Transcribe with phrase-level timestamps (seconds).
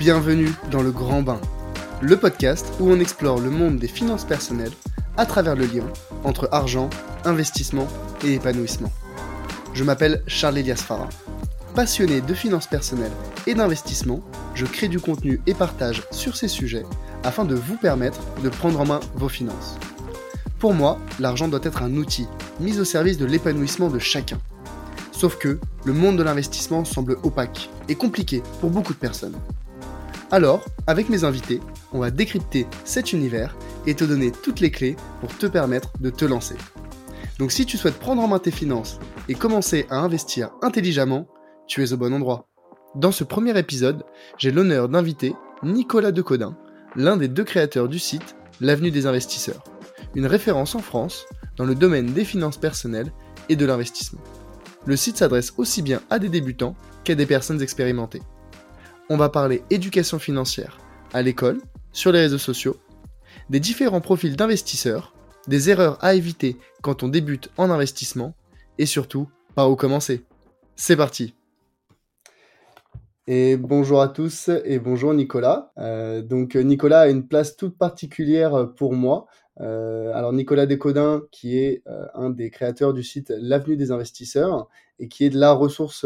[0.00, 1.38] Bienvenue dans le Grand Bain,
[2.00, 4.72] le podcast où on explore le monde des finances personnelles
[5.18, 5.84] à travers le lien
[6.24, 6.88] entre argent,
[7.26, 7.86] investissement
[8.24, 8.90] et épanouissement.
[9.74, 11.10] Je m'appelle Charles Elias Farah.
[11.74, 13.12] Passionné de finances personnelles
[13.46, 14.22] et d'investissement,
[14.54, 16.86] je crée du contenu et partage sur ces sujets
[17.22, 19.76] afin de vous permettre de prendre en main vos finances.
[20.58, 22.26] Pour moi, l'argent doit être un outil
[22.58, 24.38] mis au service de l'épanouissement de chacun.
[25.12, 29.36] Sauf que le monde de l'investissement semble opaque et compliqué pour beaucoup de personnes.
[30.32, 31.60] Alors, avec mes invités,
[31.92, 36.10] on va décrypter cet univers et te donner toutes les clés pour te permettre de
[36.10, 36.54] te lancer.
[37.40, 41.26] Donc si tu souhaites prendre en main tes finances et commencer à investir intelligemment,
[41.66, 42.46] tu es au bon endroit.
[42.94, 44.04] Dans ce premier épisode,
[44.38, 46.56] j'ai l'honneur d'inviter Nicolas Decodin,
[46.94, 49.64] l'un des deux créateurs du site L'Avenue des investisseurs,
[50.14, 51.24] une référence en France
[51.56, 53.10] dans le domaine des finances personnelles
[53.48, 54.20] et de l'investissement.
[54.84, 58.20] Le site s'adresse aussi bien à des débutants qu'à des personnes expérimentées.
[59.12, 60.78] On va parler éducation financière
[61.12, 62.76] à l'école, sur les réseaux sociaux,
[63.48, 65.12] des différents profils d'investisseurs,
[65.48, 68.34] des erreurs à éviter quand on débute en investissement
[68.78, 70.24] et surtout par où commencer.
[70.76, 71.34] C'est parti
[73.32, 75.70] et bonjour à tous et bonjour Nicolas.
[75.78, 79.26] Euh, donc Nicolas a une place toute particulière pour moi.
[79.60, 84.68] Euh, alors Nicolas Descodins, qui est euh, un des créateurs du site L'Avenue des investisseurs
[84.98, 86.04] et qui est de la ressource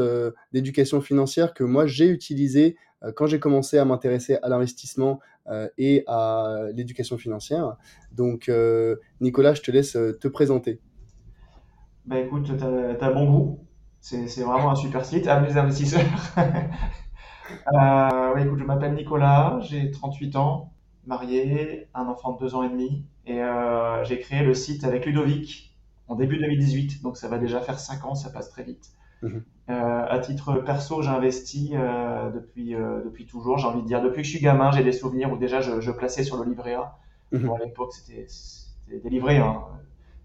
[0.52, 2.76] d'éducation financière que moi j'ai utilisée
[3.16, 5.20] quand j'ai commencé à m'intéresser à l'investissement
[5.78, 7.76] et à l'éducation financière.
[8.12, 8.50] Donc
[9.20, 10.80] Nicolas, je te laisse te présenter.
[12.06, 13.58] Bah écoute, tu as, bon goût.
[14.00, 16.04] C'est vraiment un super site, Avenue des investisseurs.
[17.74, 20.72] Euh, écoute, je m'appelle Nicolas, j'ai 38 ans,
[21.06, 25.06] marié, un enfant de 2 ans et demi, et euh, j'ai créé le site avec
[25.06, 25.76] Ludovic
[26.08, 28.92] en début 2018, donc ça va déjà faire 5 ans, ça passe très vite.
[29.22, 29.44] Mhm.
[29.70, 34.30] Euh, à titre perso, j'investis depuis, depuis toujours, j'ai envie de dire, depuis que je
[34.30, 36.98] suis gamin, j'ai des souvenirs où déjà je, plaçais sur le livret A.
[37.32, 37.50] Mhm.
[37.50, 38.26] à l'époque, c'était
[39.02, 39.38] des livrets.
[39.38, 39.62] Hein.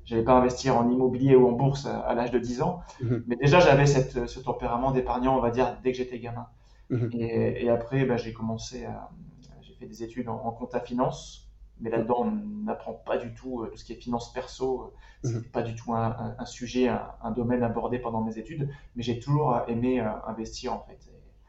[0.05, 3.23] Je n'allais pas investir en immobilier ou en bourse à, l'âge de 10 ans, mhm.
[3.27, 6.47] mais déjà j'avais ce tempérament d'épargnant, on va dire, dès que j'étais gamin.
[6.89, 7.09] Mhm.
[7.13, 9.09] Et, après, bah, j'ai commencé à.
[9.61, 11.48] J'ai fait des études en, compta finance,
[11.79, 12.31] mais là-dedans, on
[12.65, 14.93] n'apprend pas du tout euh, tout ce qui est finance perso.
[15.23, 15.43] C'est mhm.
[15.43, 19.99] pas du tout un, sujet, un, domaine abordé pendant mes études, mais j'ai toujours aimé
[19.99, 20.99] euh, investir en fait.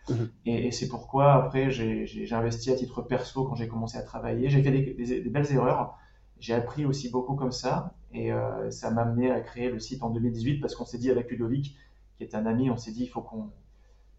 [0.08, 0.30] Mhm.
[0.46, 4.50] Et, c'est pourquoi après j'ai investi à titre perso quand j'ai commencé à travailler.
[4.50, 5.96] J'ai fait des, belles erreurs.
[6.38, 10.02] J'ai appris aussi beaucoup comme ça et euh, ça m'a amené à créer le site
[10.02, 11.76] en 2018 parce qu'on s'est dit avec Ludovic,
[12.16, 13.50] qui est un ami, on s'est dit il faut qu'on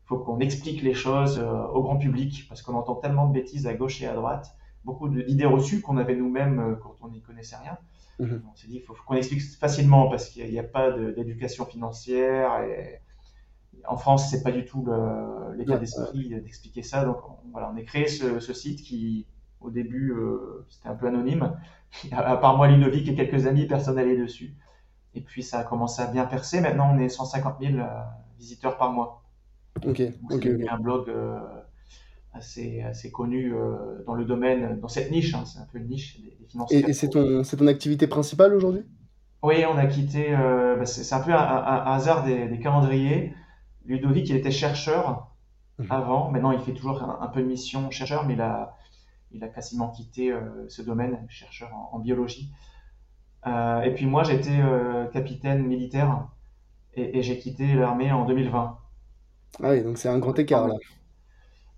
[0.05, 3.65] faut qu'on explique les choses euh, au grand public parce qu'on entend tellement de bêtises
[3.65, 4.55] à gauche et à droite,
[4.85, 7.77] beaucoup d'idées reçues qu'on avait nous-mêmes euh, quand on n'y connaissait rien.
[8.19, 8.43] Mhm.
[8.51, 12.63] On s'est dit, il faut, qu'on explique facilement parce qu'il n'y a, pas d'éducation financière.
[12.63, 13.01] Et
[13.87, 14.87] en France, c'est pas du tout
[15.55, 17.03] l'état d'esprit d'expliquer ça.
[17.03, 17.17] Donc
[17.51, 19.25] voilà, on a créé ce, site qui,
[19.59, 21.57] au début, euh, c'était un peu anonyme.
[22.13, 24.55] À, part moi, Ludovic et quelques amis, personne n'allait dessus.
[25.13, 26.61] Et puis ça a commencé à bien percer.
[26.61, 27.85] Maintenant, on est 150 000
[28.39, 29.21] visiteurs par mois.
[29.85, 31.39] Ok, ok, un blog euh,
[32.33, 35.87] assez, assez connu euh, dans le domaine, dans cette niche, hein, c'est un peu une
[35.87, 36.71] niche des, finances.
[36.71, 38.83] Et, c'est ton, ton activité principale aujourd'hui?
[39.43, 43.33] Oui, on a quitté, euh, bah, c'est un peu un, hasard des, des, calendriers.
[43.85, 45.31] Ludovic, il était chercheur
[45.79, 45.87] mhm.
[45.89, 48.77] avant, maintenant il fait toujours un, peu de mission chercheur, mais il a,
[49.31, 50.31] il a quasiment quitté
[50.67, 52.51] ce domaine, chercheur en, biologie.
[53.45, 54.59] et puis moi, j'étais
[55.11, 56.27] capitaine militaire
[56.93, 58.77] et, et j'ai quitté l'armée en 2020.
[59.63, 60.75] Ah oui, donc c'est un grand écart là.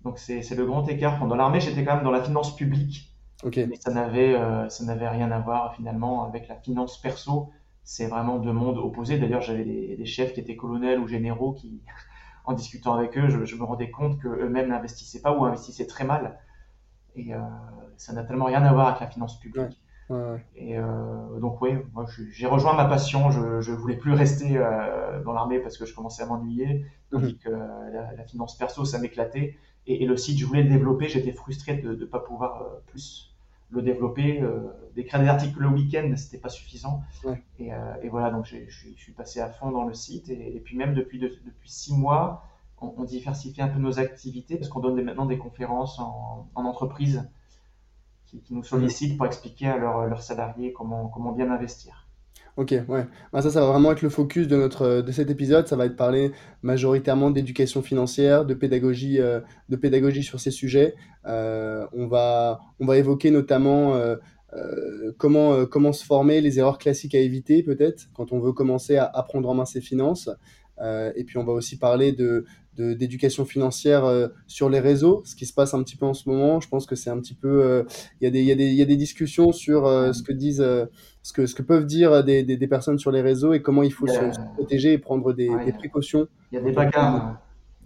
[0.04, 1.26] Donc c'est le grand écart.
[1.26, 3.10] Dans l'armée, j'étais quand même dans la finance publique.
[3.42, 3.56] Ok.
[3.56, 7.50] Mais ça n'avait euh, ça n'avait rien à voir finalement avec la finance perso.
[7.82, 9.18] C'est vraiment deux mondes opposés.
[9.18, 11.82] D'ailleurs, j'avais des, chefs qui étaient colonels ou généraux qui,
[12.44, 16.38] en discutant avec eux, je, me rendais compte qu'eux-mêmes n'investissaient pas ou investissaient très mal.
[17.16, 17.38] Et euh,
[17.96, 19.80] ça n'a tellement rien à voir avec la finance publique.
[20.54, 23.30] Et euh, donc oui, moi j'ai rejoint ma passion.
[23.30, 24.58] Je, je voulais plus rester
[25.24, 27.38] dans l'armée parce que je commençais à m'ennuyer, tandis mhm.
[27.38, 29.56] que la, finance perso ça m'éclatait.
[29.86, 31.08] Et, le site, je voulais le développer.
[31.08, 33.34] J'étais frustré de ne pas pouvoir euh, plus
[33.70, 34.42] le développer.
[34.94, 37.02] d'écrire des articles le week-end, c'était pas suffisant.
[37.58, 37.70] Et,
[38.02, 40.28] et, voilà, donc je suis passé à fond dans le site.
[40.28, 42.44] Et, puis même depuis depuis six mois,
[42.80, 47.28] on, diversifie un peu nos activités parce qu'on donne maintenant des conférences en, en entreprise
[48.26, 52.03] qui, nous sollicitent pour expliquer à leurs salariés comment, comment bien investir.
[52.56, 53.06] Ok, ouais.
[53.32, 55.66] Bah, ça, ça va vraiment être le focus de, notre, de cet épisode.
[55.66, 56.30] Ça va être parler
[56.62, 60.94] majoritairement d'éducation financière, de pédagogie, euh, de pédagogie sur ces sujets.
[61.26, 64.14] Euh, on, va, on va évoquer notamment euh,
[65.18, 69.04] comment, comment se former, les erreurs classiques à éviter peut-être quand on veut commencer à,
[69.04, 70.30] apprendre prendre en main ses finances.
[70.80, 72.44] Euh, et puis on va aussi parler de,
[72.76, 76.14] de- d'éducation financière euh, sur les réseaux, ce qui se passe un petit peu en
[76.14, 76.60] ce moment.
[76.60, 77.82] Je pense que c'est un petit peu, euh,
[78.20, 80.86] il y a des, y y a des discussions sur euh, ce que disent, euh,
[81.24, 83.82] ce que, ce que peuvent dire des, des, des personnes sur les réseaux et comment
[83.82, 86.72] il faut Il se, protéger et prendre des, ouais, des précautions il y a des
[86.72, 87.40] bagarres, a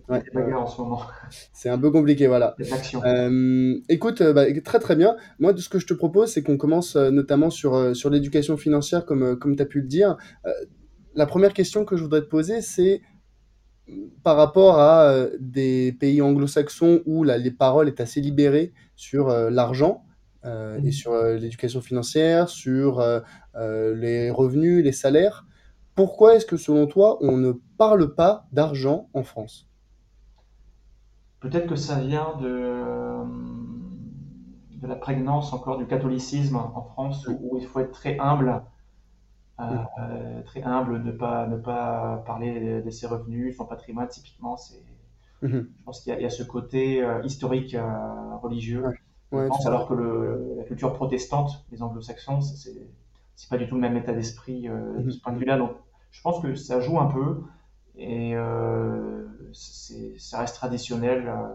[0.09, 1.03] Ouais, bagarres en ce moment,
[1.53, 2.57] C'est un peu compliqué, voilà.
[3.05, 5.17] Euh, écoute, euh, bah, très très bien.
[5.39, 8.57] Moi, ce que je te propose, c'est qu'on commence euh, notamment sur, euh, sur l'éducation
[8.57, 10.17] financière, comme, euh, comme tu as pu le dire.
[10.47, 10.51] Euh,
[11.15, 13.03] la première question que je voudrais te poser, c'est
[14.23, 19.29] par rapport à euh, des pays anglo-saxons où la, les paroles est assez libérées sur
[19.29, 20.05] euh, l'argent
[20.45, 23.21] euh, et sur euh, l'éducation financière, sur euh,
[23.55, 25.47] les revenus, les salaires.
[25.95, 29.69] Pourquoi est-ce que selon toi, on ne parle pas d'argent en France?
[31.41, 33.25] Peut-être que ça vient de,
[34.81, 38.63] de la prégnance encore du catholicisme en France où, où il faut être très humble,
[39.59, 39.89] Mhm,
[40.45, 44.83] très humble, ne pas, ne pas parler de, ses revenus, son patrimoine, typiquement, c'est,
[45.43, 45.69] mhm.
[45.79, 48.99] je pense qu'il y a, il y a ce côté euh, historique, euh, religieux, Ouais,
[49.33, 52.89] je pense, alors que le, la culture protestante, les anglo-saxons, c'est,
[53.37, 55.59] c'est pas du tout le même état d'esprit euh, de ce Mhm, point de vue-là.
[55.59, 55.73] Donc,
[56.11, 57.43] je pense que ça joue un peu
[57.97, 61.29] et euh, c'est, ça reste traditionnel.
[61.29, 61.49] euh,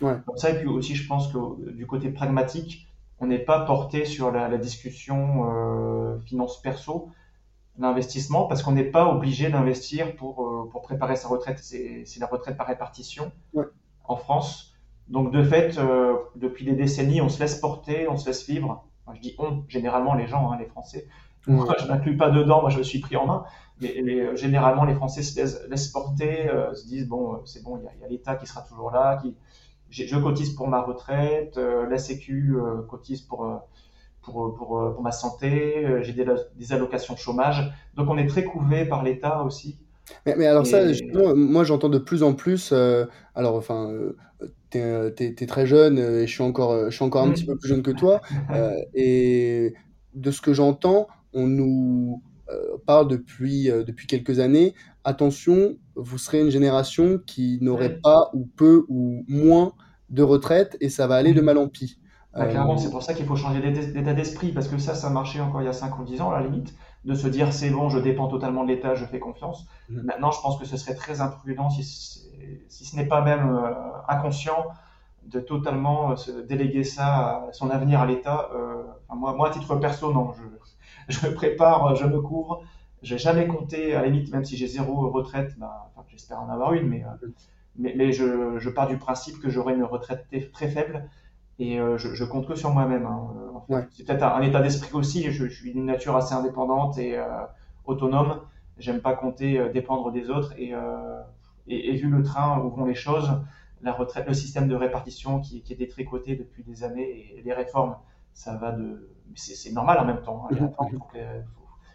[0.00, 0.16] Ouais.
[0.26, 0.50] comme ça.
[0.50, 2.88] Et puis aussi, je pense que du côté pragmatique,
[3.20, 7.10] on n'est pas porté sur la, la discussion euh, finance perso,
[7.78, 11.58] l'investissement, parce qu'on n'est pas obligé d'investir pour, pour préparer sa retraite.
[11.62, 13.66] C'est c'est la retraite par répartition Ouais.
[14.04, 14.74] en France.
[15.08, 18.84] Donc de fait, euh, depuis des décennies, on se laisse porter, on se laisse vivre.
[19.04, 21.06] Enfin, je dis on, généralement les gens, hein, les Français.
[21.46, 21.76] Moi, Ouais.
[21.78, 23.44] je m'inclus pas dedans, moi je me suis pris en main.
[23.80, 27.78] Mais, euh, généralement, les Français se laissent, laissent porter, euh, se disent bon, c'est bon,
[27.78, 29.36] il y a, l'État qui sera toujours là, qui,
[29.90, 32.56] je cotise pour ma retraite, euh, la Sécu
[32.88, 33.48] cotise pour,
[34.22, 36.26] pour, pour, pour ma santé, j'ai des,
[36.56, 37.72] des allocations chômage.
[37.94, 39.78] Donc on est très couvé par l'État aussi.
[40.24, 40.94] Mais, mais alors ça, Et
[41.34, 44.16] moi j'entends de plus en plus, euh, alors enfin, euh,
[44.70, 47.22] t'es, euh, t'es- t'es très jeune euh, et je suis encore, euh, je suis encore
[47.22, 47.58] un petit peu Hmm.
[47.58, 48.20] plus jeune que toi,
[48.54, 49.74] euh, et
[50.14, 54.74] de ce que j'entends, on nous euh, parle depuis, euh, depuis quelques années,
[55.04, 59.72] attention, vous serez une génération qui n'aurait pas ou peu ou moins
[60.10, 61.42] de retraite et ça va aller de oui.
[61.42, 61.98] mal en pis.
[62.36, 65.10] Bah, Euh, clairement, c'est pour ça qu'il faut changer d'état d'esprit, parce que ça, ça
[65.10, 66.74] marchait encore il y a 5 ou 10 ans, à la limite,
[67.06, 69.66] de se dire c'est bon, je dépends totalement de l'État, je fais confiance.
[69.88, 71.84] mhm, Maintenant, je pense que ce serait très imprudent, si,
[72.68, 73.72] ce n'est pas même euh,
[74.08, 74.66] inconscient,
[75.24, 78.50] de totalement euh, se déléguer ça, à son avenir à l'État.
[78.54, 80.42] Euh, enfin, moi, moi, à titre perso, non, je,
[81.08, 82.62] je me prépare, je me couvre.
[83.02, 86.48] J'ai jamais compté, à la limite, même si j'ai zéro retraite, bah, enfin, j'espère en
[86.48, 87.28] avoir une, mais, euh,
[87.76, 91.08] mais, mais je, je pars du principe que j'aurai une retraite très faible
[91.58, 93.06] et euh, je, je compte que sur moi-même.
[93.06, 93.72] hein, euh, en fait.
[93.74, 93.88] ouais.
[93.90, 95.30] C'est peut-être un, un état d'esprit aussi.
[95.30, 97.24] Je, je suis d'une nature assez indépendante et euh,
[97.84, 98.40] autonome.
[98.78, 100.52] J'aime pas compter, euh, dépendre des autres.
[100.58, 101.20] Et, euh,
[101.66, 103.30] et, et vu le train où vont les choses,
[103.82, 107.52] la retraite, le système de répartition qui, qui est détricoté depuis des années et les
[107.52, 107.96] réformes,
[108.34, 109.10] ça va de.
[109.34, 110.46] C'est c'est normal en même temps.
[110.46, 110.70] hein, mhm.
[110.76, 111.08] faut, faut,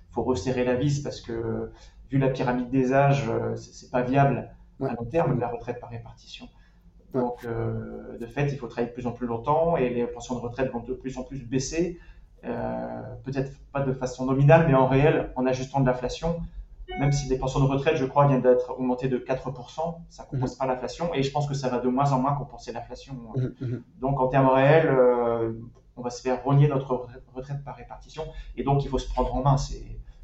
[0.10, 1.72] faut resserrer la vis parce que
[2.10, 4.50] vu la pyramide des âges, c'est pas viable
[4.82, 6.48] à long terme la retraite par répartition.
[7.20, 10.36] Donc, euh, de fait, il faut travailler de plus en plus longtemps et les pensions
[10.36, 12.00] de retraite vont de plus en plus baisser.
[12.44, 16.40] Euh, peut-être pas de façon nominale, mais en réel, en ajustant de l'inflation.
[17.00, 20.26] Même si les pensions de retraite, je crois, viennent d'être augmentées de 4%, ça ne
[20.26, 21.14] Mhm, compense pas l'inflation.
[21.14, 23.14] Et je pense que ça va de moins en moins compenser l'inflation.
[23.36, 23.84] mhm, mhm.
[24.02, 25.54] Donc, en termes réels, euh,
[25.96, 28.24] on va se faire rogner notre retraite, par répartition.
[28.58, 29.56] Et donc, il faut se prendre en main.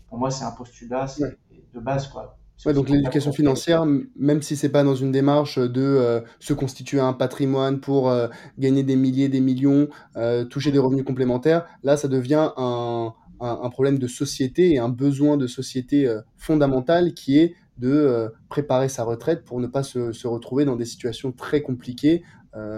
[0.09, 1.37] Pour moi, c'est un postulat Ouais.
[1.73, 2.07] de base.
[2.07, 2.37] Quoi.
[2.65, 3.85] Ouais, donc l'éducation financière,
[4.17, 8.27] même si c'est pas dans une démarche de euh, se constituer un patrimoine pour euh,
[8.57, 9.87] gagner des milliers, des millions,
[10.17, 14.79] euh, toucher des revenus complémentaires, là, ça devient un, un- un problème de société et
[14.79, 20.11] un besoin de société fondamental qui est de préparer sa retraite pour ne pas se,
[20.11, 22.23] se retrouver dans des situations très compliquées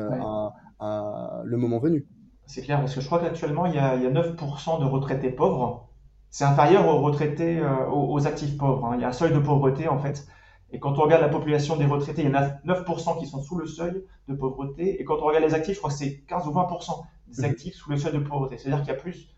[0.07, 0.19] Ouais.
[0.19, 2.05] à, à le moment venu.
[2.45, 4.85] C'est clair, parce que je crois qu'actuellement, il y a, il y a 9% de
[4.85, 5.88] retraités pauvres.
[6.29, 8.85] C'est inférieur aux retraités, euh, aux, aux actifs pauvres.
[8.85, 8.95] hein.
[8.95, 10.27] Il y a un seuil de pauvreté, en fait.
[10.71, 13.41] Et quand on regarde la population des retraités, il y en a 9% qui sont
[13.41, 15.01] sous le seuil de pauvreté.
[15.01, 17.49] Et quand on regarde les actifs, je crois que c'est 15 ou 20% des Mhm.
[17.51, 18.57] actifs sous le seuil de pauvreté.
[18.57, 19.35] C'est-à-dire qu'il y a plus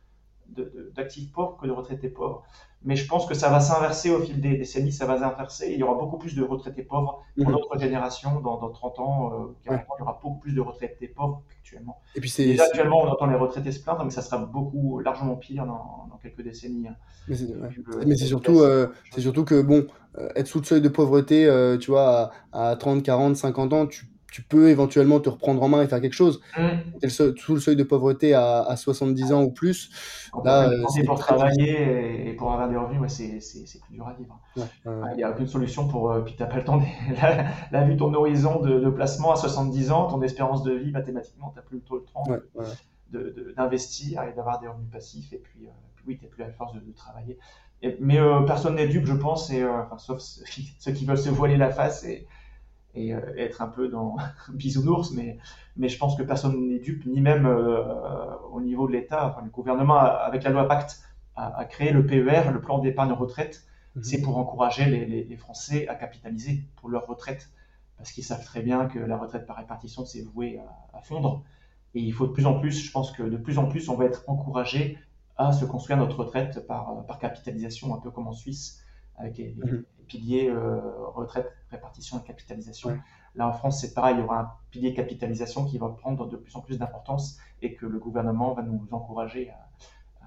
[0.95, 2.43] d'actifs pauvres que de retraités pauvres.
[2.83, 5.71] Mais je pense que ça va s'inverser au fil des décennies, ça va s'inverser.
[5.71, 7.51] Il y aura beaucoup plus de retraités pauvres pour Mhm.
[7.51, 8.39] notre génération.
[8.41, 9.73] Dans, dans 30 ans, euh, 40 Ouais.
[9.75, 11.99] ans, il y aura beaucoup plus de retraités pauvres qu'actuellement.
[12.15, 14.99] Et puis c'est Déjà actuellement, on entend les retraités se plaindre, mais ça sera beaucoup,
[14.99, 16.87] largement pire dans, dans quelques décennies.
[16.87, 16.95] hein,
[17.27, 17.67] Mais c'est ouais.
[17.69, 19.85] vu le- Mais c'est surtout, euh, surtout que, bon,
[20.17, 23.73] euh, être sous le seuil de pauvreté, euh, tu vois, à, à 30, 40, 50
[23.73, 26.41] ans, tu, tu peux éventuellement te reprendre en main et faire quelque chose.
[26.57, 26.67] Mmh.
[26.99, 29.91] Tu es le seuil sous le seuil de pauvreté à à 70 ans ou plus,
[30.31, 31.35] Quand là, dépensé c'est pour difficile.
[31.35, 34.39] travailler et pour avoir des revenus, ouais, c'est plus dur à vivre.
[34.55, 35.09] Ouais, ouais, Ouais, ouais.
[35.15, 36.83] il y a aucune solution pour, heu, puis tu as pas le temps de
[37.21, 40.91] là là, vu ton horizon de de placement à 70 ans, ton espérance de vie,
[40.91, 42.23] mathématiquement, tu as plus le temps
[43.11, 46.51] de d'investir et d'avoir des revenus passifs et puis, puis oui, tu es plus à
[46.51, 47.37] force de travailler
[47.81, 51.05] et mais personne n'est dupe, je pense et heu, enfin, sauf ceux qui ceux qui
[51.05, 52.27] veulent se voiler la face et
[52.93, 54.17] et heu, être un peu dans
[54.53, 55.37] bisounours, mais
[55.77, 57.83] mais je pense que personne n'est dupe, ni même, heu,
[58.51, 59.27] au niveau de l'État.
[59.27, 61.01] Enfin, le gouvernement, avec la loi Pacte,
[61.35, 63.63] a a créé le PER, le plan d'épargne retraite.
[63.95, 64.03] Mmh mh.
[64.03, 67.49] C'est pour encourager les les les Français à capitaliser pour leur retraite.
[67.97, 71.43] Parce qu'ils savent très bien que la retraite par répartition, c'est voué à à fondre
[71.93, 73.95] et il faut de plus en plus je pense que de plus en plus, on
[73.95, 74.97] va être encouragés
[75.37, 78.79] à se construire notre retraite par, capitalisation, un peu comme en Suisse
[79.15, 80.81] avec les Mmh piliers, heu,
[81.15, 82.89] retraite, répartition et capitalisation.
[82.89, 82.99] Ouais.
[83.35, 86.35] Là, en France, c'est pareil, il y aura un pilier capitalisation qui va prendre de
[86.35, 89.51] plus en plus d'importance et que le gouvernement va nous encourager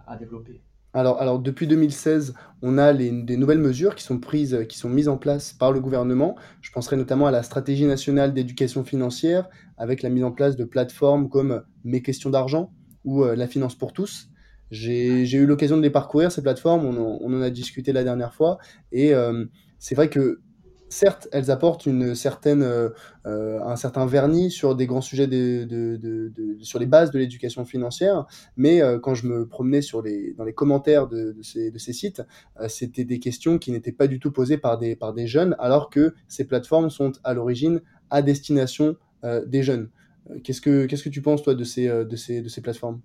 [0.06, 0.62] à développer.
[0.94, 4.88] Alors alors depuis 2016, on a les des nouvelles mesures qui sont prises, qui sont
[4.88, 6.36] mises en place par le gouvernement.
[6.62, 10.64] Je penserai notamment à la stratégie nationale d'éducation financière, avec la mise en place de
[10.64, 12.72] plateformes comme Mes questions d'argent
[13.04, 14.28] ou heu, La finance pour tous.
[14.70, 18.04] J'ai eu l'occasion de les parcourir ces plateformes, on en on en a discuté la
[18.04, 18.58] dernière fois
[18.92, 19.48] et hem,
[19.84, 20.40] c'est vrai que,
[20.88, 22.14] certes, elles apportent une
[22.62, 22.94] heu
[23.26, 28.24] heu, un certain vernis sur des grands sujets de sur les bases de l'éducation financière,
[28.56, 29.82] mais heu, quand je me promenais
[30.38, 32.22] dans les commentaires de ces sites,
[32.68, 36.46] c'était des questions qui n'étaient pas du tout posées par des jeunes, alors que ces
[36.46, 38.96] plateformes sont à l'origine à destination,
[39.46, 39.90] des jeunes.
[40.44, 43.02] Qu'est-ce que tu penses toi de ces, de plateformes?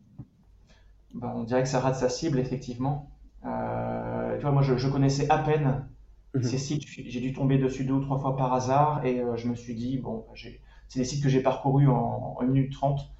[1.14, 3.12] Ben, on dirait que ça rate sa cible effectivement.
[3.44, 5.90] Moi, je connaissais à peine
[6.34, 6.60] Mmh ces mh.
[6.60, 6.84] sites.
[6.88, 9.76] J'ai dû tomber dessus 2 ou 3 fois par hasard et heu, je me suis
[9.76, 13.14] dit: «Bon, bah, j'ai» c'est des sites que j'ai parcourus en en 1 minute 30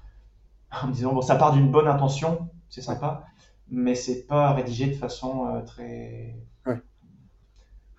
[0.82, 3.24] en me disant: «Bon, ça part d'une bonne intention, c'est sympa,
[3.68, 6.36] mais c'est pas rédigé de façon, heu, très»
[6.66, 6.80] Ouais.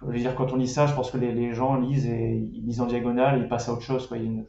[0.02, 2.50] je veux dire, quand on lit ça, je pense que les les gens lisent et
[2.54, 4.18] ils lisent en diagonale ils passent à autre chose, quoi.
[4.18, 4.46] Il y a une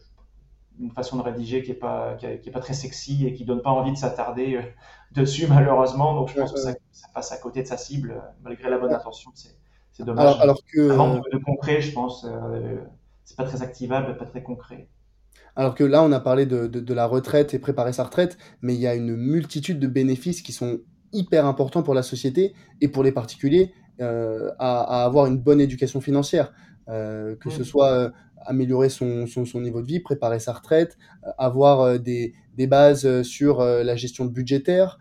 [0.81, 3.35] une façon de rédiger qui est pas qui est qui est pas très sexy et
[3.35, 4.65] qui donne pas envie de s'attarder, heu,
[5.13, 8.71] dessus malheureusement, donc je Ouais, pense que ça passe à côté de sa cible, malgré
[8.71, 9.57] la bonne intention, c'est
[9.93, 10.43] c'est Alors dommage.
[10.43, 12.81] alors que, Ça manque heu de de concret, je pense, heu,
[13.25, 14.89] c'est pas très activable, pas très concret.
[15.57, 18.39] alors que là, on a parlé de de de la retraite et préparer sa retraite,
[18.63, 20.81] mais il y a une multitude de bénéfices qui sont
[21.13, 25.61] hyper importants pour la société et pour les particuliers, heu, à à avoir une bonne
[25.61, 26.53] éducation financière.
[26.89, 28.13] Heu, que ce soit, heu,
[28.47, 30.97] améliorer son son son niveau de vie, préparer sa retraite,
[31.39, 34.99] avoir, des des bases, sur, la gestion budgétaire,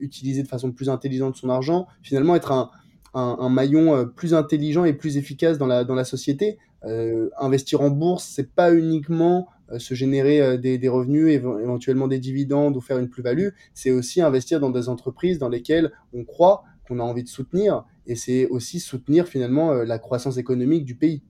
[0.00, 1.86] utiliser de façon plus intelligente son argent.
[2.02, 2.70] Finalement, être un
[3.14, 6.58] un maillon, heu, plus intelligent et plus efficace dans la dans la société.
[6.86, 12.08] Heu, investir en bourse, c'est pas uniquement, heu, se générer, des des revenus, éven éventuellement
[12.08, 13.48] des dividendes ou faire une plus-value.
[13.74, 17.84] C'est aussi investir dans des entreprises dans lesquelles on croit, qu'on a envie de soutenir
[18.06, 21.22] et c'est aussi soutenir finalement, la croissance économique du pays.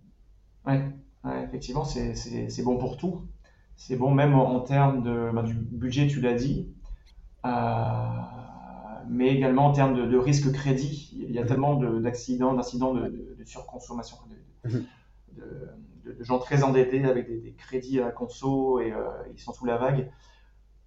[0.67, 0.83] Ouais,
[1.25, 3.29] ouais, effectivement, c'est bon pour tout.
[3.77, 6.69] C'est bon même en termes de, bah, du budget, tu l'as dit,
[9.09, 11.11] mais également en termes de de risque crédit.
[11.15, 11.55] Il y a Mmh mh.
[11.55, 13.09] tellement de d'accidents d'incidents de Ouais.
[13.09, 14.87] de de surconsommation, de Mmh mh.
[16.05, 19.67] de gens très endettés avec des des crédits à conso et heu, ils sont sous
[19.67, 20.11] la vague.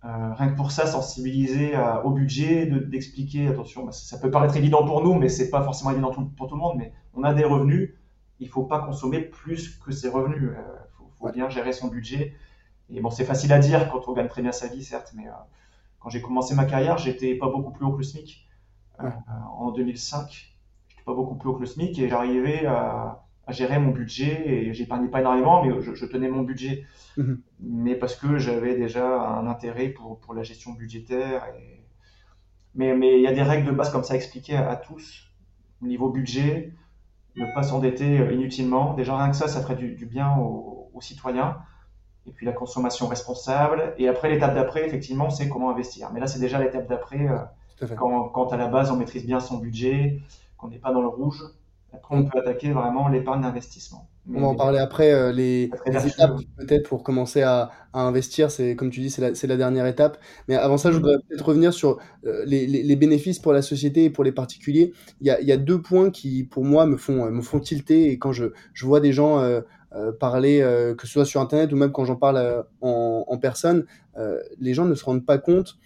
[0.06, 4.32] Heu, rien que pour ça, sensibiliser à au budget, de d'expliquer: «Attention, bah, ça peut
[4.32, 6.94] paraître évident pour nous, mais c'est pas forcément évident tout pour tout le monde, mais
[7.14, 7.96] on a des revenus,
[8.40, 10.56] il faut pas consommer plus que ses revenus, heu,
[10.98, 11.32] faut faut Ouais.
[11.32, 12.34] bien gérer son budget»
[12.90, 15.28] et bon, c'est facile à dire quand on gagne très bien sa vie, certes, mais
[16.08, 18.48] quand j'ai commencé ma carrière, j'étais pas beaucoup plus haut que le SMIC,
[19.02, 19.12] heu, Ouais.
[19.58, 20.56] en 2005.
[20.88, 24.44] J'étais pas beaucoup plus haut que le SMIC et j'arrivais à à gérer mon budget
[24.48, 26.86] et j'épargnais pas énormément, mais je je tenais mon budget.
[27.18, 27.38] Mmh mh.
[27.60, 31.86] Mais parce que j'avais déjà un intérêt pour pour la gestion budgétaire et
[32.76, 34.76] mais mais il y a des règles de base comme ça à expliquer à à
[34.78, 35.32] tous.
[35.84, 36.74] Au niveau budget,
[37.38, 38.94] ne pas s'endetter, heu, inutilement.
[38.96, 41.58] Déjà rien que ça, ça ferait du du bien aux aux citoyens
[42.28, 46.12] et puis la consommation responsable et après l'étape d'après, effectivement, c'est comment investir.
[46.14, 47.28] Mais là, c'est déjà l'étape d'après,
[47.80, 47.96] fait.
[47.96, 50.22] quand quand à la base, on maîtrise bien son budget,
[50.58, 51.44] qu'on n'est pas dans le rouge,
[51.94, 54.10] après on On peut attaquer vraiment l'épargne d'investissement.
[54.34, 55.72] On va en parler après, heu, les
[56.06, 60.20] étapes peut-être pour commencer à à investir, c'est comme tu dis, c'est la dernière étape.
[60.48, 61.00] Mais avant ça, je Mmh.
[61.00, 64.94] voudrais peut-être revenir sur, heu, les bénéfices pour la société et pour les particuliers.
[65.22, 67.60] Il y a il y a 2 points qui, pour moi, me font, me font
[67.60, 69.40] tilter et quand je je vois des gens,
[69.96, 73.26] heu, parler, heu, que ce soit sur internet ou même quand j'en parle, heu, en
[73.28, 73.86] en personne,
[74.60, 75.78] les gens ne se rendent pas compte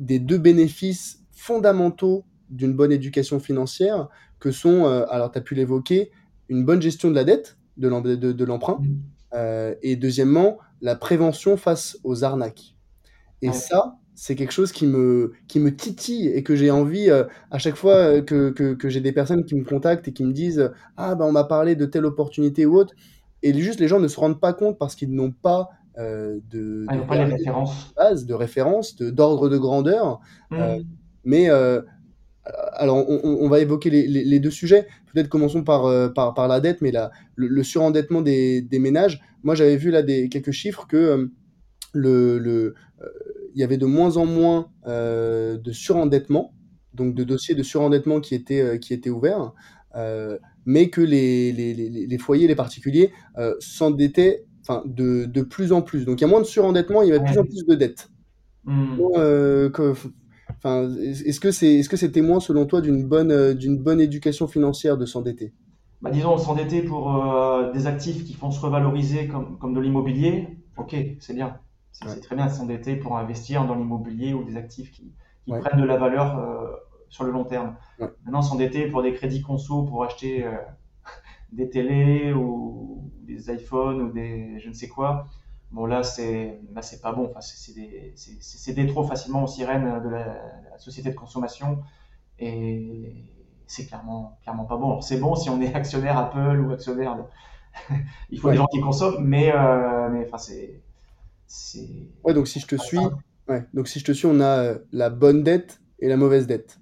[0.00, 4.08] des 2 bénéfices fondamentaux d'une bonne éducation financière
[4.40, 6.10] que sont, alors tu as pu l'évoquer,
[6.48, 8.84] une bonne gestion de la dette, de l'emb de de l'emprunt.
[9.34, 12.76] Euh, et deuxièmement, la prévention face aux arnaques.
[13.42, 17.24] Et ça, c'est quelque chose qui me, qui me titille et que j'ai envie, euh,
[17.50, 20.24] à chaque fois euh, que, que, que j'ai des personnes qui me contactent et qui
[20.24, 22.94] me disent Ah, ben on m'a parlé de telle opportunité ou autre.
[23.42, 26.86] Et juste, les gens ne se rendent pas compte parce qu'ils n'ont pas euh, de,
[26.88, 27.44] Ah, de n'ont pas les
[27.96, 30.20] base, de référence, d'ordre de grandeur.
[30.52, 30.82] Euh, Hmm.
[31.24, 31.82] mais euh,
[32.72, 34.88] alors, on, va évoquer les, les- les deux sujets.
[35.12, 38.78] Peut-être commençons par, euh, par, par la dette, mais la, le, le surendettement des, des
[38.80, 39.20] ménages.
[39.44, 41.26] Moi, j'avais vu là des, quelques chiffres que euh,
[41.92, 43.06] le, le, euh,
[43.54, 46.52] il y avait de moins en moins euh, de surendettement,
[46.94, 49.52] donc de dossiers de surendettement qui étaient, euh, qui étaient ouverts,
[49.94, 55.42] euh, mais que les, les, les, les foyers, les particuliers, euh, s'endettaient enfin, de, de
[55.42, 56.04] plus en plus.
[56.04, 57.74] Donc il y a moins de surendettement, il y a de plus en plus de
[57.74, 58.08] dettes.
[59.16, 59.94] Euh, que-
[60.50, 64.00] enfin, est-ce que c'est est-ce que c'est témoin selon toi d'une bonne euh, d'une bonne
[64.00, 65.52] éducation financière de s'endetter?
[66.00, 70.48] Bah, disons, s'endetter pour euh, des actifs qui font se revaloriser comme, comme de l'immobilier,
[70.76, 71.58] ok, c'est bien.
[71.92, 72.20] C'est Ouais.
[72.20, 75.12] très bien de s'endetter pour investir dans l'immobilier ou des actifs qui,
[75.44, 75.60] qui Ouais.
[75.60, 76.36] prennent de la valeur
[77.12, 77.76] sur le long terme.
[78.00, 78.08] Ouais.
[78.24, 80.50] Maintenant, s'endetter pour des crédits conso pour acheter euh,
[81.52, 85.26] des télés ou des iPhones ou des je ne sais quoi,
[85.70, 87.28] bon là, c'est là, c'est pas bon.
[87.30, 90.24] Enfin, c'est des- céder trop facilement aux sirènes de la,
[90.72, 91.82] la société de consommation
[92.38, 93.14] et
[93.66, 94.86] c'est clairement, clairement pas bon.
[94.86, 97.16] Alors, c'est bon si on est actionnaire Apple ou actionnaire.
[97.16, 97.94] de-
[98.30, 100.80] Il faut des gens qui consomment, mais, euh, mais enfin, c'est.
[102.24, 102.98] Ouais, donc si je te suis,
[103.48, 106.46] ouais, donc si je te suis, on a euh, la bonne dette et la mauvaise
[106.46, 106.78] dette.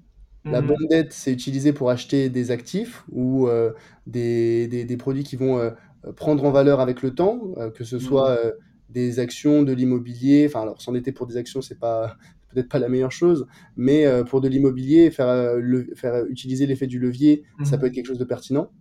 [0.49, 0.63] La Mhm.
[0.63, 3.73] bonne dette, c'est utilisé pour acheter des actifs ou euh,
[4.07, 5.71] des, des, des produits qui vont euh,
[6.17, 8.41] prendre en valeur avec le temps, euh, que ce soit Mhm.
[8.89, 10.47] des actions, de l'immobilier.
[10.49, 12.17] Enfin, alors s'endetter pour des actions, c'est pas
[12.49, 16.99] peut-être pas la meilleure chose, mais pour de l'immobilier, faire, le, faire utiliser l'effet du
[16.99, 17.87] levier, ça peut Mhm.
[17.87, 18.73] être quelque chose de pertinent.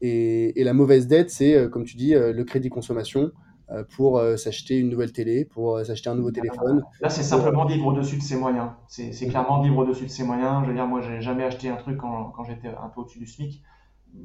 [0.00, 3.32] Et, et la mauvaise dette, c'est, comme tu dis, le crédit consommation
[3.96, 6.82] pour euh, s'acheter une nouvelle télé, pour euh, s'acheter un nouveau téléphone.
[7.00, 8.70] Là, c'est simplement vivre au-dessus de ses moyens.
[8.88, 9.30] C'est Mhm.
[9.30, 10.62] clairement vivre au-dessus de ses moyens.
[10.64, 13.18] Je veux dire, moi, j'ai jamais acheté un truc quand, quand j'étais un peu au-dessus
[13.20, 13.62] du SMIC.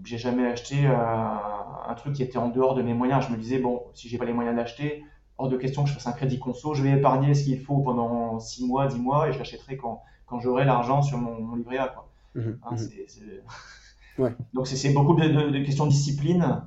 [0.03, 3.25] J'ai jamais acheté euh, un truc qui était en dehors de mes moyens.
[3.27, 5.03] Je me disais, bon, si j'ai pas les moyens d'acheter,
[5.37, 6.73] hors de question que je fasse un crédit conso.
[6.73, 10.01] Je vais épargner ce qu'il faut pendant 6 mois, 10 mois et je l'achèterai quand,
[10.25, 12.09] quand j'aurai l'argent sur mon, mon livret A, quoi.
[12.33, 14.23] Mhm, Hein, mhm.
[14.23, 14.35] Ouais.
[14.53, 16.63] Donc, c'est c'est beaucoup de, de- de questions de discipline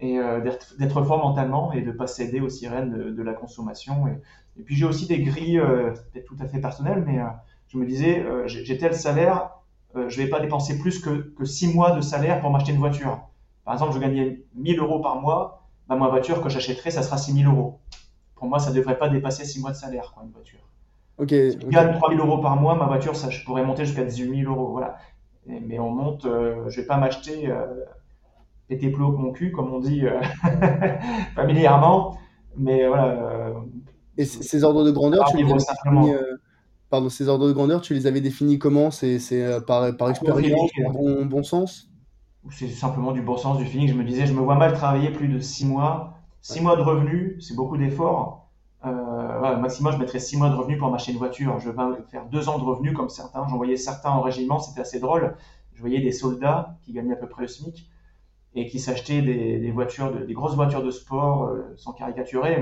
[0.00, 0.40] et euh,
[0.78, 4.06] d'être fort mentalement et de pas céder aux sirènes de, de la consommation.
[4.08, 4.20] Et,
[4.60, 7.24] et puis j'ai aussi des grilles, euh, peut-être tout à fait personnelles, mais euh,
[7.68, 9.50] je me disais, euh, j'ai tel salaire,
[9.94, 13.20] je vais pas dépenser plus que, que 6 mois de salaire pour m'acheter une voiture.
[13.64, 17.18] Par exemple, je gagnais 1000 euros par mois, bah, ma voiture que j'achèterai, ça sera
[17.18, 17.80] 6000 euros.
[18.36, 20.60] Pour moi, ça devrait pas dépasser 6 mois de salaire, quoi, une voiture.
[21.16, 24.04] Ok, Si je gagne 3000 euros par mois, ma voiture, ça, je pourrais monter jusqu'à
[24.04, 24.72] 18 000 euros.
[24.72, 24.98] Voilà.
[25.48, 27.50] Et- mais on monte, je vais pas m'acheter
[28.68, 30.20] péter plus haut que mon cul, comme on dit euh,
[31.34, 32.18] familièrement.
[32.56, 33.54] Mais voilà, euh,
[34.16, 36.36] Et ces ordres de grandeur, tu les définis, euh,
[36.90, 38.90] pardon, ces ordres de grandeur, tu les avais définis comment?
[38.90, 41.88] C'est euh, par, par au expérience, par bon, bon sens?
[42.50, 43.88] c'est simplement du bon sens, du feeling.
[43.88, 46.14] Je me disais, je me vois mal travailler plus de 6 mois.
[46.50, 46.56] Ouais.
[46.56, 48.48] 6 mois de revenus, c'est beaucoup d'efforts.
[48.86, 51.58] Euh, voilà, maximum, je mettrais 6 mois de revenus pour m'acheter une voiture.
[51.58, 51.76] Je vais
[52.10, 53.46] faire 2 ans de revenus comme certains.
[53.48, 55.36] J'en voyais certains en régiment, c'était assez drôle.
[55.74, 57.88] Je voyais des soldats qui gagnaient à peu près le SMIC
[58.54, 62.58] et qui s'achetaient des, des voitures, de- des grosses voitures de sport, euh, sans caricaturer,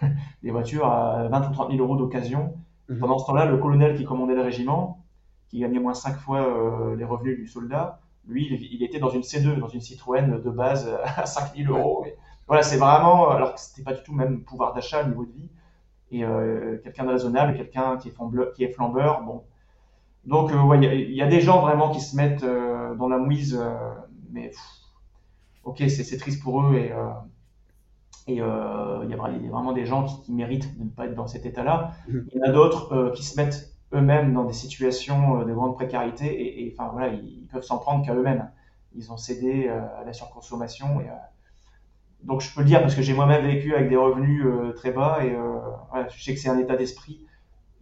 [0.00, 0.08] mais
[0.42, 2.54] des voitures à 20 ou 30 000 euros d'occasion.
[2.88, 2.98] Mhm.
[2.98, 5.04] Pendant ce temps-là, le colonel qui commandait le régiment,
[5.48, 9.10] qui gagnait moins 5 fois euh, les revenus du soldat, lui, il, il était dans
[9.10, 11.80] une C2, dans une Citroën de base à 5 000 Ouais.
[11.80, 12.06] euros.
[12.46, 15.32] Voilà, c'est vraiment, alors que c'était pas du tout le même pouvoir d'achat, niveau de
[15.32, 15.50] vie.
[16.12, 19.44] Et euh, quelqu'un de raisonnable, quelqu'un qui est flambeur, qui est flambeur, bon.
[20.24, 23.08] Donc, ouais, il y, a- il y a des gens vraiment qui se mettent dans
[23.08, 23.60] la mouise,
[24.30, 24.58] mais pff,
[25.64, 27.08] ok, c'est triste pour eux et, euh,
[28.28, 30.76] et euh, il y a vra- il y a vraiment des gens qui, qui méritent
[30.78, 31.92] de ne pas être dans cet état-là.
[32.08, 32.28] Mhm.
[32.32, 35.52] Il y en a d'autres euh, qui se mettent eux-mêmes dans des situations euh, de
[35.52, 38.50] grande précarité et, et, enfin voilà, ils, ils peuvent s'en prendre qu'à eux-mêmes.
[38.94, 41.00] Ils ont cédé euh, à la surconsommation.
[41.00, 41.12] Et, euh,
[42.22, 44.92] donc je peux le dire parce que j'ai moi-même vécu avec des revenus euh, très
[44.92, 45.58] bas et euh,
[45.90, 47.26] voilà, je sais que c'est un état d'esprit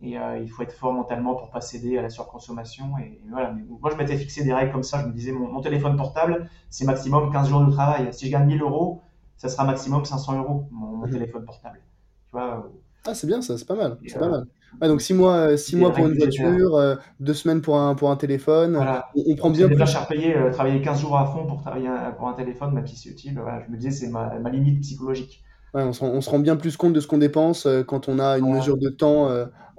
[0.03, 2.97] et euh, il faut être fort mentalement pour pas céder à la surconsommation.
[2.99, 3.53] Et, et voilà.
[3.53, 5.03] Mais moi je m'étais fixé des règles comme ça.
[5.03, 8.13] Je me disais mon, mon téléphone portable c'est maximum 15 jours de travail.
[8.13, 9.03] Si je gagne 1000 euros,
[9.37, 11.13] ça sera maximum 500 euros mon, mon Mhm.
[11.13, 11.81] téléphone portable.
[12.29, 12.69] Tu vois, euh,
[13.07, 14.45] Ah, c'est bien ça, c'est pas mal, c'est pas mal.
[14.81, 17.95] Ouais, donc six mois, euh, six mois pour une voiture, euh, deux semaines pour un,
[17.95, 18.77] pour un téléphone.
[18.77, 19.07] Voilà.
[19.17, 19.87] On, on prend bien plus.
[19.87, 22.87] cher payé, euh, travailler 15 jours à fond pour travailler un- pour un téléphone, même
[22.87, 23.39] si c'est utile.
[23.41, 25.43] Voilà, je me disais, c'est ma, ma limite psychologique.
[25.75, 28.09] Ouais, on se rend, on se rend bien plus compte de ce qu'on dépense quand
[28.09, 28.57] on a une Voilà.
[28.57, 29.29] mesure de temps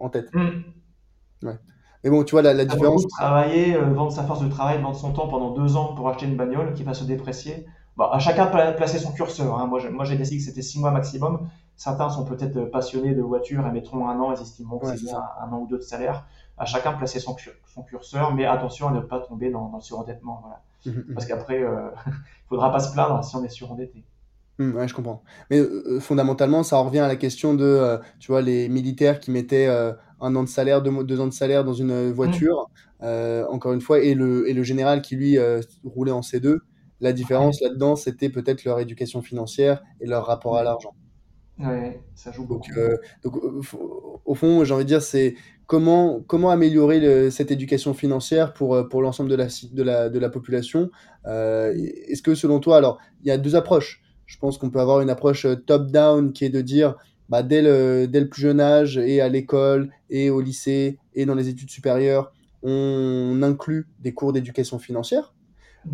[0.01, 0.29] en tête.
[1.43, 1.57] Ouais.
[2.03, 3.05] Mais bon, tu vois, la, différence.
[3.07, 6.25] travailler, euh, vendre sa force de travail, vendre son temps pendant deux ans pour acheter
[6.25, 7.65] une bagnole qui va se déprécier,
[7.97, 9.59] Bon, à chacun de placer son curseur.
[9.59, 9.67] Hein.
[9.67, 11.49] Moi, moi, j'ai décidé que c'était six mois maximum.
[11.75, 15.21] Certains sont peut-être passionnés de voiture et mettront un an, ils estimeront que c'est bien
[15.41, 16.25] un, an ou deux de salaire.
[16.57, 17.35] À chacun de placer son,
[17.73, 20.41] son curseur, mais attention à ne pas tomber dans, dans le surendettement.
[20.41, 20.61] Voilà.
[20.85, 21.13] Mmh, mmh.
[21.13, 22.11] Parce qu'après, il euh, ne
[22.47, 24.03] faudra pas se plaindre si on est surendetté.
[24.61, 25.23] Mmh, ouais, je comprends.
[25.49, 29.31] Mais euh, fondamentalement, ça revient à la question de, euh, tu vois, les militaires qui
[29.31, 32.69] mettaient un an de salaire, deux, deux, ans de salaire dans une voiture,
[33.01, 35.37] encore une fois, et le, et le général qui, lui,
[35.83, 36.59] roulait en C2.
[36.99, 40.93] La différence là-dedans, c'était peut-être leur éducation financière et leur rapport à l'argent.
[41.57, 42.69] Ouais, ça joue beaucoup.
[43.23, 43.37] Donc,
[44.25, 45.33] au fond, j'ai envie de dire, c'est
[45.65, 50.29] comment, comment améliorer cette éducation financière pour, pour l'ensemble de la, de, la, de la
[50.29, 50.91] population
[51.25, 54.01] Est-ce que selon toi, alors il y a deux approches.
[54.31, 56.95] Je pense qu'on peut avoir une approche euh, top-down qui est de dire
[57.27, 61.49] bah, dès, le, plus jeune âge et à l'école et au lycée et dans les
[61.49, 62.31] études supérieures,
[62.63, 65.33] on inclut des cours d'éducation financière.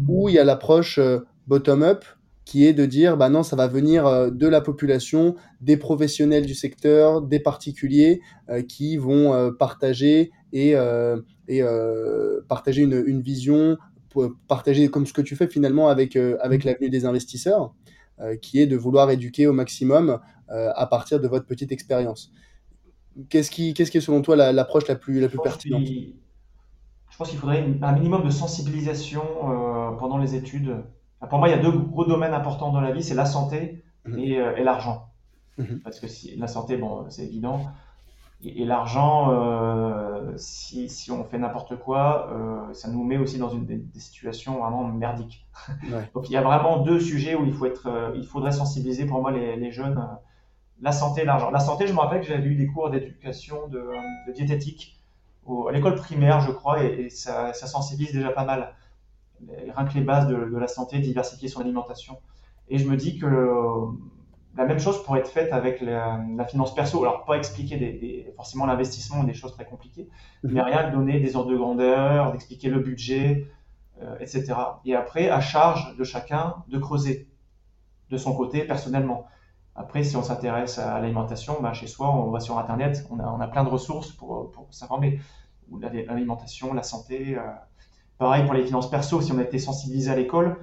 [0.07, 0.99] Ou il y a l'approche
[1.47, 2.03] bottom-up
[2.47, 6.45] qui est de dire bah non, ça va venir euh, de la population, des professionnels
[6.45, 10.75] du secteur, des particuliers euh, qui vont euh, partager et,
[12.47, 13.77] partager une, vision,
[14.47, 17.73] partager comme ce que tu fais finalement avec, avec l'avenue des investisseurs,
[18.41, 22.31] qui est de vouloir éduquer au maximum à partir de votre petite expérience.
[23.29, 25.83] Qu'est-ce qui, qu'est-ce qui est selon toi l'approche la, plus, la plus pertinente?
[25.85, 29.21] Je pense qu'il faudrait un minimum de sensibilisation
[29.99, 30.77] pendant les études
[31.25, 33.83] pour moi, il y a deux gros domaines importants dans la vie, c'est la santé
[34.05, 34.19] mhm.
[34.19, 35.09] euh, et, l'argent.
[35.57, 35.81] Mhm.
[35.83, 37.65] Parce que si, la santé, bon, c'est évident.
[38.43, 43.49] Et, l'argent, euh, si, si, on fait n'importe quoi, euh, ça nous met aussi dans
[43.49, 45.47] une, des, situations vraiment merdiques.
[46.13, 49.21] Donc il y a vraiment deux sujets où il, faut être, il faudrait sensibiliser pour
[49.21, 50.07] moi les, les jeunes.
[50.81, 51.49] la santé et l'argent.
[51.49, 53.83] La santé, je me rappelle que j'avais eu des cours d'éducation de,
[54.27, 55.01] de, diététique
[55.67, 58.75] à l'école primaire, je crois, et, et ça, ça, sensibilise déjà pas mal
[59.49, 62.19] rien que les bases de, la santé, diversifier son alimentation.
[62.69, 63.85] Et je me dis que euh,
[64.57, 67.01] la même chose pourrait être faite avec la, finance perso.
[67.03, 70.09] Alors, pas expliquer des, forcément l'investissement, des choses très compliquées,
[70.43, 70.51] mhm.
[70.53, 73.47] mais rien que donner des ordres de grandeur, d'expliquer le budget,
[74.01, 74.53] euh, etc.
[74.85, 77.29] Et après, à charge de chacun de creuser
[78.09, 79.25] de son côté personnellement.
[79.75, 83.27] Après, si on s'intéresse à l'alimentation, bah, chez soi, on va sur Internet, on a,
[83.27, 85.19] on a plein de ressources pour, pour s'informer.
[85.81, 87.41] L'alimentation, la santé, euh,
[88.17, 90.57] Pareil pour les finances perso, si on a été sensibilisé à l'école,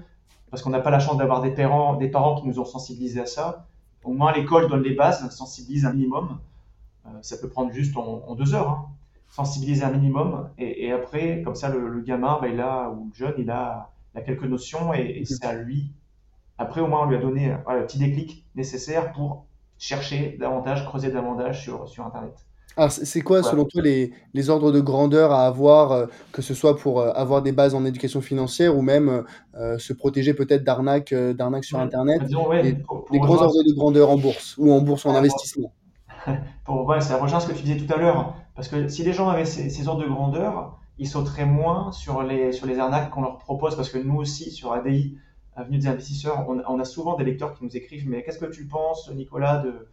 [0.50, 3.20] parce qu'on n'a pas la chance d'avoir des parents, des parents qui nous ont sensibilisés
[3.20, 3.66] à ça,
[4.04, 6.38] au moins l'école donne les bases, sensibilise un minimum.
[7.06, 8.86] Euh, ça peut prendre juste en, deux heures, hein.
[9.28, 13.34] sensibiliser un minimum, et, après, comme ça, le, gamin, bah, il a, ou le jeune,
[13.38, 13.90] il a,
[14.24, 15.90] quelques notions, et, c'est à lui.
[16.56, 19.46] Après, au moins, on lui a donné le petit déclic nécessaire pour
[19.78, 22.46] chercher davantage, creuser davantage sur Internet.
[22.76, 26.54] Alors, c'est quoi, selon toi, les, les, ordres de grandeur à avoir, euh, que ce
[26.54, 30.64] soit pour euh, avoir des bases en éducation financière ou même euh, se protéger peut-être
[30.64, 35.08] d'arnaques d'arnaques sur Internet Les, gros ordres de grandeur en bourse ou en bourse ou
[35.08, 35.72] en investissement?
[36.64, 38.34] pour, ouais, ça rejoint ce que tu disais tout à l'heure.
[38.56, 42.22] Parce que si les gens avaient ces, ces, ordres de grandeur, ils sauteraient moins sur
[42.22, 43.76] les, sur les arnaques qu'on leur propose.
[43.76, 45.16] Parce que nous aussi, sur ADI,
[45.56, 48.46] Avenue des investisseurs, on, on a souvent des lecteurs qui nous écrivent Mais qu'est-ce que
[48.46, 49.86] tu penses, Nicolas, de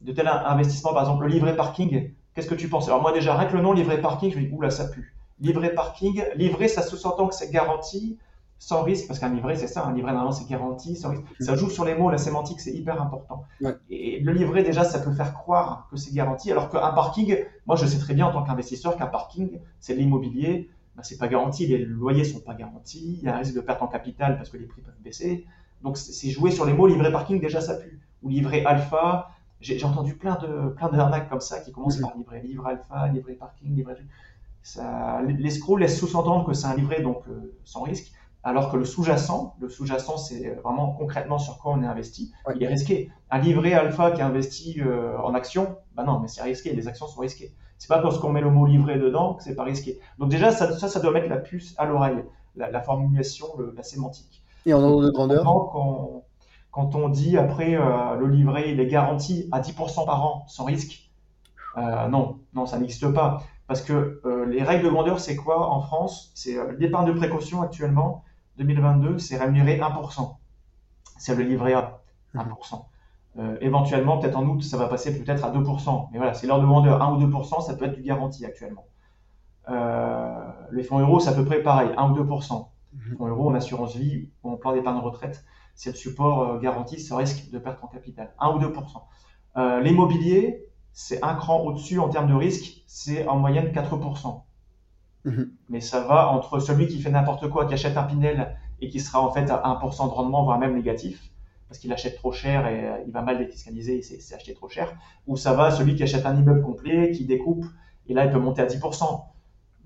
[0.00, 2.88] de tel investissement, par exemple le livret parking, qu'est-ce que tu penses?
[2.88, 5.14] Alors moi déjà, rien que le nom livret parking, je me dis, oula, ça pue.
[5.40, 8.18] Livret parking, livret, ça sous-entend que c'est garanti,
[8.58, 11.22] sans risque, parce qu'un livret, c'est ça, un livret normalement c'est garanti, sans risque.
[11.40, 13.44] Ça joue sur les mots, la sémantique, c'est hyper important.
[13.88, 17.36] Et le livret, déjà, ça peut faire croire que c'est garanti, alors qu'un parking,
[17.66, 21.16] moi je sais très bien en tant qu'investisseur qu'un parking, c'est de l'immobilier, ben, c'est
[21.16, 23.86] pas garanti, les loyers sont pas garantis, il y a un risque de perte en
[23.86, 25.46] capital parce que les prix peuvent baisser.
[25.82, 27.98] Donc c'est jouer sur les mots, livret parking, déjà ça pue.
[28.22, 32.40] Ou livret alpha, j'ai entendu plein de plein d'arnaques comme ça qui commencent par livret
[32.42, 33.96] livre alpha, livret parking, livret.
[34.62, 38.84] Ça, l'escroc laisse sous-entendre que c'est un livret donc euh, sans risque, alors que le
[38.84, 42.32] sous-jacent, le sous-jacent, c'est vraiment concrètement sur quoi on est investi.
[42.54, 43.10] Il est risqué.
[43.30, 46.74] Un livret alpha qui est investi euh, en actions, bah non, mais c'est risqué.
[46.74, 47.54] Les actions sont risquées.
[47.78, 49.98] C'est pas parce qu'on met le mot livret dedans que c'est pas risqué.
[50.18, 52.22] Donc déjà, ça, ça, doit mettre la puce à l'oreille,
[52.56, 54.44] la, formulation, la sémantique.
[54.66, 55.44] Et en ordre de grandeur
[56.70, 60.64] quand on dit après euh, le livret il est garanti à 10% par an sans
[60.64, 61.10] risque,
[61.76, 63.42] euh, non, non, ça n'existe pas.
[63.66, 66.32] Parce que euh, les règles de grandeur, c'est quoi en France?
[66.34, 68.24] C'est l'épargne de précaution actuellement,
[68.58, 70.36] 2022, c'est rémunéré 1%.
[71.18, 72.00] C'est le livret A,
[72.34, 72.82] 1%.
[73.60, 76.08] éventuellement, peut-être en août, ça va passer peut-être à 2%.
[76.10, 78.86] Mais voilà, c'est l'ordre de grandeur, 1 ou 2%, ça peut être du garanti actuellement.
[80.72, 82.66] les fonds euros, c'est à peu près pareil, 1 ou 2%.
[83.08, 85.44] Les fonds euros en assurance vie ou en plan d'épargne retraite,
[85.80, 88.70] c'est le support euh, garanti ce risque de perte en capital, 1 ou 2%
[89.56, 93.96] euh, L'immobilier, c'est un cran au-dessus en termes de risque, c'est en moyenne 4
[95.24, 95.50] mhm.
[95.70, 99.00] Mais ça va entre celui qui fait n'importe quoi, qui achète un Pinel et qui
[99.00, 101.30] sera en fait à 1% de rendement, voire même négatif,
[101.66, 104.68] parce qu'il achète trop cher et euh, il va mal défiscaliser et c'est acheté trop
[104.68, 104.94] cher.
[105.26, 107.64] Ou ça va celui qui achète un immeuble complet, qui découpe,
[108.06, 109.24] et là il peut monter à 10%.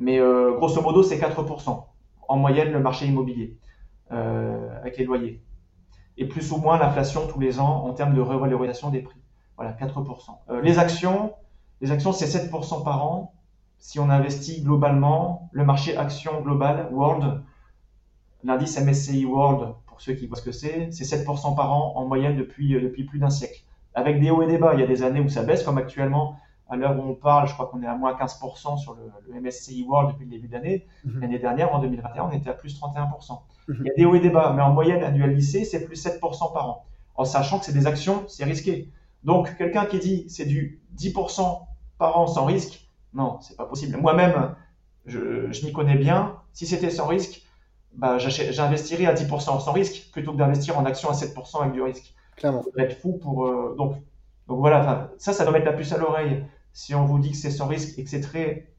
[0.00, 1.84] Mais euh, grosso modo, c'est 4%
[2.26, 3.56] en moyenne le marché immobilier
[4.10, 5.40] euh, avec les loyers.
[6.16, 9.20] Et plus ou moins l'inflation tous les ans en termes de revalorisation des prix.
[9.56, 10.62] Voilà, 4%.
[10.62, 11.34] les actions,
[11.80, 13.32] les actions c'est 7% par an.
[13.78, 17.42] Si on investit globalement, le marché action global, World,
[18.44, 22.06] L'indice MSCI World, pour ceux qui voient ce que c'est, c'est 7% par an en
[22.06, 23.62] moyenne depuis, euh, depuis plus d'un siècle.
[23.94, 25.78] Avec des hauts et des bas, il y a des années où ça baisse, comme
[25.78, 26.36] actuellement,
[26.74, 29.84] à l'heure où on parle, je crois qu'on est à moins 15% sur le, MSCI
[29.88, 30.86] World depuis le début d'année.
[31.04, 31.20] Mhm.
[31.20, 33.42] L'année dernière, en 2021, on était à plus 31%.
[33.68, 33.76] Mhm.
[33.80, 35.96] Il y a des hauts et des bas, mais en moyenne annuelle lycée, c'est plus
[35.96, 36.84] 7% par an.
[37.16, 38.88] En sachant que c'est des actions, c'est risqué.
[39.22, 41.60] Donc, quelqu'un qui dit c'est du 10%
[41.98, 43.96] par an sans risque, non, c'est pas possible.
[43.96, 44.54] Moi-même,
[45.06, 46.36] je, je m'y connais bien.
[46.52, 47.42] Si c'était sans risque,
[47.96, 51.82] bah, j'investirais à 10% sans risque plutôt que d'investir en action à 7% avec du
[51.82, 52.12] risque.
[52.36, 52.62] Clairement.
[52.62, 53.46] Ça être fou pour.
[53.46, 53.96] Euh, donc,
[54.48, 56.44] donc voilà, ça, ça doit mettre la puce à l'oreille.
[56.74, 58.74] Si on vous dit que c'est sans risque et que c'est très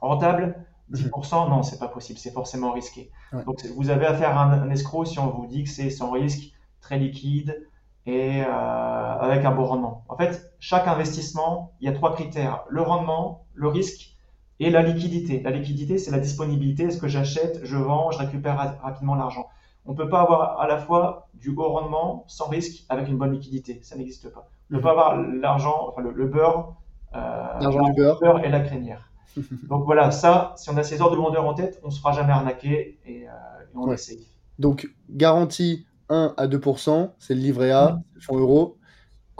[0.00, 1.50] rentable, 10%, mhm.
[1.50, 3.10] non, c'est pas possible, c'est forcément risqué.
[3.46, 6.52] Donc vous avez affaire à un, escroc si on vous dit que c'est sans risque,
[6.80, 7.66] très liquide
[8.04, 10.04] et euh, avec un bon rendement.
[10.08, 14.16] En fait, chaque investissement, il y a trois critères le rendement, le risque
[14.58, 15.40] et la liquidité.
[15.40, 16.84] La liquidité, c'est la disponibilité.
[16.84, 19.48] Est-ce que j'achète, je vends, je récupère rapidement l'argent?
[19.86, 23.16] On ne peut pas avoir à la fois du haut rendement sans risque avec une
[23.16, 23.80] bonne liquidité.
[23.82, 24.48] Ça n'existe pas.
[24.70, 26.76] On ne peut pas avoir l'argent, enfin le, beurre,
[27.14, 28.44] euh, du beurre.
[28.44, 29.10] et la crénière.
[29.68, 31.98] Donc voilà, ça, si on a ces ordres de vendeur en tête, on ne se
[31.98, 33.32] fera jamais arnaquer et, euh,
[33.74, 34.26] on essaye.
[34.58, 38.20] Donc, garantie 1 à 2%, c'est le livret A, mmh.
[38.20, 38.78] fonds euro.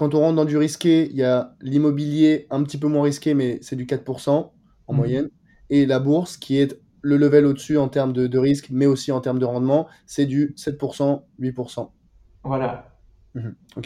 [0.01, 3.35] Quand on rentre dans du risqué, il y a l'immobilier un petit peu moins risqué,
[3.35, 4.53] mais c'est du 4% en
[4.89, 4.97] mhm.
[4.97, 5.29] moyenne.
[5.69, 9.21] Et la bourse, qui est le level au-dessus en termes de, risque, mais aussi en
[9.21, 11.91] termes de rendement, c'est du 7%, 8%.
[12.45, 12.87] Voilà.
[13.35, 13.55] Mhm.
[13.77, 13.81] En,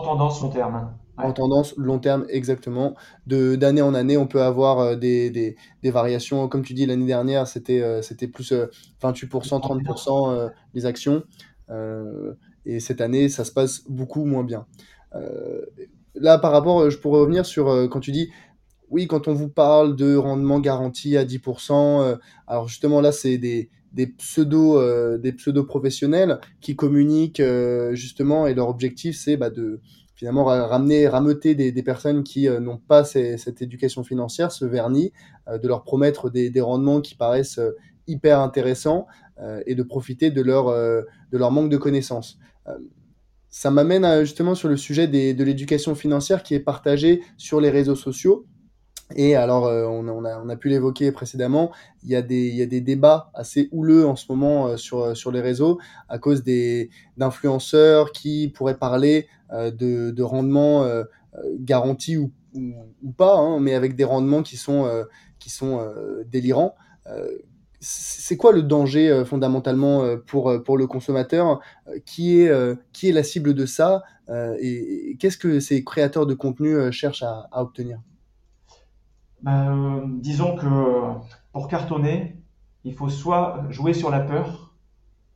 [0.00, 0.94] tendance, long terme.
[1.18, 2.94] En tendance long terme, exactement.
[3.26, 6.48] D'année en année, on peut avoir euh, des, des, des, variations.
[6.48, 8.54] Comme tu dis, l'année dernière, c'était euh, c'était plus 28%,
[9.02, 11.22] euh, 30% les actions.
[12.64, 14.66] et cette année, ça se passe beaucoup moins bien.
[16.14, 18.30] là, par rapport, je pourrais revenir sur quand tu dis
[18.90, 23.38] oui, quand on vous parle de rendement garanti à 10%, euh, alors justement là, c'est
[23.38, 29.38] des, des pseudo euh, des pseudo professionnels qui communiquent euh, justement et leur objectif c'est
[29.38, 29.80] bah, de
[30.18, 35.12] finalement ramener rameuter des, personnes qui n'ont pas cette éducation financière ce vernis
[35.46, 37.60] de leur promettre des, rendements qui paraissent
[38.08, 39.06] hyper intéressants
[39.64, 42.36] et de profiter de leur de leur manque de connaissances.
[43.48, 47.94] Ça m'amène justement sur le sujet de l'éducation financière qui est partagée sur les réseaux
[47.94, 48.44] sociaux.
[49.16, 52.56] Et alors, euh, on, a, on, a, pu l'évoquer précédemment, il y, a des, il
[52.56, 55.78] y a des débats assez houleux en ce moment euh, sur, sur les réseaux
[56.08, 56.42] à cause
[57.16, 60.86] d'influenceurs qui pourraient parler euh, de, de rendements
[61.60, 64.88] garantis ou, ou, pas, hein, mais avec des rendements qui sont,
[65.38, 65.80] qui sont
[66.26, 66.74] délirants.
[67.80, 71.60] c'est quoi le danger fondamentalement pour, pour le consommateur
[72.04, 72.52] qui, est,
[72.92, 74.02] qui est la cible de ça
[74.58, 78.00] et, et qu'est-ce que ces créateurs de contenu cherchent à, à obtenir?
[79.42, 80.66] Ben, disons que
[81.52, 82.36] pour cartonner,
[82.84, 84.74] il faut soit jouer sur la peur,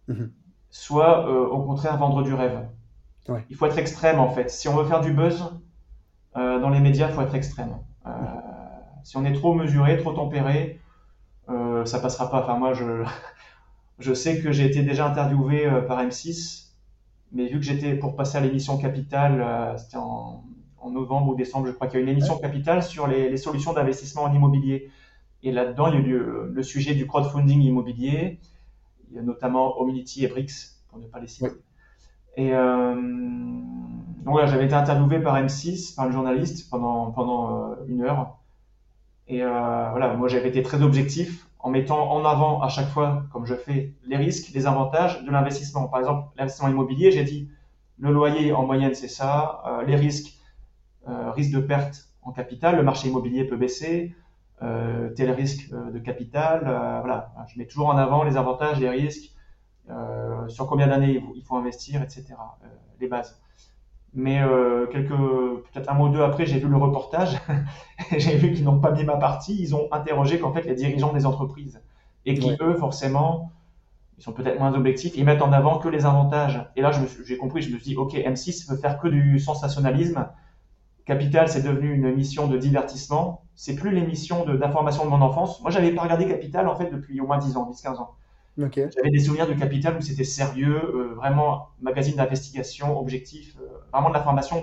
[0.09, 0.33] mhm.
[0.71, 2.67] soit euh, au contraire vendre du rêve.
[3.51, 4.51] Il faut être extrême en fait.
[4.51, 5.45] Si on veut faire du buzz
[6.37, 7.77] euh, dans les médias, il faut être extrême.
[8.07, 8.11] Euh,
[9.05, 10.81] si on est trop mesuré, trop tempéré,
[11.85, 12.43] ça passera pas.
[12.43, 13.05] Enfin moi, je,
[13.99, 16.71] je sais que j'ai été déjà interviewé par M6,
[17.33, 20.45] mais vu que j'étais pour passer à l'émission Capital, c'était en
[20.83, 23.73] en novembre ou décembre, je crois qu'il y a une émission Capital sur les, solutions
[23.73, 24.91] d'investissement en immobilier.
[25.43, 26.19] Et là-dedans, il y a eu
[26.53, 28.41] le, sujet du crowdfunding immobilier.
[29.11, 31.49] Il y a notamment Omnity et Brix, pour ne pas les citer.
[32.37, 32.95] Et euh,
[34.25, 38.39] donc j'avais été interviewé par M6, par le journaliste, pendant, euh, une heure.
[39.29, 39.49] Et euh,
[39.91, 43.55] voilà, moi j'avais été très objectif en mettant en avant à chaque fois, comme je
[43.55, 45.87] fais, les risques, les avantages de l'investissement.
[45.87, 47.49] Par exemple, l'investissement immobilier, j'ai dit
[47.99, 50.39] le loyer en moyenne c'est ça, les risques
[51.07, 54.17] risque de perte en capital, le marché immobilier peut baisser,
[54.61, 56.63] tel risque de capital.
[56.63, 59.33] voilà, je mets toujours en avant les avantages, les risques,
[60.49, 62.35] sur combien d'années il faut investir, etc.
[63.01, 63.41] les bases.
[64.15, 64.41] Mais
[64.91, 67.41] quelques, peut-être un mois ou deux après, j'ai vu le reportage
[68.11, 69.61] et j'ai vu qu'ils n'ont pas mis ma partie.
[69.61, 71.81] Ils ont interrogé qu'en fait les dirigeants des entreprises
[72.25, 73.51] et qui eux forcément
[74.23, 76.65] ils sont peut-être moins objectifs, ils mettent en avant que les avantages.
[76.77, 76.93] Et là,
[77.27, 80.29] j'ai compris, je me suis dit, ok, M6 veut faire que du sensationnalisme
[81.05, 83.43] Capital, c'est devenu une émission de divertissement.
[83.57, 85.61] C'est plus l'émission d'information de, mon enfance.
[85.63, 88.11] Moi, j'avais pas regardé Capital, en fait, depuis au moins 10 ans, 10-15 ans.
[88.95, 94.11] J'avais des souvenirs du Capital où c'était sérieux, euh, vraiment magazine d'investigation, objectif, euh, vraiment
[94.11, 94.63] de l'information,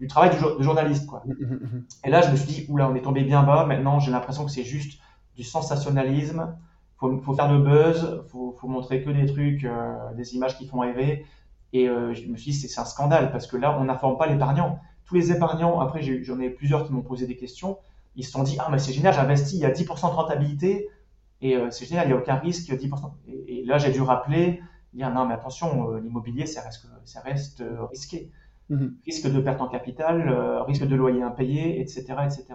[0.00, 1.06] du travail de journaliste.
[1.06, 1.22] Quoi.
[1.26, 3.66] Mmh, mmh, mmh, Et là, je me suis dit, oula, on est tombé bien bas.
[3.66, 5.00] Maintenant, j'ai l'impression que c'est juste
[5.34, 6.56] du sensationnalisme.
[7.02, 10.56] Il faut, faire de buzz, il faut, faut, montrer que des trucs, euh, des images
[10.56, 11.26] qui font rêver.
[11.74, 14.80] Et je me suis dit, c'est un scandale parce que là, on n'informe pas l'épargnant.
[15.04, 17.76] Tous les épargnants, après, j'en ai, ai plusieurs qui m'ont posé des questions.
[18.14, 20.88] Ils se sont dit, ah, mais c'est génial, j'investis, il y a 10% de rentabilité
[21.40, 23.12] et euh, c'est génial, il n'y a aucun risque, 10%.
[23.46, 24.62] Et, là, j'ai dû rappeler,
[24.94, 28.30] dire non, mais attention, euh, l'immobilier, ça reste, ça reste euh, risqué.
[28.70, 28.96] Mhm.
[29.04, 30.28] Risque de perte en capital,
[30.66, 32.04] risque de loyer impayé, etc.
[32.24, 32.46] etc.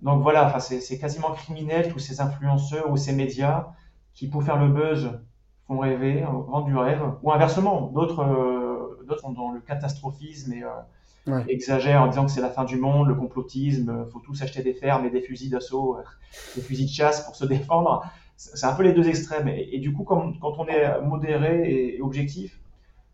[0.00, 3.68] Donc voilà, c'est quasiment criminel tous ces influenceurs ou ces médias
[4.14, 5.20] qui, pour faire le buzz,
[5.66, 8.24] font rêver, vendent du rêve, ou inversement, d'autres
[9.20, 10.62] sont dans le catastrophisme et
[11.48, 14.62] exagère en disant que c'est la fin du monde, le complotisme, euh, faut tous acheter
[14.62, 16.02] des fermes et des fusils d'assaut, euh,
[16.54, 18.04] des fusils de chasse pour se défendre.
[18.36, 19.48] C'est un peu les deux extrêmes.
[19.48, 22.60] Et, du coup, quand, quand, on est modéré et, objectif,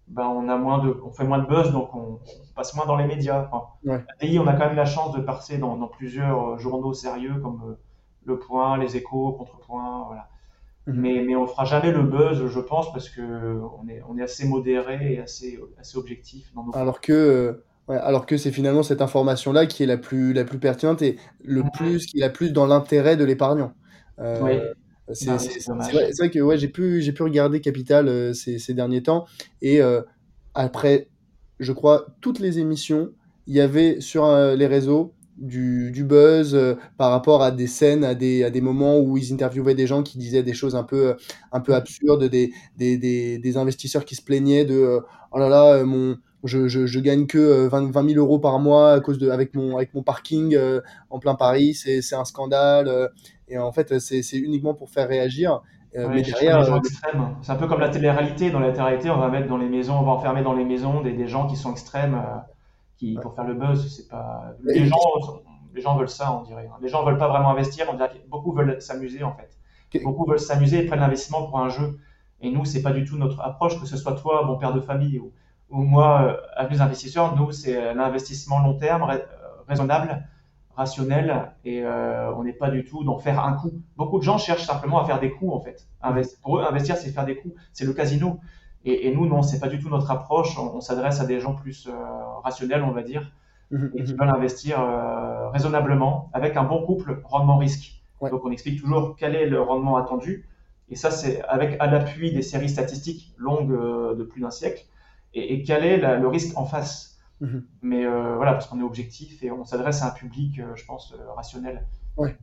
[0.09, 2.19] ben on, a moins de, on fait moins de buzz, donc on,
[2.57, 3.49] passe moins dans les médias.
[3.51, 7.37] Enfin, on a quand même la chance de passer dans, dans plusieurs euh, journaux sérieux
[7.41, 7.77] comme
[8.25, 10.29] Le Point, Les Échos, Contrepoint, voilà.
[10.89, 11.01] Mhm.
[11.01, 14.23] Mais, mais on fera jamais le buzz, je pense, parce que on est, on est
[14.23, 16.77] assez modéré et assez, assez objectif dans nos.
[16.77, 17.63] Alors que
[18.01, 21.63] alors que c'est finalement cette information-là qui est la plus, la plus pertinente et le
[21.75, 23.73] plus, qui est la plus dans l'intérêt de l'épargnant.
[24.19, 24.73] Euh,
[25.13, 29.27] c'est vrai, que ouais, j'ai pu, pu regarder Capital euh, ces, ces, derniers temps
[29.61, 30.01] et euh,
[30.55, 31.09] après,
[31.59, 33.11] je crois, toutes les émissions,
[33.47, 36.57] il y avait sur les réseaux du, du buzz
[36.99, 40.03] par rapport à des scènes, à des, à des moments où ils interviewaient des gens
[40.03, 41.17] qui disaient des choses un peu,
[41.51, 45.01] un peu absurdes, des, des, des, des investisseurs qui se plaignaient de
[45.33, 48.93] oh là là, mon je, je, je, gagne que 20, 20 000 euros par mois
[48.93, 52.89] à cause de, avec, mon, avec mon parking euh, en plein Paris, c'est un scandale.
[52.89, 53.09] Euh,
[53.49, 55.61] et en fait, c'est uniquement pour faire réagir.
[55.95, 56.65] Euh, mais derrière,
[57.43, 58.51] c'est un peu comme la télé-réalité.
[58.51, 61.03] Dans la télé-réalité, on va mettre dans les maisons, on va enfermer dans les maisons
[61.03, 62.21] des, des gens qui sont extrêmes,
[62.97, 63.95] qui pour faire le buzz.
[63.95, 64.97] C'est pas les gens,
[65.75, 66.69] les gens veulent ça, on dirait.
[66.81, 67.87] Les gens veulent pas vraiment investir.
[67.91, 69.51] On dirait beaucoup veulent s'amuser en fait.
[70.03, 71.99] Beaucoup veulent s'amuser et prennent l'investissement pour un jeu.
[72.41, 74.81] Et nous, c'est pas du tout notre approche, que ce soit toi, bon père de
[74.81, 75.31] famille ou
[75.73, 79.19] ou moi, à plus investisseurs, nous, c'est l'investissement long terme, euh,
[79.67, 80.29] raisonnable,
[80.77, 83.73] rationnel, et euh, on n'est pas du tout d'en faire un coup.
[83.97, 85.89] Beaucoup de gens cherchent simplement à faire des coups, en fait.
[86.43, 88.39] pour eux, investir, c'est faire des coups, c'est le casino.
[88.85, 90.59] Et, nous, non, c'est pas du tout notre approche.
[90.59, 91.93] On, s'adresse à des gens plus euh,
[92.43, 93.33] rationnels, on va dire,
[93.71, 94.79] mmh et qui mmh veulent investir
[95.53, 98.03] raisonnablement, avec un bon couple rendement-risque.
[98.21, 100.49] Donc, on explique toujours quel est le rendement attendu.
[100.91, 104.85] Et ça, c'est avec à l'appui des séries statistiques longues de plus d'un siècle
[105.35, 107.13] et, quel est le risque en face.
[107.43, 107.65] Mhm.
[107.83, 110.85] Mais euh, voilà, parce qu'on est objectif et on s'adresse à un public, euh, je
[110.87, 111.85] pense, euh, rationnel.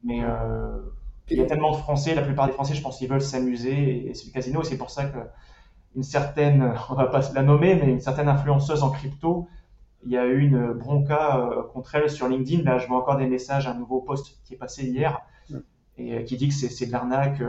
[0.04, 0.22] Mais
[1.32, 4.10] il y a tellement de Français, la plupart des Français, je pense, qu'ils veulent s'amuser
[4.10, 4.64] et, c'est le casino.
[4.64, 5.20] C'est pour ça que
[5.96, 9.48] une certaine, on va pas la nommer, mais une certaine influenceuse en crypto,
[10.06, 12.64] il y a eu une bronca contre elle sur LinkedIn.
[12.64, 15.22] Là, je vois encore des messages, un nouveau post qui est passé hier
[15.98, 17.42] et qui dit que c'est de l'arnaque.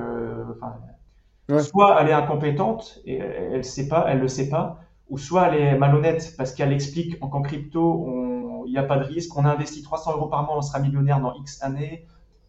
[1.60, 5.48] Soit elle est incompétente et elle ne sait pas, elle le sait pas, ou soit
[5.48, 9.44] elle est malhonnête parce qu'elle explique qu'en crypto, il n'y a pas de risque, on
[9.44, 12.06] investit 300 euros par mois, on sera millionnaire dans X années.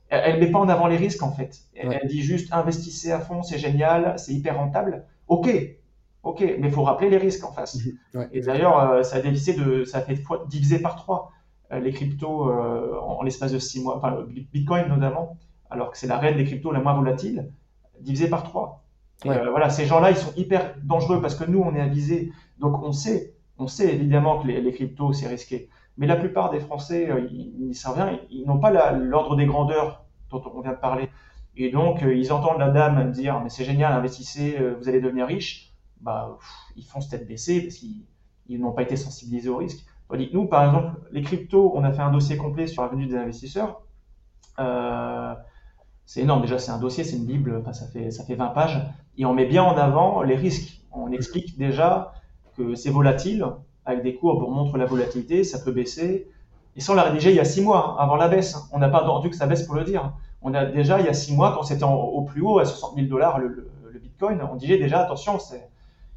[0.09, 1.61] Elle ne met pas en avant les risques en fait.
[1.73, 5.05] Elle, dit juste investissez à fond, c'est génial, c'est hyper rentable.
[5.27, 5.49] Ok,
[6.23, 7.79] ok, mais il faut rappeler les risques en face.
[8.13, 8.29] Mhm.
[8.31, 11.31] Et d'ailleurs, euh, ça a divisé de, ça a fait divisé par trois
[11.71, 15.37] euh, les cryptos euh, en, l'espace de six mois, enfin le Bitcoin notamment,
[15.69, 17.49] alors que c'est la reine des cryptos la moins volatile,
[18.01, 18.43] divisé par
[19.25, 22.31] Euh, voilà, ces gens-là, ils sont hyper dangereux parce que nous, on est avisés.
[22.59, 25.69] Donc, on sait, on sait évidemment que les, cryptos, c'est risqué.
[25.97, 28.19] Mais la plupart des Français, euh, ils n'y savent rien.
[28.29, 31.09] Ils, n'ont pas l'ordre des grandeurs dont on vient de parler.
[31.55, 35.27] Et donc, euh, ils entendent la dame dire Mais c'est génial, investissez, vous allez devenir
[35.27, 35.73] riche.
[35.99, 36.37] Bah,
[36.75, 39.85] ils font tête baissée parce qu'ils n'ont pas été sensibilisés au risque.
[40.33, 43.15] nous, par exemple, les cryptos, on a fait un dossier complet sur la venue des
[43.15, 43.81] investisseurs.
[44.59, 45.33] Euh,
[46.05, 46.41] c'est énorme.
[46.41, 48.81] Déjà, c'est un dossier, c'est une Bible, ça, fait, ça fait 20 pages.
[49.17, 50.81] Et on met bien en avant les risques.
[50.91, 52.13] On explique déjà
[52.57, 53.45] que c'est volatile,
[53.85, 56.27] avec des courbes, on montre la volatilité, ça peut baisser.
[56.75, 58.57] Et ça, on l'a rédigé il y a six mois, avant la baisse.
[58.71, 60.13] On n'a pas attendu que ça baisse pour le dire.
[60.41, 62.95] On a déjà, il y a six mois, quand c'était au plus haut, à 60
[62.95, 63.67] 000 dollars le,
[64.01, 65.37] Bitcoin, on disait déjà, attention,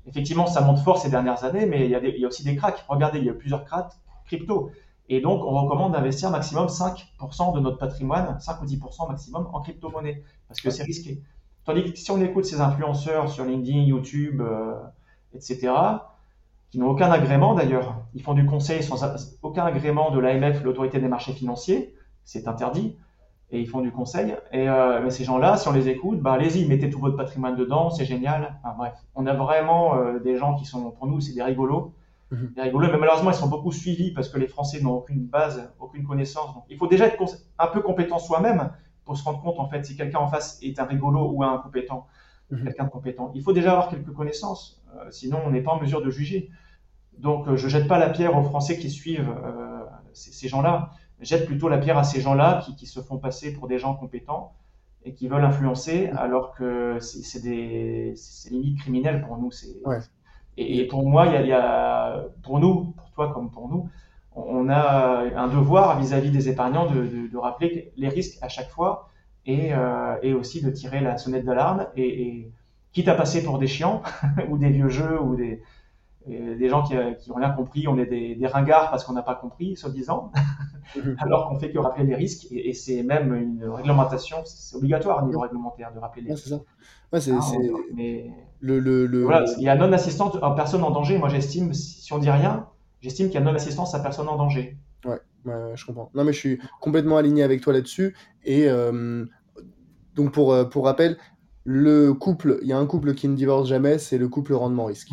[0.07, 2.45] effectivement, ça monte fort ces dernières années, mais il y, a il y a aussi
[2.45, 2.85] des cracks.
[2.89, 3.93] Regardez, il y a plusieurs cracks
[4.27, 4.71] crypto.
[5.09, 9.61] Et donc, on recommande d'investir maximum 5% de notre patrimoine, 5 ou 10% maximum en
[9.61, 11.21] crypto-monnaie, parce que c'est risqué.
[11.65, 14.75] Tandis que si on écoute ces influenceurs sur LinkedIn, YouTube, euh,
[15.35, 15.73] etc.,
[16.71, 19.05] qui n'ont aucun agrément d'ailleurs, ils font du conseil sans
[19.43, 21.95] aucun agrément de l'AMF, l'autorité des marchés financiers,
[22.25, 22.97] c'est interdit,
[23.51, 24.35] et ils font du conseil.
[24.53, 27.57] Et euh, mais ces gens-là, si on les écoute, bah allez-y, mettez tout votre patrimoine
[27.57, 28.57] dedans, c'est génial.
[28.63, 31.95] Enfin, bref, on a vraiment euh, des gens qui sont, pour nous, c'est des rigolos.
[32.31, 32.53] Mhm.
[32.57, 35.73] Des rigolos, mais malheureusement, ils sont beaucoup suivis parce que les Français n'ont aucune base,
[35.79, 36.55] aucune connaissance.
[36.55, 37.23] Donc, il faut déjà être
[37.59, 38.71] un peu compétent soi-même
[39.05, 41.59] pour se rendre compte, en fait, si quelqu'un en face est un rigolo ou un
[41.59, 42.07] compétent,
[42.51, 42.65] Mhm.
[42.65, 43.31] quelqu'un de compétent.
[43.35, 46.51] Il faut déjà avoir quelques connaissances, euh, sinon on n'est pas en mesure de juger.
[47.19, 50.91] Donc, euh, je jette pas la pierre aux Français qui suivent euh, ces, ces gens-là.
[51.21, 53.79] Je jette plutôt la pierre à ces gens-là qui, qui se font passer pour des
[53.79, 54.53] gens compétents
[55.05, 59.51] et qui veulent influencer, alors que c'est des c'est limite criminel pour nous.
[59.87, 59.99] Ouais.
[60.57, 63.51] et, et pour moi, il y a, il y a- pour nous, pour toi comme
[63.51, 63.89] pour nous,
[64.35, 68.71] on a un devoir vis-à-vis des épargnants de, de- de rappeler les risques à chaque
[68.71, 69.09] fois
[69.47, 72.53] et, euh, et aussi de tirer la sonnette d'alarme et, et
[72.93, 74.03] quitte à passer pour des chiants
[74.51, 75.63] ou des vieux jeux ou des,
[76.69, 79.77] gens qui n'ont rien compris, on est des, des ringards parce qu'on n'a pas compris,
[79.77, 80.33] soi-disant,
[80.97, 81.17] Mhm.
[81.19, 85.23] alors qu'on fait que rappeler les risques et, et c'est même une réglementation, c'est obligatoire
[85.23, 86.49] au niveau réglementaire de rappeler les Ouais, risques.
[86.49, 86.61] ça.
[87.13, 87.33] Ouais, c'est
[87.95, 88.31] mais
[88.61, 91.19] le, le, le- voilà, il y a non-assistance à personne en danger.
[91.19, 92.67] Moi, j'estime, si si on dit rien,
[93.05, 94.79] j'estime qu'il y a non-assistance à personne en danger.
[95.05, 95.21] Ouais,
[95.75, 96.11] je comprends.
[96.15, 98.17] Non, mais je suis complètement aligné avec toi là-dessus.
[98.45, 99.27] Et euh,
[100.15, 101.19] donc, pour, euh, pour rappel,
[101.65, 105.11] le couple, il y a un couple qui ne divorce jamais, c'est le couple rendement-risque.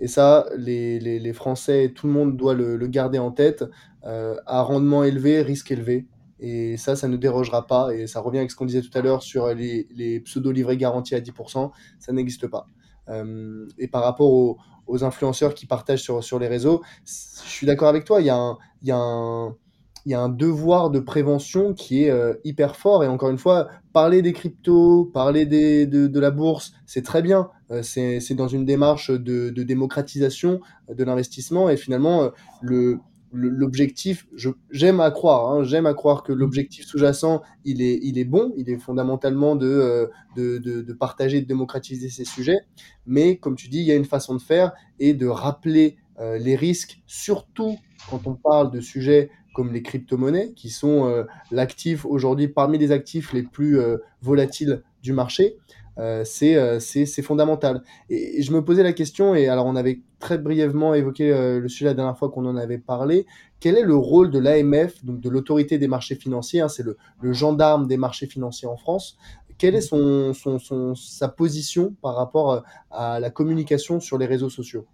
[0.00, 3.64] Et ça, les, les, les Français, tout le monde doit le, le garder en tête.
[4.04, 6.08] Euh, à rendement élevé, risque élevé.
[6.40, 7.94] Et ça, ça ne dérogera pas.
[7.94, 11.14] Et ça revient avec ce qu'on disait tout à l'heure sur les, les pseudo-livrets garantis
[11.14, 11.70] à 10%.
[12.00, 12.66] Ça n'existe pas.
[13.08, 17.66] Euh, et par rapport aux, aux influenceurs qui partagent sur, sur les réseaux, je suis
[17.66, 18.20] d'accord avec toi.
[18.20, 19.56] Il y a un, il y a un,
[20.04, 23.04] il y a un devoir de prévention qui est euh, hyper fort.
[23.04, 27.50] Et encore une fois, parler des cryptos, parler de, de la bourse, c'est très bien.
[27.70, 30.60] Euh, c'est dans une démarche de, de démocratisation
[30.92, 31.70] de l'investissement.
[31.70, 32.28] Et finalement, euh,
[32.60, 32.98] le-
[33.32, 38.18] l'objectif, je- j'aime à croire, hein, j'aime à croire que l'objectif sous-jacent, il est, il
[38.18, 40.06] est bon, il est fondamentalement de, euh,
[40.36, 42.58] de, de, de partager, de démocratiser ces sujets.
[43.06, 46.38] Mais comme tu dis, il y a une façon de faire et de rappeler euh,
[46.38, 47.78] les risques, surtout
[48.10, 52.90] quand on parle de sujets comme les crypto-monnaies, qui sont euh, l'actif aujourd'hui parmi les
[52.90, 53.78] actifs les plus
[54.22, 55.56] volatiles du marché.
[55.98, 57.82] Euh, c'est euh, c'est- fondamental.
[58.08, 61.60] Et, et je me posais la question, et alors on avait très brièvement évoqué euh,
[61.60, 63.26] le sujet la dernière fois qu'on en avait parlé,
[63.60, 66.96] quel est le rôle de l'AMF, donc de l'autorité des marchés financiers, hein, c'est le,
[67.20, 69.18] le gendarme des marchés financiers en France,
[69.58, 74.50] quelle est son, son, son- sa position par rapport à la communication sur les réseaux
[74.50, 74.86] sociaux?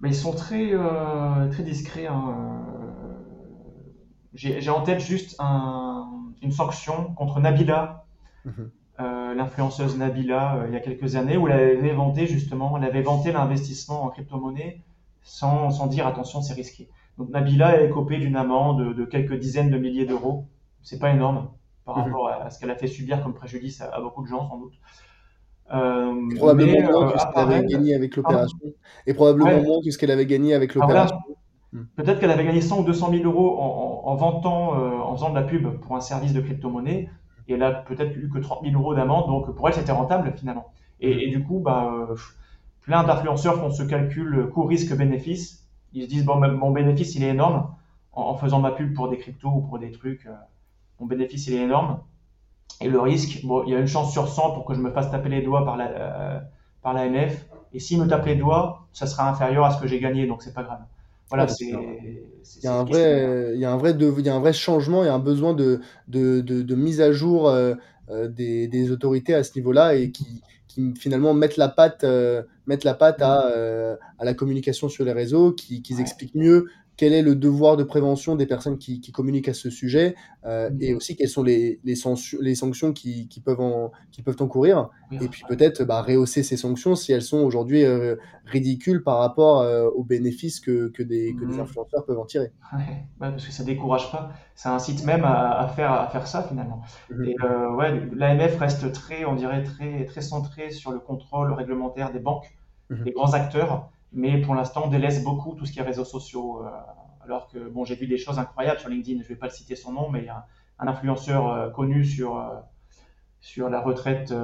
[0.00, 2.06] Mais ils sont très, euh, très discrets.
[2.06, 2.60] hein.
[4.34, 6.06] J'ai en tête juste un-
[6.42, 8.04] une sanction contre Nabila,
[8.44, 8.70] Mhm.
[9.00, 12.84] Euh, l'influenceuse Nabila, euh, il y a quelques années, où elle avait vanté justement, elle
[12.84, 14.82] avait vanté l'investissement en crypto-monnaie
[15.22, 16.88] sans, sans dire attention, c'est risqué.
[17.18, 20.46] Donc Nabila est copée d'une amende de, quelques dizaines de milliers d'euros.
[20.82, 21.50] C'est pas énorme
[21.84, 22.02] par Mhm.
[22.04, 24.58] rapport à, ce qu'elle a fait subir comme préjudice à, à beaucoup de gens, sans
[24.58, 24.74] doute.
[25.72, 28.58] Euh, Probablement mais, moins euh, que ce qu'elle avait gagné avec l'opération.
[29.06, 29.62] Et probablement Ouais.
[29.62, 31.04] moins que ce qu'elle avait gagné avec Ah, voilà.
[31.04, 31.18] l'opération.
[31.72, 31.84] Hmm.
[31.96, 35.30] Peut-être qu'elle avait gagné 100 ou 200 000 euros en, en, en vantant, en faisant
[35.30, 37.10] de la pub pour un service de crypto-monnaie,
[37.48, 40.32] et elle a peut-être eu que 30 000 euros d'amende, donc pour elle c'était rentable
[40.36, 40.66] finalement.
[41.00, 42.16] Et, du coup, bah, euh,
[42.80, 45.68] plein d'influenceurs font ce calcul coût-risque-bénéfice.
[45.92, 47.74] Ils se disent, bon, ben, mon bénéfice il est énorme
[48.12, 50.26] en, faisant ma pub pour des cryptos ou pour des trucs.
[50.26, 50.34] euh,
[51.00, 52.00] mon bénéfice il est énorme.
[52.80, 54.90] Et le risque, bon, il y a une chance sur 100 pour que je me
[54.90, 56.40] fasse taper les doigts par la, euh,
[56.82, 57.46] par l'AMF.
[57.72, 60.42] Et s'il me tape les doigts, ça sera inférieur à ce que j'ai gagné, donc
[60.42, 60.80] c'est pas grave.
[61.30, 61.66] Voilà, c'est.
[62.62, 64.40] Il y a un vrai, il y a un vrai, de- il y a un
[64.40, 67.74] vrai changement, il y a un besoin de, de, de, de mise à jour euh,
[68.10, 72.42] euh, des, des autorités à ce niveau-là et qui, qui finalement mettent la patte, euh,
[72.66, 76.00] mettent la patte à, euh, à la communication sur les réseaux, qui, qui Ouais.
[76.00, 76.66] expliquent mieux
[76.98, 80.68] quel est le devoir de prévention des personnes qui, qui communiquent à ce sujet euh,
[80.80, 84.36] et aussi quelles sont les, les, sanction- les sanctions qui, qui, peuvent en, qui peuvent
[84.40, 84.90] encourir.
[85.12, 89.60] Et puis peut-être bah, rehausser ces sanctions si elles sont aujourd'hui euh, ridicules par rapport
[89.60, 91.60] euh, aux bénéfices que, que, des, que des Mm.
[91.60, 92.52] influenceurs peuvent en tirer.
[92.72, 92.78] Ouais,
[93.20, 94.30] ouais, parce que ça décourage pas.
[94.56, 96.82] Ça incite même à, à faire, à faire ça finalement.
[97.10, 97.24] Mhm.
[97.24, 97.36] Et
[97.76, 102.50] ouais, l'AMF reste très, on dirait, très, très centré sur le contrôle réglementaire des banques,
[102.90, 103.04] Mhm.
[103.04, 106.64] des grands acteurs, mais pour l'instant, on délaisse beaucoup tout ce qui est réseaux sociaux.
[106.64, 106.70] euh,
[107.24, 109.76] alors que, bon, j'ai vu des choses incroyables sur LinkedIn, je vais pas le citer
[109.76, 110.46] son nom, mais il y a
[110.78, 112.54] un influenceur euh, connu sur, euh,
[113.40, 114.34] sur la retraite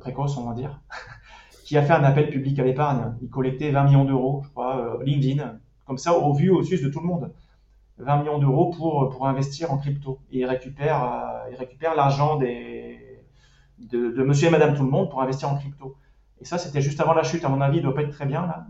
[0.00, 0.80] précoce, on va dire,
[1.64, 3.14] qui a fait un appel public à l'épargne.
[3.22, 6.88] Il collectait 20 millions d'euros, je crois, LinkedIn, comme ça, au vu, au su de
[6.88, 7.32] tout le monde.
[7.98, 10.20] 20 millions d'euros pour, pour investir en crypto.
[10.30, 13.20] Et il récupère, il récupère l'argent des,
[13.78, 15.96] de, de monsieur et madame tout le monde pour investir en crypto.
[16.40, 18.26] Et ça, c'était juste avant la chute, à mon avis, il doit pas être très
[18.26, 18.66] bien, là.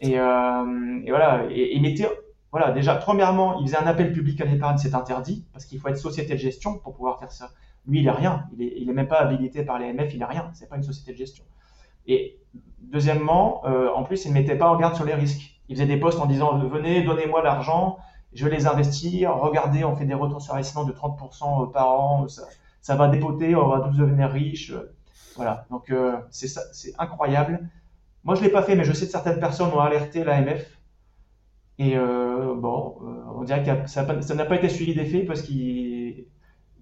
[0.00, 2.06] Et, euh, et voilà, et, et mettez
[2.50, 5.88] voilà, déjà, premièrement, il faisait un appel public à l'épargne, c'est interdit, parce qu'il faut
[5.88, 7.50] être société de gestion pour pouvoir faire ça.
[7.86, 10.68] Lui, il n'est rien, il n'est même pas habilité par l'AMF, il n'est rien, c'est
[10.68, 11.44] pas une société de gestion.
[12.06, 12.38] Et
[12.80, 15.60] deuxièmement, euh, en plus, il ne mettait pas en garde sur les risques.
[15.68, 17.98] Il faisait des posts en disant venez, donnez-moi l'argent,
[18.32, 21.90] je vais les investir, regardez, on fait des retours sur investissement de 30% euh, par
[21.90, 22.26] an,
[22.80, 24.72] ça, va dépoter, on va tous devenir riches.
[25.36, 27.68] Voilà, donc euh, c'est incroyable.
[28.24, 30.78] Moi, je ne l'ai pas fait, mais je sais que certaines personnes ont alerté l'AMF.
[31.78, 32.98] Et bon,
[33.36, 36.26] on dirait que ça n'a pas été suivi d'effet parce qu'il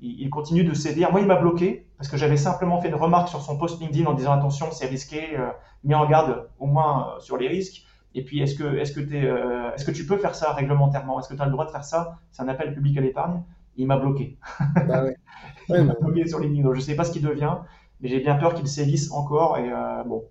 [0.00, 1.10] il, continue de sévir.
[1.10, 4.06] Moi, il m'a bloqué parce que j'avais simplement fait une remarque sur son post LinkedIn
[4.06, 5.48] en disant attention, c'est risqué, euh,
[5.84, 7.84] mis en garde au moins euh, sur les risques.
[8.14, 11.20] Et puis, est-ce que, est-ce, que euh, est-ce que tu peux faire ça réglementairement?
[11.20, 12.18] Est-ce que tu as le droit de faire ça?
[12.32, 13.42] C'est un appel public à l'épargne.
[13.76, 14.38] Il m'a bloqué.
[14.86, 15.04] Bah
[15.68, 16.62] il m'a bloqué sur LinkedIn.
[16.62, 17.56] Donc, je ne sais pas ce qu'il devient,
[18.00, 19.58] mais j'ai bien peur qu'il sévisse encore.
[19.58, 19.70] Et
[20.06, 20.24] bon,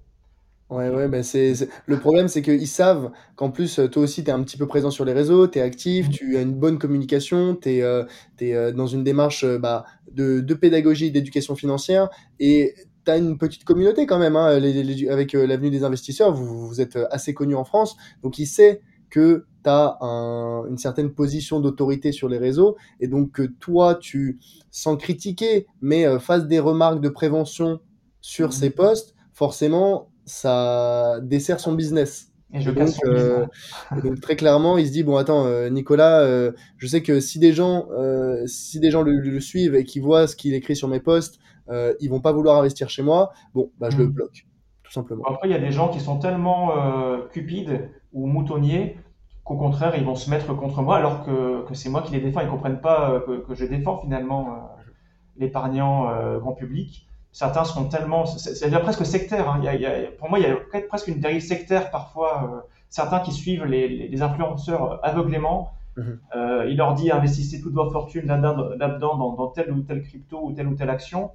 [0.71, 1.53] Ouais, ouais, bah c'est,
[1.85, 4.89] le problème, c'est qu'ils savent qu'en plus, toi aussi, tu es un petit peu présent
[4.89, 8.03] sur les réseaux, tu es actif, tu as une bonne communication, tu es, euh,
[8.41, 12.09] euh, dans une démarche euh, bah, de, de pédagogie, d'éducation financière,
[12.39, 12.73] et
[13.05, 16.97] tu as une petite communauté quand même, hein, avec l'avenue des investisseurs, vous, vous êtes
[17.11, 19.97] assez connu en France, donc il sait que tu as
[20.69, 24.39] une certaine position d'autorité sur les réseaux, et donc que toi, tu,
[24.71, 27.79] sans critiquer, mais fasses des remarques de prévention
[28.21, 28.51] sur mmh.
[28.53, 32.31] ces posts, forcément, ça dessert son business.
[32.53, 32.59] Et,
[33.05, 33.45] euh,
[34.03, 37.39] donc, très clairement, il se dit bon attends euh, Nicolas, euh, je sais que si
[37.39, 37.87] des gens
[38.45, 41.39] si des gens le, suivent et qui voient ce qu'il écrit sur mes posts,
[41.99, 43.33] ils vont pas vouloir investir chez moi.
[43.53, 44.11] Bon bah je le mm.
[44.11, 44.47] bloque
[44.83, 45.23] tout simplement.
[45.25, 46.71] Après il y a des gens qui sont tellement
[47.31, 48.97] cupides ou moutonniers
[49.45, 52.19] qu'au contraire ils vont se mettre contre moi alors que, que c'est moi qui les
[52.19, 52.41] défends.
[52.41, 54.69] Ils comprennent pas que, que je défends finalement
[55.37, 59.49] l'épargnant grand public certains sont tellement, c'est déjà presque sectaire.
[59.49, 59.59] Hein.
[59.61, 60.55] Il y a, pour moi, il y a
[60.87, 62.31] presque une dérive sectaire parfois.
[62.43, 65.73] Euh, certains qui suivent les, les, influenceurs aveuglément.
[65.97, 66.19] Mhm.
[66.37, 70.39] Euh, il leur dit investissez toute votre fortune là-dedans, dans, dans, telle ou telle crypto
[70.41, 71.31] ou telle ou telle action.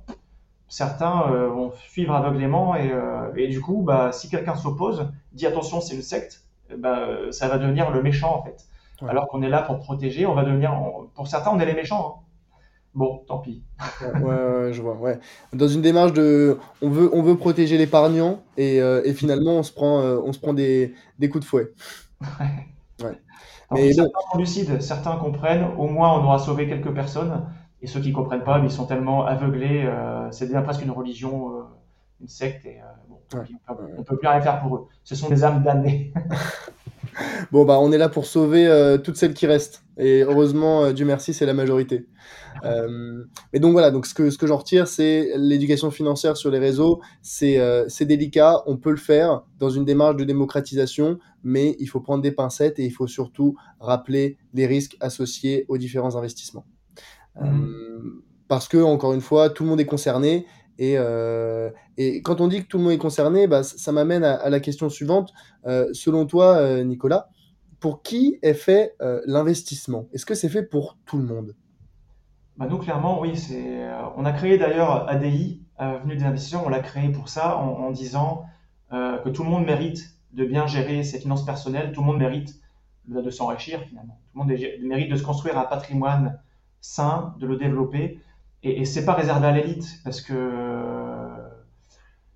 [0.68, 2.90] Certains euh, vont suivre aveuglément et,
[3.36, 6.46] et du coup, bah, si quelqu'un s'oppose, dit attention, c'est une secte,
[6.79, 8.66] bah, ça va devenir le méchant en fait.
[9.09, 10.79] Alors qu'on est là pour protéger, on va devenir,
[11.14, 12.21] pour certains, on est les méchants.
[12.21, 12.27] Hein.
[12.95, 13.62] Bon, tant pis.
[14.03, 14.97] ouais, ouais, je vois.
[14.97, 15.18] Ouais.
[15.53, 19.62] Dans une démarche de, on veut, on veut protéger l'épargnant et, euh, et, finalement on
[19.62, 21.73] se prend, euh, on se prend des, des, coups de fouet.
[23.03, 23.18] Ouais.
[23.71, 25.68] Mais certains sont lucides, certains comprennent.
[25.79, 27.47] Au moins, on aura sauvé quelques personnes.
[27.81, 29.85] Et ceux qui comprennent pas, ils sont tellement aveuglés.
[29.87, 31.53] Euh, c'est bien presque une religion,
[32.21, 32.66] une secte.
[32.66, 33.18] Et bon,
[33.68, 34.87] on ne peut plus rien faire pour eux.
[35.05, 36.12] Ce sont des âmes damnées.
[37.53, 39.83] bon bah, on est là pour sauver toutes celles qui restent.
[39.97, 42.07] Et heureusement, Dieu merci, c'est la majorité.
[42.64, 46.51] Euh, et donc voilà, donc ce que, ce que j'en retire, c'est l'éducation financière sur
[46.51, 47.01] les réseaux,
[47.43, 52.01] euh, c'est délicat, on peut le faire dans une démarche de démocratisation, mais il faut
[52.01, 56.66] prendre des pincettes et il faut surtout rappeler les risques associés aux différents investissements.
[57.41, 58.23] Euh, mmh.
[58.49, 60.47] parce que, encore une fois, tout le monde est concerné.
[60.81, 60.97] Et,
[61.99, 64.61] et quand on dit que tout le monde est concerné, bah, ça, m'amène à, la
[64.61, 65.33] question suivante.
[65.93, 67.28] selon toi, Nicolas,
[67.78, 70.09] pour qui est fait l'investissement?
[70.12, 71.55] Est-ce que c'est fait pour tout le monde?
[72.61, 73.33] Bah, nous, clairement, oui.
[73.53, 77.91] Euh, on a créé d'ailleurs ADI, Avenue des investisseurs, on l'a créé pour ça, en,
[77.91, 78.45] disant
[78.93, 82.18] euh, que tout le monde mérite de bien gérer ses finances personnelles, tout le monde
[82.18, 82.61] mérite
[83.07, 84.20] de, s'enrichir finalement.
[84.35, 86.39] Tout le monde mérite de se construire un patrimoine
[86.83, 88.20] sain, de le développer.
[88.62, 91.30] Et, et c'est pas réservé à l'élite, parce que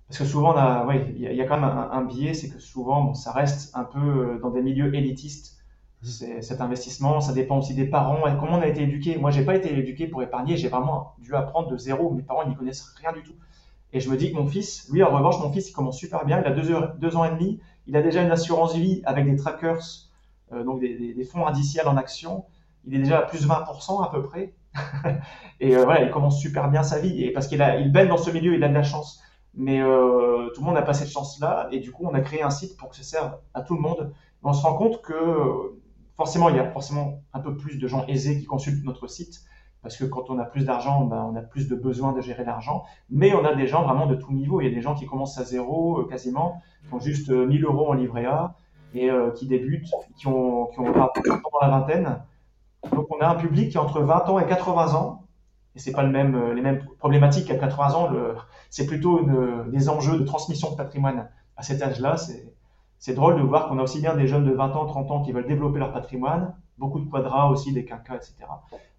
[0.07, 0.53] parce que souvent,
[0.91, 3.99] il y, a quand même un, un biais, c'est que souvent, ça reste un peu
[3.99, 5.55] euh, dans des milieux élitistes
[6.05, 9.17] cet investissement, ça dépend aussi des parents et comment on a été éduqué.
[9.17, 12.11] Moi, j'ai pas été éduqué pour épargner, j'ai vraiment dû apprendre de zéro.
[12.11, 13.33] Mes parents, n'y connaissent rien du tout.
[13.93, 16.25] Et je me dis que mon fils, lui, en revanche, mon fils, il commence super
[16.25, 16.41] bien.
[16.41, 17.59] Il a deux, ans et demi.
[17.87, 19.81] Il a déjà une assurance vie avec des trackers,
[20.51, 22.45] euh, donc des, fonds indiciels en action.
[22.85, 24.53] Il est déjà à plus de 20% à peu près.
[25.59, 27.23] et euh, voilà, il commence super bien sa vie.
[27.23, 29.21] Et parce qu'il a, il baigne dans ce milieu, il a de la chance.
[29.53, 31.67] Mais euh, tout le monde n'a pas cette chance-là.
[31.71, 33.81] Et du coup, on a créé un site pour que ça serve à tout le
[33.81, 34.13] monde.
[34.43, 35.77] on se rend compte que
[36.17, 39.41] forcément, il y a forcément un peu plus de gens aisés qui consultent notre site,
[39.81, 42.43] parce que quand on a plus d'argent, ben, on a plus de besoin de gérer
[42.43, 42.83] l'argent.
[43.09, 44.61] Mais on a des gens vraiment de tout niveau.
[44.61, 47.63] Il y a des gens qui commencent à zéro euh, quasiment, qui ont juste 1000
[47.63, 48.55] euh, euros en livret A
[48.93, 51.11] et qui débutent, qui ont, qui ont dans
[51.61, 52.21] la vingtaine.
[52.91, 55.23] Donc on a un public qui est entre 20 ans et 80 ans.
[55.75, 58.09] Et c'est pas le même, les mêmes problématiques qu'à 80 ans.
[58.69, 59.21] C'est plutôt
[59.67, 62.15] des enjeux de transmission de patrimoine à cet âge-là.
[62.97, 65.21] C'est drôle de voir qu'on a aussi bien des jeunes de 20 ans, 30 ans
[65.21, 68.35] qui veulent développer leur patrimoine, beaucoup de quadras aussi, des quinquas, etc.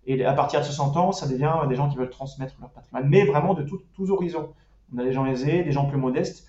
[0.07, 3.09] Et à partir de 60 ans, ça devient des gens qui veulent transmettre leur patrimoine,
[3.09, 4.51] mais vraiment de tous horizons.
[4.95, 6.47] On a des gens aisés, des gens plus modestes,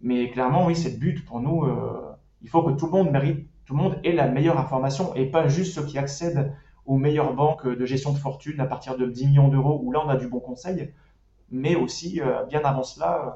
[0.00, 1.64] mais clairement, oui, c'est le but pour nous.
[1.64, 5.14] Euh, il faut que tout le monde mérite tout le monde ait la meilleure information
[5.14, 6.52] et pas juste ceux qui accèdent
[6.86, 10.00] aux meilleures banques de gestion de fortune à partir de 10 millions d'euros où là
[10.04, 10.92] on a du bon conseil,
[11.50, 13.30] mais aussi euh, bien avant cela, euh,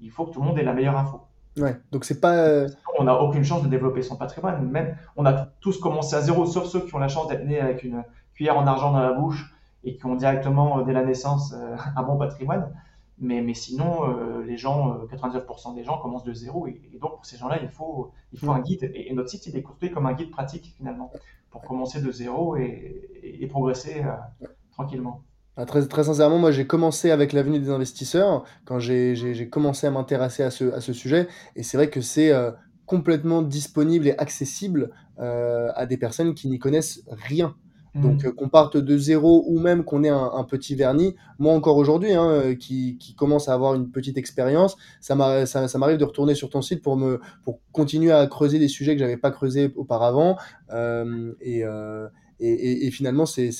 [0.00, 1.20] il faut que tout le monde ait la meilleure info.
[1.56, 2.34] Ouais, donc c'est pas.
[2.34, 4.68] Euh, on n'a aucune chance de développer son patrimoine.
[4.68, 7.60] Même, on a tous commencé à zéro, sauf ceux qui ont la chance d'être nés
[7.60, 8.02] avec une
[8.34, 11.54] cuillère en argent dans la bouche et qui ont directement, dès la naissance,
[11.96, 12.72] un bon patrimoine.
[13.18, 16.66] Mais, mais sinon, euh, les gens, 99% euh, des gens commencent de zéro.
[16.66, 18.90] Et, donc, pour ces gens-là, il faut, il faut un guide.
[18.94, 21.12] Et, notre site, il est construit comme un guide pratique, finalement,
[21.50, 25.22] pour commencer de zéro et, et progresser euh, tranquillement.
[25.56, 29.92] Ah, très, très sincèrement, moi j'ai commencé avec l'avenue des investisseurs quand j'ai commencé à
[29.92, 31.28] m'intéresser à ce, à ce sujet.
[31.54, 32.32] Et c'est vrai que c'est
[32.86, 37.54] complètement disponible et accessible à des personnes qui n'y connaissent rien.
[37.94, 38.26] Donc, mmh.
[38.26, 42.12] euh, qu'on parte de zéro ou même qu'on ait un, petit vernis, moi encore aujourd'hui,
[42.12, 46.34] hein, euh, qui, qui, commence à avoir une petite expérience, ça m'arrive ça, de retourner
[46.34, 49.72] sur ton site pour, me, pour continuer à creuser des sujets que j'avais pas creusés
[49.76, 50.36] auparavant.
[50.72, 51.62] Euh, et,
[52.40, 53.50] et, et, finalement, c'est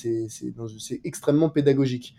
[1.05, 2.15] extrêmement pédagogique.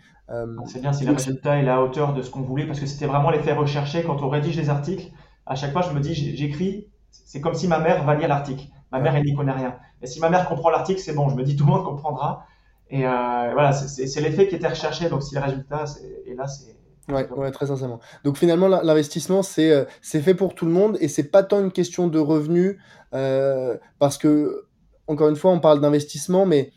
[0.65, 2.87] c'est bien si le résultat est à la hauteur de ce qu'on voulait, parce que
[2.87, 5.11] c'était vraiment l'effet recherché quand on rédige les articles.
[5.45, 8.65] À chaque fois, je me dis, j'écris, c'est comme si ma mère va lire l'article.
[8.91, 9.75] Ma mère, elle n'y connaît rien.
[10.01, 12.45] Et si ma mère comprend l'article, c'est bon, je me dis tout le monde comprendra.
[12.89, 13.09] Et euh,
[13.53, 15.09] voilà, c'est l'effet qui était recherché.
[15.09, 15.85] Donc si le résultat,
[16.25, 16.75] et là, c'est.
[17.11, 17.99] Ouais, ouais, très sincèrement.
[18.25, 21.61] Donc finalement, l'investissement, c'est euh, c'est fait pour tout le monde et c'est pas tant
[21.61, 22.77] une question de revenus
[23.13, 24.65] euh, parce que
[25.07, 26.73] encore une fois, on parle d'investissement, mais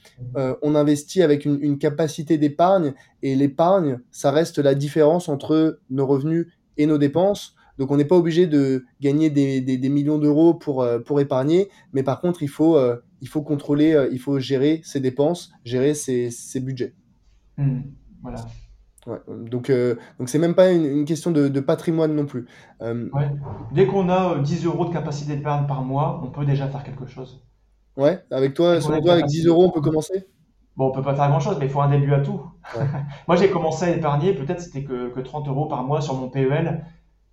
[0.63, 6.07] on investit avec une, une capacité d'épargne et l'épargne, ça reste la différence entre nos
[6.07, 6.47] revenus
[6.77, 7.57] et nos dépenses.
[7.81, 11.71] Donc on n'est pas obligé de gagner des, des, millions d'euros pour, euh, pour épargner,
[11.95, 15.51] mais par contre il faut, euh, il faut contrôler, euh, il faut gérer ses dépenses,
[15.65, 16.93] gérer ses, ses budgets.
[17.57, 17.81] Mmh,
[18.23, 18.45] voilà.
[19.07, 19.17] Ouais,
[19.49, 19.73] donc
[20.19, 22.47] donc c'est même pas une, question de, de, patrimoine non plus.
[22.83, 23.31] Ouais.
[23.73, 27.07] Dès qu'on a 10 euros de capacité d'épargne par mois, on peut déjà faire quelque
[27.07, 27.43] chose.
[27.97, 30.27] Ouais, avec toi, selon toi, avec 10 euros, on peut commencer?
[30.77, 32.43] Bon, on peut pas faire grand chose, mais il faut un début à tout.
[33.27, 36.29] Moi, j'ai commencé à épargner, peut-être c'était que, que 30 euros par mois sur mon
[36.29, 36.85] PEL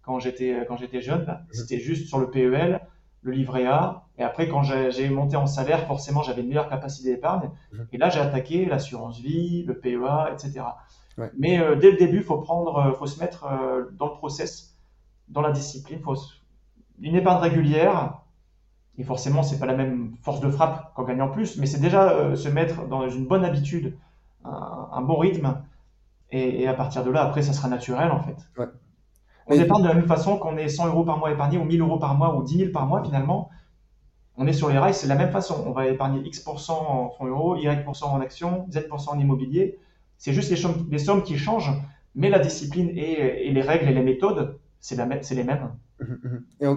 [0.08, 1.26] quand j'étais quand j'étais jeune.
[1.26, 1.46] Mhm.
[1.52, 2.82] C'était juste sur le PEL,
[3.22, 4.06] le livret A.
[4.18, 7.52] Et après, quand j'ai monté en salaire, forcément, j'avais une meilleure capacité d'épargne.
[7.72, 7.88] Mhm.
[7.94, 10.64] Et là, j'ai attaqué l'assurance vie, le PEA, etc.
[11.38, 14.76] Mais euh, dès le début, faut prendre, euh, faut se mettre euh, dans le process,
[15.30, 16.00] dans la discipline.
[16.00, 16.16] Faut
[17.00, 18.22] une épargne régulière.
[19.00, 22.36] Et forcément, c'est pas la même force de frappe qu'en gagnant plus, mais c'est déjà
[22.36, 23.96] se mettre dans une bonne habitude,
[24.44, 25.62] un, bon rythme.
[26.32, 28.38] Et, et, à partir de là, après, ça sera naturel en fait.
[28.58, 28.66] Ouais.
[29.48, 31.82] On épargne de la même façon qu'on est 100 euros par mois épargné ou 1000
[31.82, 33.50] euros par mois ou 10 000 par mois finalement.
[34.38, 35.64] On est sur les rails, c'est la même façon.
[35.66, 39.80] On va épargner X% en fonds euros, Y% en actions, Z% en immobilier.
[40.18, 41.72] C'est juste les sommes, les sommes, qui changent,
[42.14, 45.72] mais la discipline et, les règles et les méthodes, c'est les mêmes.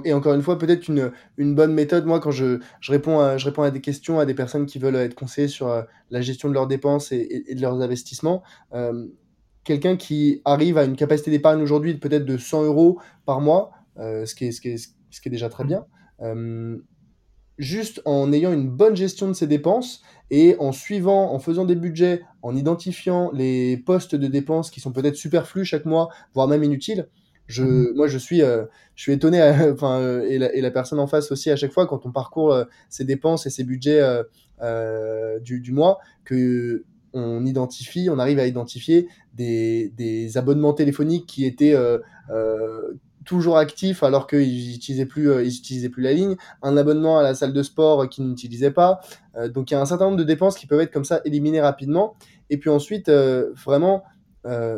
[0.05, 2.07] Et, encore une fois, peut-être une, une, bonne méthode.
[2.07, 4.79] Moi, quand je, je, réponds à, je réponds à des questions à des personnes qui
[4.79, 8.43] veulent être conseillées sur euh, la gestion de leurs dépenses et, de leurs investissements,
[8.73, 9.07] euh,
[9.71, 14.27] quelqu'un qui arrive à une capacité d'épargne aujourd'hui peut-être de 100 euros par mois, euh,
[14.27, 14.77] ce, qui est, ce, qui est,
[15.11, 15.87] ce qui est déjà très bien,
[16.23, 16.79] euh,
[17.57, 20.03] juste en ayant une bonne gestion de ses dépenses
[20.33, 24.91] et en suivant, en faisant des budgets, en identifiant les postes de dépenses qui sont
[24.91, 27.09] peut-être superflus chaque mois, voire même inutiles.
[27.47, 27.95] Je, mhm.
[27.95, 28.65] moi, je suis, euh,
[28.97, 29.41] je suis étonné,
[29.73, 32.65] enfin, et, la, et, la, personne en face aussi à chaque fois quand on parcourt
[32.89, 34.03] ses dépenses et ses budgets
[35.43, 41.45] du, du, mois, que on identifie, on arrive à identifier des, des abonnements téléphoniques qui
[41.45, 41.99] étaient euh,
[42.31, 42.95] euh,
[43.25, 47.35] toujours actifs alors qu'ils n'utilisaient plus, euh, ils plus la ligne, un abonnement à la
[47.35, 49.01] salle de sport qu'ils n'utilisaient pas.
[49.55, 51.61] donc il y a un certain nombre de dépenses qui peuvent être comme ça éliminées
[51.61, 52.15] rapidement.
[52.49, 54.03] Et puis ensuite, vraiment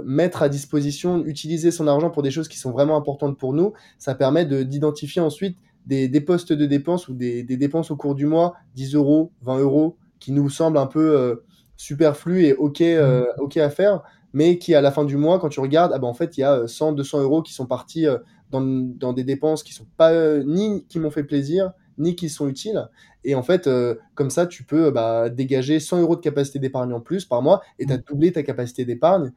[0.04, 3.72] mettre à disposition, utiliser son argent pour des choses qui sont vraiment importantes pour nous,
[3.98, 5.56] ça permet d'identifier ensuite
[5.86, 9.32] des, des, postes de dépenses ou des, des, dépenses au cours du mois, 10 euros,
[9.42, 11.42] 20 euros, qui nous semblent un peu
[11.82, 13.40] superflu et ok, euh, mm.
[13.40, 14.02] ok à faire,
[14.32, 16.40] mais qui à la fin du mois, quand tu regardes, ah ben en fait, il
[16.40, 18.18] y a 100, euh, 200 euros qui sont partis euh,
[18.50, 22.48] dans, dans, des dépenses qui sont pas ni qui m'ont fait plaisir, ni qui sont
[22.48, 22.88] utiles.
[23.24, 23.68] Et en fait,
[24.14, 27.62] comme ça, tu peux bah, dégager 100 euros de capacité d'épargne en plus par mois
[27.78, 28.02] et tu as mm.
[28.08, 29.32] doublé ta capacité d'épargne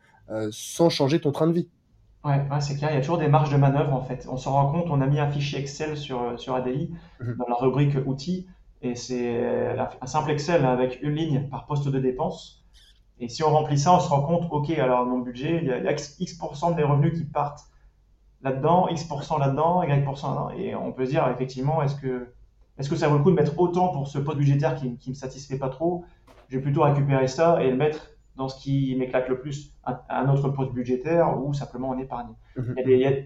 [0.51, 1.69] sans changer ton train de vie.
[2.23, 4.27] Ouais, c'est clair, il y a toujours des marges de manœuvre en fait.
[4.29, 6.91] On se rend compte, on a mis un fichier Excel sur, sur ADI
[7.21, 7.37] mm-hmm.
[7.37, 8.47] dans la rubrique outils
[8.86, 12.63] et c'est un simple Excel avec une ligne par poste de dépense.
[13.19, 15.71] Et si on remplit ça, on se rend compte, OK, alors mon budget, il y
[15.71, 17.63] a X% de mes revenus qui partent
[18.41, 20.49] là-dedans, X% là-dedans, Y% là-dedans.
[20.51, 22.33] Et on peut se dire, effectivement, est-ce que,
[22.77, 25.09] est-ce que ça vaut le coup de mettre autant pour ce poste budgétaire qui ne
[25.09, 26.05] me satisfait pas trop?
[26.49, 29.97] Je vais plutôt récupérer ça et le mettre dans ce qui m'éclate le plus, un,
[30.09, 32.33] un autre poste budgétaire ou simplement en épargne.
[32.57, 32.75] Mhm.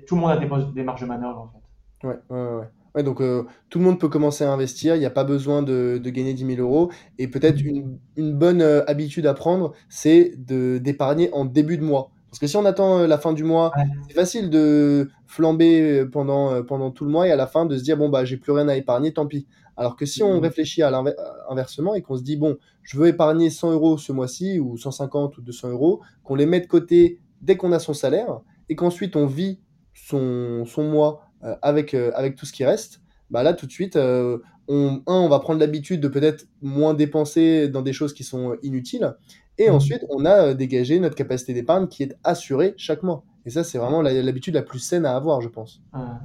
[0.07, 2.07] tout le monde a des, des marges de manœuvre, en fait.
[2.07, 2.67] Ouais, ouais, ouais.
[2.95, 5.61] Ouais, donc heu, tout le monde peut commencer à investir, il y a pas besoin
[5.61, 9.73] de de gagner 10 000 € et peut-être une une bonne, heu, habitude à prendre,
[9.89, 12.11] c'est de d'épargner en début de mois.
[12.31, 13.89] Parce que si on attend, heu, la fin du mois, Ouais.
[14.07, 17.95] c'est facile de flamber, pendant, tout le mois et à la fin de se dire:
[17.97, 19.47] «Bon, bah, j'ai plus rien à épargner, tant pis».
[19.77, 22.57] Alors que si on Mmh réfléchit à l'inver heu, inversement et qu'on se dit: «Bon,
[22.81, 26.59] je veux épargner 100 € ce mois-ci ou 150 ou 200 €», qu'on les met
[26.59, 29.61] de côté dès qu'on a son salaire et qu'ensuite on vit
[29.93, 31.28] son son mois,
[31.61, 35.13] avec, heu, avec tout ce qui reste, bah, là, tout de suite, heu, on 1,
[35.13, 39.15] on va prendre l'habitude de peut-être moins dépenser dans des choses qui sont, inutiles
[39.57, 39.73] et Mmh.
[39.73, 43.77] ensuite on a, dégagé notre capacité d'épargne qui est assurée chaque mois et ça, c'est
[43.77, 45.81] vraiment l'habitude la plus saine à avoir, je pense.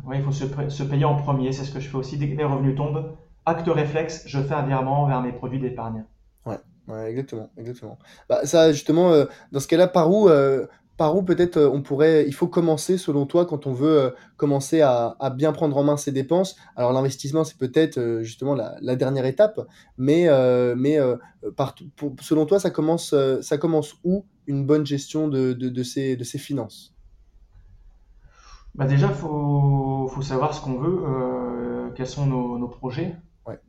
[0.06, 1.52] Ouais, il faut se pa se payer en premier.
[1.52, 2.18] c'est ce que je fais aussi.
[2.18, 6.04] Dès que mes revenus tombent, acte réflexe, je fais un virement vers mes produits d'épargne.
[6.44, 6.58] Ouais,
[6.88, 7.98] ouais, exactement, exactement.
[8.28, 10.28] Bah, ça justement, dans ce cas-là, par où,
[10.96, 14.14] par où peut-être, heu, on pourrait il faut commencer selon toi quand on veut, heu,
[14.36, 16.56] commencer à à bien prendre en main ses dépenses?
[16.76, 19.60] Alors l'investissement, c'est peut-être, heu, justement la la dernière étape,
[19.98, 20.26] mais
[20.76, 20.98] mais
[21.56, 25.82] par pour selon toi, ça commence, ça commence où une bonne gestion de de de
[25.82, 26.94] ses de ses finances?
[28.74, 33.16] Bah, déjà, faut faut savoir ce qu'on veut, quels sont nos nos projets.
[33.46, 33.60] Ouais,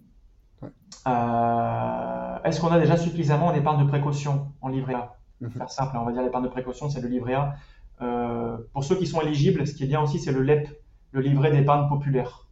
[2.46, 5.18] est-ce qu'on a déjà suffisamment en épargne de précaution, en livret A?
[5.42, 7.56] Mmh faire simple, hein, on va dire l'épargne de précaution, c'est le livret A.
[8.02, 10.70] Heu, pour ceux qui sont éligibles, ce qui est bien aussi, c'est le LEP,
[11.12, 12.48] le livret d'épargne populaire.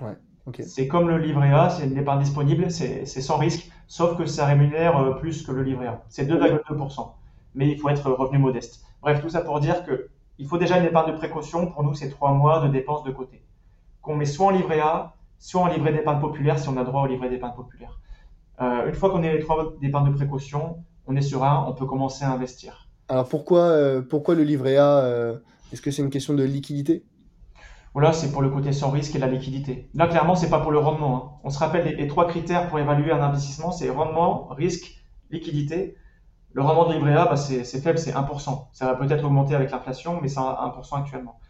[0.00, 0.16] Ouais.
[0.60, 4.46] C'est comme le livret A, c'est une épargne disponible, c'est sans risque, sauf que ça
[4.46, 6.02] rémunère, heu, plus que le livret A.
[6.08, 6.48] C'est Combien?
[6.48, 7.16] 2,2
[7.54, 8.84] mais il faut être revenu modeste.
[9.02, 11.66] Bref, tout ça pour dire qu'il faut déjà une épargne de précaution.
[11.68, 13.42] Pour nous, c'est 3 mois de dépenses de côté,
[14.02, 17.02] qu'on met soit en livret A, soit en livret d'épargne populaire, si on a droit
[17.02, 18.00] au livret d'épargne populaire.
[18.60, 21.74] Heu, une fois qu'on a les 3 mois d'épargne de précaution, on est serein, on
[21.74, 22.88] peut commencer à investir.
[23.08, 27.04] Alors pourquoi, heu, pourquoi le livret A, heu, est-ce que c'est une question de liquidité?
[27.94, 29.88] Voilà, c'est pour le côté sans risque et la liquidité.
[29.94, 31.40] Là, clairement, c'est pas pour le rendement, hein.
[31.44, 35.96] On se rappelle les les 3 critères pour évaluer un investissement, c'est rendement, risque, liquidité.
[36.52, 39.70] Le rendement de livret A, bah, c'est faible, c'est 1% Ça va peut-être augmenter avec
[39.70, 41.40] l'inflation, mais c'est à 1% actuellement.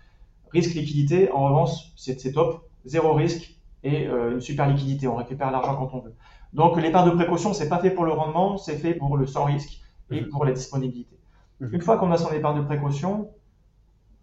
[0.53, 2.63] Risque, liquidité, en revanche, c'est top.
[2.87, 5.09] 0 risque et heu, une super liquidité.
[5.09, 6.15] On récupère l'argent quand on veut.
[6.57, 9.45] Donc l'épargne de précaution, c'est pas fait pour le rendement, c'est fait pour le sans
[9.45, 9.81] risque
[10.11, 10.29] et mh.
[10.31, 11.17] pour la disponibilité.
[11.61, 13.31] Mmh Une fois qu'on a son épargne de précaution,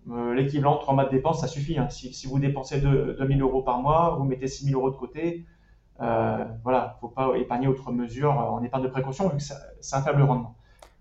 [0.10, 1.90] heu, l'équivalent de 3 mois de dépenses, ça suffit, hein.
[1.90, 4.92] Si si vous dépensez deux 2 000 € par mois, vous mettez 6 000 €
[4.92, 5.46] de côté,
[6.02, 6.06] heu,
[6.64, 10.24] voilà, faut pas épargner outre mesure en épargne de précaution vu que c'est un faible
[10.24, 10.56] rendement.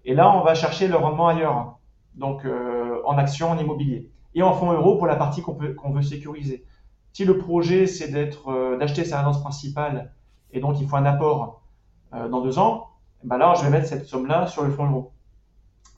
[0.07, 1.79] Et là, on va chercher le rendement ailleurs,
[2.17, 4.11] donc euh, en actions, en immobilier.
[4.35, 5.55] Et en fonds euros pour la partie qu'on
[5.93, 6.65] veut sécuriser.
[7.13, 10.13] Si le projet, c'est d'être, euh, d'acheter sa résidence principale
[10.53, 11.63] et donc il faut un apport
[12.15, 12.89] euh, dans deux ans,
[13.25, 15.13] ben là, je vais mettre cette somme-là sur le fonds euro.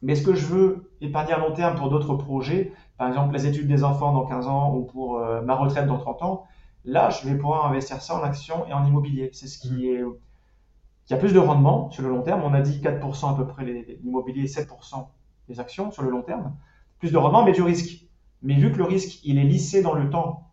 [0.02, 3.46] Mais est-ce que je veux épargner à long terme pour d'autres projets, par exemple les
[3.46, 6.46] études des enfants dans 15 ans ou pour euh, ma retraite dans 30 ans
[6.84, 9.30] Là, je vais pouvoir investir ça en actions et en immobilier.
[9.32, 10.04] C'est ce Mmh qui est
[11.08, 12.42] il y a plus de rendement sur le long terme.
[12.44, 13.64] On a dit 4% à peu près
[14.02, 15.06] l'immobilier et 7%
[15.48, 16.56] les actions sur le long terme.
[16.98, 18.06] Plus de rendement, mais du risque.
[18.42, 20.50] Mais vu que le risque, il est lissé dans le temps,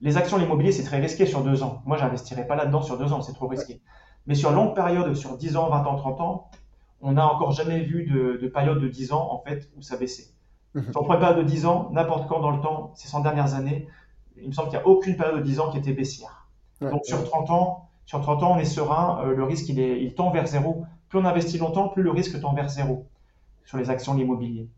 [0.00, 1.82] les actions, l'immobilier, c'est très risqué sur deux ans.
[1.86, 3.80] Moi, j'investirais pas là-dedans sur deux ans, c'est trop risqué.
[4.26, 6.50] Mais sur longue période, sur 10 ans, 20 ans, 30 ans,
[7.00, 9.96] on n'a encore jamais vu de, de période de 10 ans, en fait, où ça
[9.96, 10.28] baissait.
[10.74, 11.04] Mmh Si on mh.
[11.04, 13.88] prend une période de 10 ans, n'importe quand dans le temps, ces 100 dernières années,
[14.40, 16.48] il me semble qu'il n'y a aucune période de 10 ans qui était baissière.
[16.80, 17.24] Ouais, Donc sur ouais.
[17.24, 20.30] 30 ans, sur 30 ans, on est serein, euh, le risque il, est, il tend
[20.30, 20.84] vers zéro.
[21.08, 23.06] Plus on investit longtemps, plus le risque tend vers zéro
[23.64, 24.68] sur les actions, l'immobilier.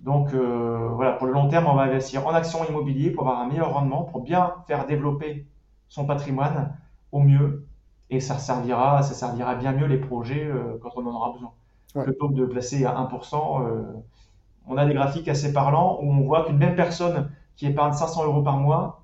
[0.00, 3.42] Donc euh, voilà, pour le long terme, on va investir en actions immobilier pour avoir
[3.42, 5.46] un meilleur rendement, pour bien faire développer
[5.88, 6.76] son patrimoine
[7.12, 7.66] au mieux.
[8.08, 11.52] Et ça servira, ça servira bien mieux les projets euh, quand on en aura besoin.
[11.94, 12.04] Ouais.
[12.04, 13.82] Plutôt que de placer à 1%, euh,
[14.66, 18.24] on a des graphiques assez parlants où on voit qu'une même personne qui épargne 500
[18.24, 19.02] euros par mois,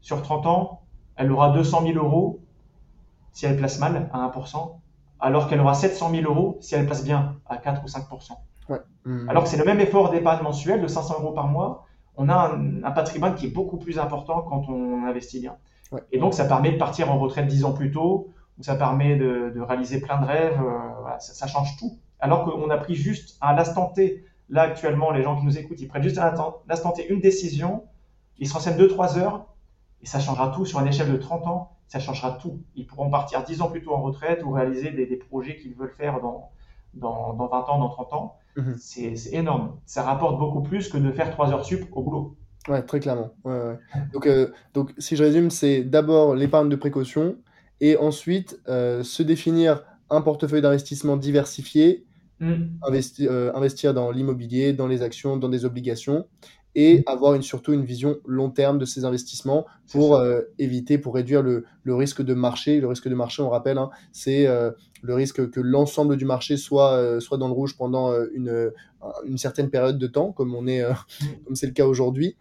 [0.00, 0.80] sur 30 ans,
[1.16, 2.40] elle aura 200 000 euros
[3.32, 4.80] si elle place mal à 1%,
[5.20, 8.32] alors qu'elle aura 700 000 euros si elle place bien à 4 ou 5%.
[8.68, 8.80] Ouais.
[9.04, 11.86] Mmh Alors que c'est le même effort d'épargne mensuel de 500 euros par mois,
[12.16, 15.56] on a un, un, patrimoine qui est beaucoup plus important quand on investit bien.
[15.92, 16.00] Ouais.
[16.12, 19.16] Et donc ça permet de partir en retraite 10 ans plus tôt, ou ça permet
[19.16, 21.98] de, de réaliser plein de rêves, euh, voilà, ça, ça, change tout.
[22.18, 25.80] Alors qu'on a pris juste à l'instant T, là actuellement les gens qui nous écoutent,
[25.80, 26.34] ils prennent juste à
[26.68, 27.84] l'instant T une décision,
[28.38, 29.46] ils se renseignent 2-3 heures,
[30.02, 32.60] et ça changera tout sur une échelle de 30 ans, ça changera tout.
[32.74, 35.74] Ils pourront partir 10 ans plus tôt en retraite ou réaliser des, des projets qu'ils
[35.74, 36.50] veulent faire dans,
[36.94, 38.38] dans, dans, 20 ans, dans 30 ans.
[38.56, 38.72] Mmh.
[38.78, 39.76] C'est énorme.
[39.86, 42.36] Ça rapporte beaucoup plus que de faire 3 heures sup au boulot.
[42.68, 43.32] Ouais, très clairement.
[43.44, 43.78] Ouais, ouais.
[44.12, 47.36] Donc, euh, donc, si je résume, c'est d'abord l'épargne de précaution
[47.80, 52.06] et ensuite euh, se définir un portefeuille d'investissement diversifié,
[52.38, 52.64] Mmh.
[52.82, 56.26] investi euh, investir dans l'immobilier, dans les actions, dans des obligations
[56.76, 61.14] et avoir une, surtout une vision long terme de ces investissements pour euh, éviter, pour
[61.14, 62.80] réduire le, le, risque de marché.
[62.80, 64.70] Le risque de marché, on rappelle, hein, c'est euh,
[65.00, 68.70] le risque que l'ensemble du marché soit, euh, soit dans le rouge pendant une,
[69.24, 70.82] une certaine période de temps, comme on est,
[71.46, 72.36] comme c'est le cas aujourd'hui.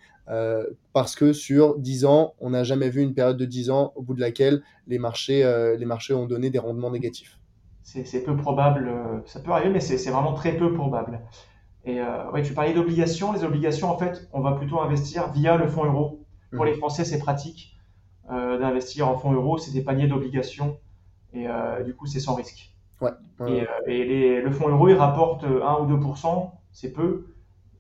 [0.92, 4.02] parce que sur 10 ans, on n'a jamais vu une période de 10 ans au
[4.02, 5.44] bout de laquelle les marchés,
[5.80, 7.40] les marchés ont donné des rendements négatifs.
[7.84, 8.92] C'est peu probable,
[9.26, 11.22] ça peut arriver, mais c'est vraiment très peu probable.
[11.86, 13.32] Et euh, ouais, tu parlais d'obligations.
[13.32, 16.26] Les obligations, en fait, on va plutôt investir via le fonds euro.
[16.52, 16.72] Pour mhm.
[16.72, 17.78] les Français, c'est pratique
[18.32, 19.58] euh, d'investir en fonds euro.
[19.58, 20.80] C'est des paniers d'obligations.
[21.34, 22.74] Et euh, du coup, c'est sans risque.
[23.02, 23.12] Ouais.
[23.48, 26.52] Et, et le fonds euro, il rapporte 1 ou 2%.
[26.72, 27.28] C'est peu,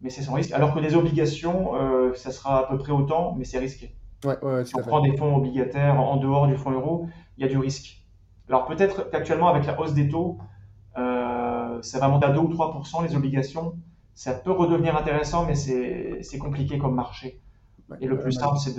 [0.01, 0.51] mais c'est sans risque.
[0.51, 1.71] Alors que les obligations,
[2.13, 3.95] ça sera à peu près autant, mais c'est risqué.
[4.23, 7.45] Ouais, ouais, si on prend des fonds obligataires en dehors du fonds euro, il y
[7.45, 8.01] a du risque.
[8.47, 10.37] Alors peut-être qu'actuellement, avec la hausse des taux,
[10.95, 13.73] ça va monter à 2 ou 3% les obligations
[14.15, 17.41] ça peut redevenir intéressant, mais c'est compliqué comme marché.
[18.01, 18.75] Et le plus simple, c'est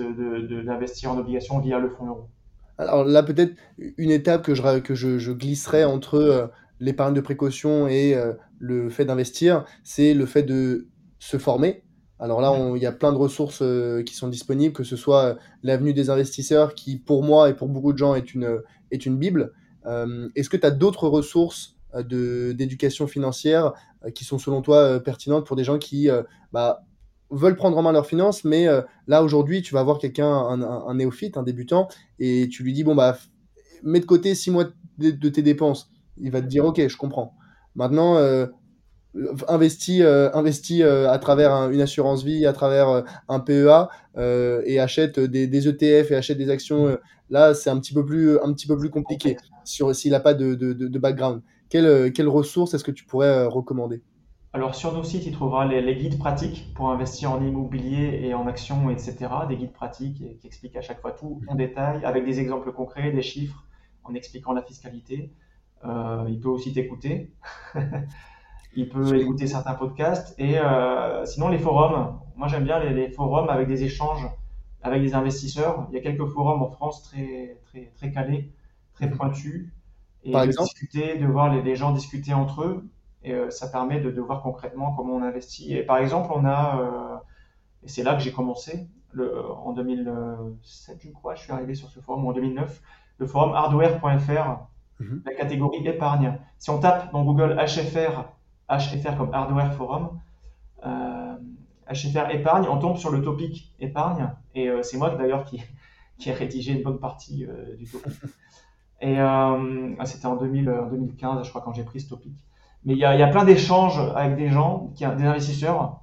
[0.64, 2.28] d'investir en obligations via le fonds euro.
[2.78, 6.46] Alors là, peut-être une étape que je, que je, je glisserais entre euh,
[6.80, 11.84] l'épargne de précaution et euh, le fait d'investir, c'est le fait de se former.
[12.18, 15.38] Alors là, il y a plein de ressources euh, qui sont disponibles, que ce soit
[15.62, 18.60] l'avenue des investisseurs, qui pour moi et pour beaucoup de gens est une,
[18.90, 19.52] est une bible.
[20.34, 23.72] Est-ce que tu as d'autres ressources d'éducation financière
[24.04, 26.22] euh, qui sont selon toi euh, pertinentes pour des gens qui euh,
[26.52, 26.82] bah,
[27.30, 28.66] veulent prendre en main leurs finances, mais
[29.08, 31.88] là aujourd'hui tu vas voir quelqu'un, un, néophyte, un débutant,
[32.20, 33.18] et tu lui dis bon bah
[33.82, 34.66] mets de côté six mois
[34.98, 35.90] de, tes dépenses.
[36.18, 37.34] Il va te dire ok, je comprends.
[37.74, 38.16] Maintenant,
[39.48, 43.88] investis, investi, à travers une assurance vie, à travers un PEA,
[44.64, 46.96] et achète des, ETF et achète des actions.
[47.28, 50.34] là, c'est un petit peu plus, un petit peu plus compliqué sur s'il n'a pas
[50.34, 51.42] de, de, de background.
[51.74, 54.02] Euh, quelles ressources est-ce que tu pourrais euh, recommander?
[54.52, 58.46] Alors sur nos sites, il trouvera les, guides pratiques pour investir en immobilier et en
[58.46, 59.16] actions, etc.
[59.48, 63.12] Des guides pratiques qui expliquent à chaque fois tout en détail, avec des exemples concrets,
[63.12, 63.64] des chiffres,
[64.04, 65.30] en expliquant la fiscalité.
[65.84, 67.34] Euh, il peut aussi t'écouter.
[68.76, 70.34] il peut écouter certains podcasts.
[70.38, 70.56] Et
[71.24, 72.18] sinon, les forums.
[72.36, 74.26] Moi, j'aime bien les, forums avec des échanges
[74.82, 75.86] avec des investisseurs.
[75.90, 78.52] Il y a quelques forums en France très, très, très calés,
[78.94, 79.70] très pointus
[80.26, 82.88] et de discuter, de voir les, gens discuter entre eux.
[83.22, 85.74] Et euh, ça permet de, voir concrètement comment on investit.
[85.74, 87.16] Et par exemple, on a, euh,
[87.82, 91.88] et c'est là que j'ai commencé, le, en 2007, je crois, je suis arrivé sur
[91.88, 92.82] ce forum, ou en 2009,
[93.18, 94.66] le forum hardware.fr,
[95.00, 95.22] mhm.
[95.24, 96.38] la catégorie épargne.
[96.58, 98.24] Si on tape dans Google HFR,
[98.68, 100.20] HFR comme Hardware Forum,
[100.84, 101.36] euh,
[101.88, 104.30] HFR épargne, on tombe sur le topic épargne.
[104.54, 105.62] Et c'est moi d'ailleurs qui,
[106.18, 107.46] qui ai rédigé une bonne partie
[107.78, 108.12] du topic.
[109.00, 112.32] Et euh, ah, c'était en 2015, je crois, quand j'ai pris ce topic.
[112.84, 116.00] Mais il y a, y a, plein d'échanges avec des gens, qui, des investisseurs,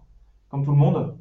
[0.49, 1.17] comme tout le monde,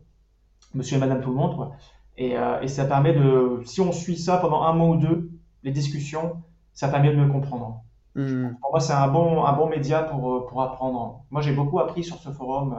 [0.75, 1.73] monsieur et madame tout le monde, quoi.
[2.19, 5.31] Et, euh, et, ça permet de, si on suit ça pendant un mois ou deux,
[5.63, 6.43] les discussions,
[6.75, 7.83] ça permet de mieux comprendre.
[8.15, 8.57] Mmh.
[8.61, 11.25] Pour moi, c'est un bon, un bon média pour, pour apprendre.
[11.31, 12.75] Moi, j'ai beaucoup appris sur ce forum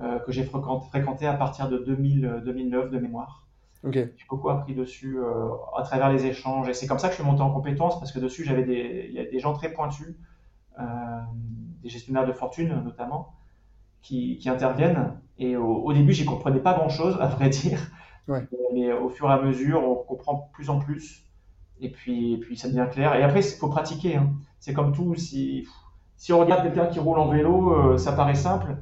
[0.00, 3.41] euh, euh que j'ai fréquenté à partir de 2000, 2009 de mémoire.
[3.90, 6.68] J'ai beaucoup appris dessus euh, à travers les échanges.
[6.68, 9.10] Et c'est comme ça que je suis monté en compétence parce que dessus, j'avais des,
[9.12, 10.14] y a des gens très pointus,
[10.78, 10.84] euh,
[11.82, 13.34] des gestionnaires de fortune notamment,
[14.00, 15.18] qui, qui interviennent.
[15.38, 17.80] Et au, au début, j'y comprenais pas grand chose, à vrai dire.
[18.28, 18.46] Ouais.
[18.72, 21.26] Mais au fur et à mesure, on comprend plus en plus.
[21.80, 23.16] Et puis, et puis ça devient clair.
[23.16, 24.16] Et après, il faut pratiquer.
[24.16, 24.32] Hein.
[24.60, 25.16] C'est comme tout.
[25.16, 25.66] Si,
[26.16, 28.76] si on regarde quelqu'un qui roule en vélo, euh, ça paraît simple.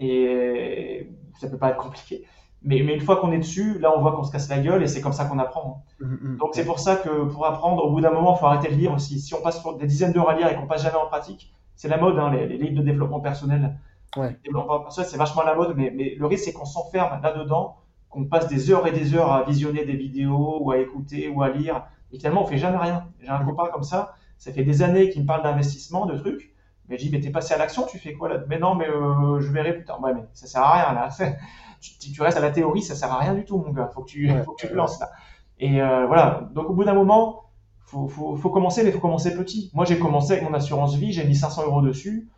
[0.00, 2.24] Et ça peut pas être compliqué.
[2.64, 4.82] Mais, mais, une fois qu'on est dessus, là, on voit qu'on se casse la gueule
[4.82, 5.84] et c'est comme ça qu'on apprend.
[6.00, 6.06] Hein.
[6.06, 6.36] Mm, mm.
[6.38, 8.78] Donc, c'est pour ça que pour apprendre, au bout d'un moment, il faut arrêter de
[8.78, 9.20] lire aussi.
[9.20, 11.88] Si on passe des dizaines d'heures à lire et qu'on passe jamais en pratique, c'est
[11.88, 13.76] la mode, hein, les, livres de développement personnel.
[14.16, 14.36] Ouais.
[14.44, 18.24] Développement personnel, c'est vachement la mode, mais, mais le risque, c'est qu'on s'enferme là-dedans, qu'on
[18.26, 21.48] passe des heures et des heures à visionner des vidéos ou à écouter ou à
[21.48, 21.86] lire.
[22.12, 23.06] Et finalement, on fait jamais rien.
[23.20, 23.46] J'ai un mm.
[23.46, 26.52] copain comme ça, ça fait des années qu'il me parle d'investissement, de trucs.
[26.88, 28.40] Mais je dis, mais t'es passé à l'action, tu fais quoi là?
[28.48, 30.02] Mais non, mais euh, je verrai plus tard.
[30.02, 31.08] Ouais, mais ça sert à rien là.
[31.82, 33.90] tu, tu, restes à la théorie, ça sert à rien du tout, mon gars.
[33.92, 35.10] Faut que tu, faut que tu te lances là.
[35.58, 36.48] Et euh, voilà.
[36.54, 37.44] Donc au bout d'un moment,
[37.80, 39.70] faut, faut, faut commencer, mais faut commencer petit.
[39.74, 42.28] Moi, j'ai commencé avec mon assurance vie, j'ai mis 500 euros dessus.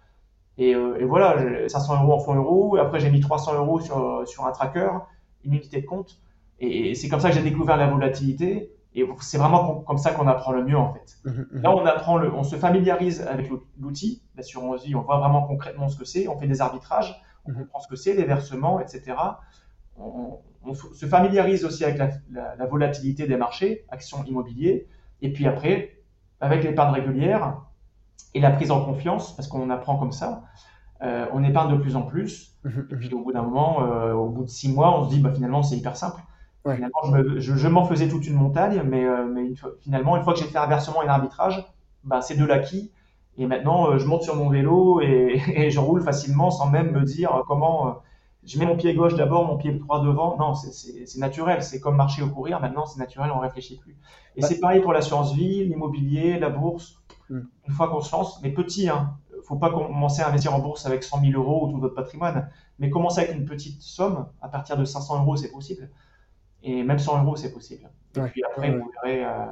[0.57, 2.77] Et, euh, et voilà, 500 euros en fonds euros.
[2.77, 4.89] Après, j'ai mis 300 euros sur, sur un tracker,
[5.45, 6.19] une unité de compte.
[6.61, 8.71] Et, c'est comme ça que j'ai découvert la volatilité.
[8.95, 11.17] Et c'est vraiment comme ça qu'on apprend le mieux, en fait.
[11.25, 11.63] Mmh, mmh.
[11.63, 14.95] Là, on apprend le, on se familiarise avec l'outil, l'assurance vie.
[14.95, 16.29] On voit vraiment concrètement ce que c'est.
[16.29, 19.43] On fait des arbitrages on comprend ce que c'est, les versements, etc.
[19.99, 20.39] On,
[20.75, 21.99] se familiarise aussi avec
[22.31, 24.89] la, volatilité des marchés, actions immobiliers,
[25.23, 25.99] et puis après,
[26.41, 27.59] avec l'épargne régulière
[28.35, 30.45] et la prise en confiance, parce qu'on apprend comme ça,
[31.03, 32.57] Euh, on épargne de plus en plus.
[32.65, 33.15] Mhm, Et puis mhm.
[33.15, 35.63] au bout d'un moment, euh, au bout de six mois, on se dit bah, finalement
[35.63, 36.21] c'est hyper simple.
[36.65, 39.47] Ouais, Finalement, je, ouais, me- je- je m'en faisais toute une montagne, mais, euh, mais
[39.47, 41.65] une fois- finalement, une fois que j'ai fait un versement et un arbitrage,
[42.05, 42.93] bah, c'est de l'acquis.
[43.37, 46.93] Et maintenant, euh, je monte sur mon vélo et, et je roule facilement sans même
[46.93, 47.89] me dire comment.
[47.89, 47.93] euh,
[48.47, 50.37] je mets mon pied gauche d'abord, mon pied droit devant.
[50.37, 51.63] Non, c'est naturel.
[51.63, 52.61] C'est comme marcher ou courir.
[52.61, 53.97] Maintenant, c'est naturel, on réfléchit plus.
[54.37, 57.03] Et c'est pareil pour l'assurance vie, l'immobilier, la bourse.
[57.31, 57.49] Mhm.
[57.69, 59.17] Une fois qu'on se lance, mais petit, hein.
[59.45, 62.51] Faut pas commencer à investir en bourse avec 100 000 euros ou tout votre patrimoine,
[62.79, 64.27] mais commencer avec une petite somme.
[64.41, 65.91] À partir de 500 euros, c'est possible.
[66.63, 67.91] Et même 100 euros, c'est possible.
[68.17, 68.79] Et Ouais, puis après, ouais.
[68.79, 69.47] vous verrez, euh,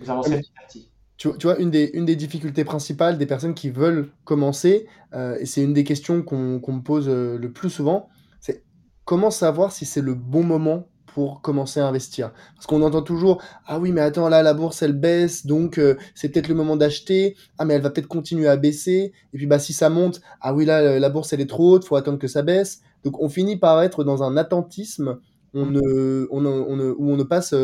[0.00, 0.91] vous Ouais, mais petit à petit.
[1.22, 5.36] Tu, tu vois, une des, une des difficultés principales des personnes qui veulent commencer, euh,
[5.38, 8.08] et c'est une des questions qu'on me pose euh, le plus souvent,
[8.40, 8.64] c'est
[9.04, 12.32] comment savoir si c'est le bon moment pour commencer à investir?
[12.56, 15.94] Parce qu'on entend toujours, ah oui, mais attends, là, la bourse, elle baisse, donc euh,
[16.16, 17.36] c'est peut-être le moment d'acheter.
[17.56, 19.12] Ah, mais elle va peut-être continuer à baisser.
[19.32, 21.84] Et puis, bah, si ça monte, ah oui, là, la bourse, elle est trop haute,
[21.84, 22.80] faut attendre que ça baisse.
[23.04, 25.20] Donc, on finit par être dans un attentisme
[25.54, 25.72] on Mmh.
[25.72, 27.54] ne, on ne- on ne- où on ne passe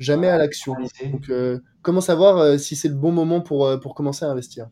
[0.00, 0.74] jamais à l'action.
[1.12, 4.28] Donc, euh, comment savoir euh, si c'est le bon moment pour, euh, pour commencer à
[4.28, 4.66] investir?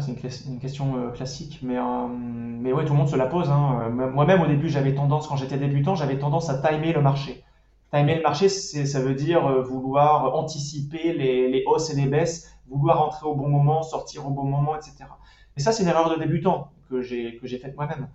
[0.00, 0.12] C'est
[0.46, 1.76] une, question euh, classique, mais,
[2.08, 3.50] mais ouais, tout le monde se la pose.
[3.50, 3.90] hein.
[3.90, 7.44] Moi-même, au début, j'avais tendance, quand j'étais débutant, j'avais tendance à timer le marché.
[7.92, 13.02] Timer le marché, ça veut dire vouloir anticiper les, les hausses et les baisses, vouloir
[13.02, 15.04] entrer au bon moment, sortir au bon moment, etc.
[15.58, 18.08] Et ça, c'est une erreur de débutant que j'ai faite moi-même.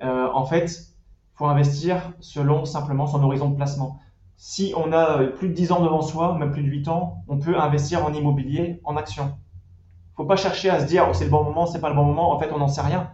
[0.00, 4.00] En fait, il faut investir selon simplement son horizon de placement.
[4.44, 7.22] Si on a euh, plus de 10 ans devant soi, même plus de 8 ans,
[7.28, 9.26] on peut investir en immobilier, en action.
[9.26, 11.90] Il ne faut pas chercher à se dire oh, c'est le bon moment, c'est pas
[11.90, 12.32] le bon moment.
[12.32, 13.12] En fait, on n'en sait rien.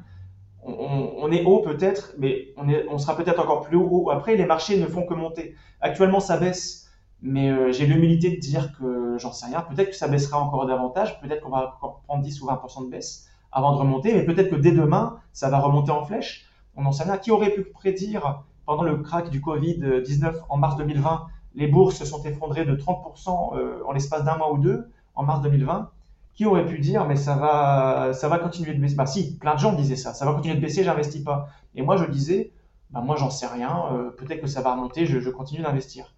[0.63, 4.37] On, est haut peut-être, mais on sera peut-être encore plus haut après.
[4.37, 5.55] Les marchés ne font que monter.
[5.83, 6.89] Actuellement, ça baisse,
[7.21, 9.61] mais euh, j'ai l'humilité de dire que j'en sais rien.
[9.61, 11.21] Peut-être que ça baissera encore davantage.
[11.21, 14.49] Peut-être qu'on va encore prendre 10 ou 20% de baisse avant de remonter, mais peut-être
[14.49, 16.47] que dès demain, ça va remonter en flèche.
[16.75, 17.19] On n'en sait rien.
[17.19, 22.05] Qui aurait pu prédire pendant le crack du Covid-19 en mars 2020, les bourses se
[22.05, 25.91] sont effondrées de 30% euh, en l'espace d'un mois ou deux en mars 2020
[26.35, 28.95] qui aurait pu dire mais ça va ça va continuer de baisser?
[28.95, 30.13] Bah si plein de gens disaient ça.
[30.13, 31.49] Ça va continuer de baisser j'investis pas.
[31.75, 32.53] Et moi je disais
[32.91, 36.15] bah moi j'en sais rien euh, peut-être que ça va remonter je, continue d'investir.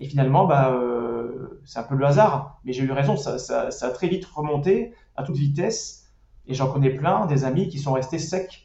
[0.00, 3.70] Et finalement bah euh, c'est un peu le hasard mais j'ai eu raison ça, ça,
[3.70, 6.10] ça a très vite remonté à toute vitesse.
[6.46, 8.63] Et j'en connais plein des amis qui sont restés secs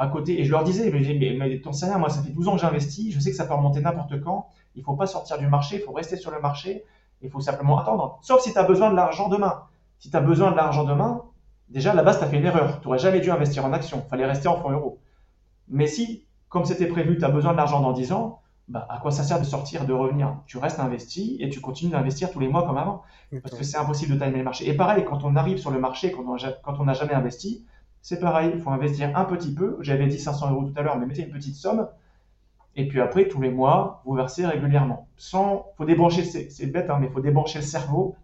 [0.00, 2.48] à côté et je leur disais mais, mais, mais sais rien moi ça fait 12
[2.48, 5.38] ans que j'investis je sais que ça peut remonter n'importe quand il faut pas sortir
[5.38, 6.84] du marché il faut rester sur le marché
[7.22, 9.64] il faut simplement attendre sauf si tu as besoin de l'argent demain
[10.00, 11.22] si tu as besoin de l'argent demain,
[11.68, 12.80] déjà à la base, tu as fait une erreur.
[12.80, 14.02] Tu n'aurais jamais dû investir en action.
[14.04, 14.98] Il fallait rester en fonds euros.
[15.68, 18.98] Mais si, comme c'était prévu, tu as besoin de l'argent dans 10 ans, bah, à
[18.98, 20.38] quoi ça sert de sortir, de revenir?
[20.46, 23.02] Tu restes investi et tu continues d'investir tous les mois comme avant.
[23.42, 24.66] Parce que c'est impossible de timer le marché.
[24.68, 27.66] Et pareil, quand on arrive sur le marché, quand on n'a jamais investi,
[28.02, 28.52] c'est pareil.
[28.54, 29.76] Il faut investir un petit peu.
[29.80, 31.88] J'avais dit 500 euros tout à l'heure, mais mettez une petite somme.
[32.76, 35.08] Et puis après, tous les mois, vous versez régulièrement.
[35.16, 38.16] Sans, faut débrancher, c'est bête, hein, mais il faut débrancher le cerveau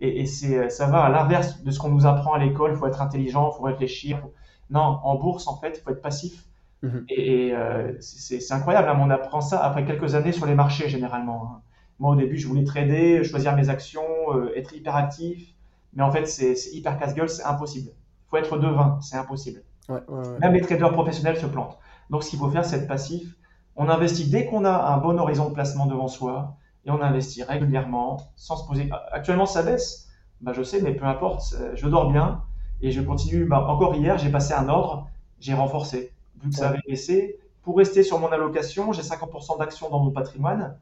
[0.00, 2.72] et, et c'est, ça va à l'inverse de ce qu'on nous apprend à l'école.
[2.72, 4.20] Il faut être intelligent, il faut réfléchir.
[4.20, 4.32] faut-
[4.70, 6.44] Non, en bourse, en fait, il faut être passif.
[6.82, 7.04] Mhm.
[7.10, 10.88] Et, et, euh, c'est incroyable, hein, on apprend ça après quelques années sur les marchés,
[10.88, 11.44] généralement.
[11.56, 11.62] hein.
[11.98, 14.02] Moi, au début, je voulais trader, choisir mes actions,
[14.34, 15.54] euh, être hyper actif.
[15.94, 17.90] Mais en fait, c'est c'est hyper casse-gueule, c'est impossible.
[18.30, 19.62] Faut être devin, c'est impossible.
[19.88, 20.38] Ouais, ouais, ouais.
[20.40, 21.78] Même les traders professionnels se plantent.
[22.10, 23.36] Donc, ce qu'il faut faire, c'est être passif.
[23.76, 27.42] On investit dès qu'on a un bon horizon de placement devant soi et on investit
[27.42, 28.88] régulièrement sans se poser.
[29.12, 30.08] Actuellement, ça baisse.
[30.40, 31.54] Bah, je sais, mais peu importe.
[31.60, 32.42] euh, Je dors bien
[32.80, 33.44] et je continue.
[33.46, 35.08] Bah, encore hier, j'ai passé un ordre,
[35.40, 36.12] j'ai renforcé.
[36.42, 40.10] Vu que ça avait baissé, pour rester sur mon allocation, j'ai 50% d'actions dans mon
[40.10, 40.76] patrimoine.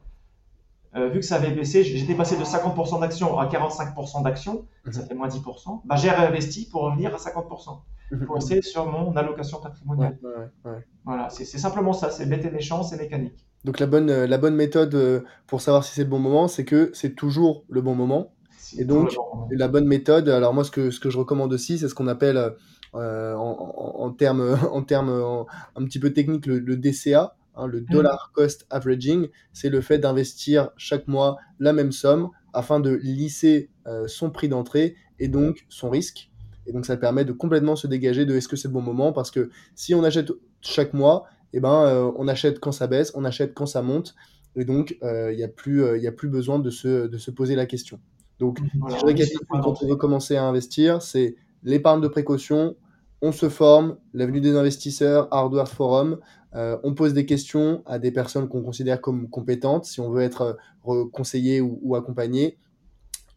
[0.97, 5.03] Euh, vu que ça avait baissé, j'étais passé de 50% d'actions à 45% d'actions, ça
[5.03, 5.07] Mhm.
[5.09, 5.83] fait moins 10%.
[5.85, 7.83] Bah, j'ai réinvesti pour revenir à 50%.
[8.11, 8.25] Mhm.
[8.25, 10.19] Pour rester sur mon allocation patrimoniale.
[10.23, 10.31] ouais,
[10.65, 10.85] ouais, ouais.
[11.05, 13.47] Voilà, c'est simplement ça, c'est bête et méchant, c'est mécanique.
[13.65, 16.49] Donc la bonne, euh, la bonne méthode euh, pour savoir si c'est le bon moment,
[16.49, 18.33] c'est que c'est toujours le bon moment.
[18.79, 21.79] Et donc, bon la bonne méthode, alors moi, ce que, ce que je recommande aussi,
[21.79, 22.55] c'est ce qu'on appelle
[22.95, 27.35] euh, en, en, en termes en termes, en- un petit peu techniques le, le DCA,
[27.59, 27.87] hein, le Mm.
[27.91, 29.29] Dollar Cost Averaging.
[29.53, 34.49] C'est le fait d'investir chaque mois la même somme afin de lisser euh, son prix
[34.49, 36.31] d'entrée et donc son risque.
[36.67, 39.13] Et donc, ça permet de complètement se dégager de est-ce que c'est le bon moment
[39.13, 40.31] parce que si on achète
[40.61, 44.15] chaque mois, eh ben, euh, on achète quand ça baisse, on achète quand ça monte.
[44.57, 47.67] Et donc, euh, il n'y a, a plus besoin de se, de se poser la
[47.67, 48.01] question.
[48.39, 52.77] Donc, Voilà, je récapitule quand on veut commencer à investir, c'est l'épargne de précaution,
[53.21, 56.19] on se forme, l'avenue des investisseurs, Hardware Forum,
[56.55, 60.23] euh, on pose des questions à des personnes qu'on considère comme compétentes si on veut
[60.23, 62.59] être euh, conseillé ou, ou accompagné.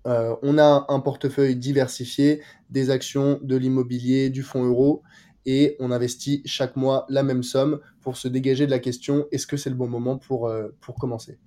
[0.07, 5.03] Euh, on a un portefeuille diversifié, des actions, de l'immobilier, du fonds euro.
[5.45, 9.47] et on investit chaque mois la même somme pour se dégager de la question est-ce
[9.47, 11.39] que c'est le bon moment pour, euh, pour commencer?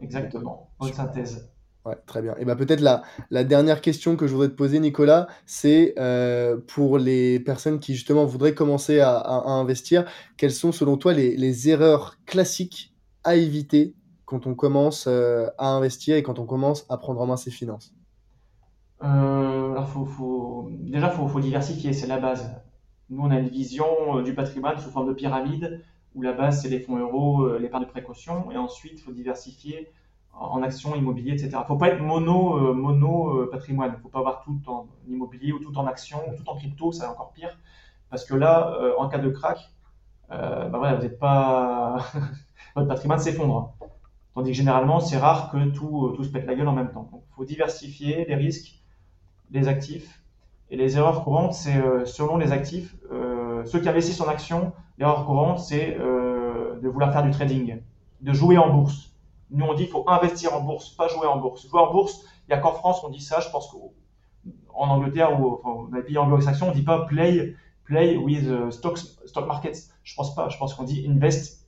[0.00, 1.48] Exactement, bonne synthèse.
[1.86, 2.34] Ouais, très bien.
[2.38, 6.98] Et ben peut-être la, dernière question que je voudrais te poser, Nicolas, c'est euh, pour
[6.98, 10.04] les personnes qui justement voudraient commencer à, investir,
[10.36, 13.94] quelles sont selon toi les, erreurs classiques à éviter
[14.26, 17.50] quand on commence euh, à investir et quand on commence à prendre en main ses
[17.50, 17.94] finances?
[19.02, 22.50] Euh, alors faut, déjà, faut, faut diversifier, c'est la base.
[23.08, 25.80] Nous, on a une vision du patrimoine sous forme de pyramide,
[26.14, 29.88] où la base, c'est les fonds euros, l'épargne de précaution, et ensuite, il faut diversifier
[30.40, 31.62] en actions, immobilier, etc.
[31.66, 33.96] Faut pas être mono, euh, mono euh, patrimoine.
[34.02, 37.04] Faut pas avoir tout en immobilier ou tout en actions, ou tout en crypto, c'est
[37.06, 37.58] encore pire.
[38.08, 39.70] Parce que là, euh, en cas de crack,
[40.28, 40.70] bah
[42.74, 43.74] votre patrimoine s'effondre.
[44.34, 47.08] Tandis que généralement, c'est rare que tout, tout se pète la gueule en même temps.
[47.12, 48.80] Il faut diversifier les risques
[49.50, 50.22] les actifs.
[50.70, 52.94] Et les erreurs courantes, c'est selon les actifs,
[53.66, 57.80] ceux qui investissent en actions, l'erreur courante, c'est de vouloir faire du trading,
[58.20, 59.09] de jouer en bourse.
[59.50, 61.68] Nous, on dit qu'il faut investir en bourse, pas jouer en bourse.
[61.68, 63.40] Jouer en bourse, il n'y a qu'en France qu'on dit ça.
[63.40, 67.54] Je pense qu'en Angleterre ou enfin, dans les pays anglo-saxons, on ne dit pas play,
[67.84, 69.90] play with uh, stocks, stock markets.
[70.02, 70.48] Je pense pas.
[70.48, 71.66] Je pense qu'on dit invest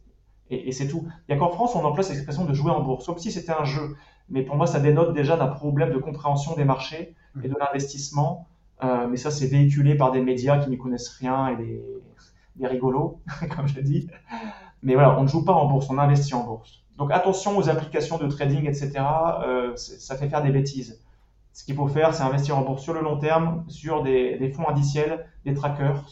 [0.50, 1.06] et, et c'est tout.
[1.28, 3.32] Il n'y a qu'en France, on emploie cette expression de jouer en bourse, comme si
[3.32, 3.96] c'était un jeu.
[4.28, 8.46] Mais pour moi, ça dénote déjà d'un problème de compréhension des marchés et de l'investissement.
[8.82, 11.82] Euh, mais ça, c'est véhiculé par des médias qui n'y connaissent rien et des,
[12.56, 13.20] des rigolos,
[13.56, 14.08] comme je dis.
[14.82, 16.81] Mais voilà, on ne joue pas en bourse, on investit en bourse.
[17.02, 18.92] Donc attention aux applications de trading, etc.
[19.44, 21.02] Euh, ça fait faire des bêtises.
[21.52, 24.52] Ce qu'il faut faire, c'est investir en bourse sur le long terme, sur des, des
[24.52, 26.04] fonds indiciels, des trackers,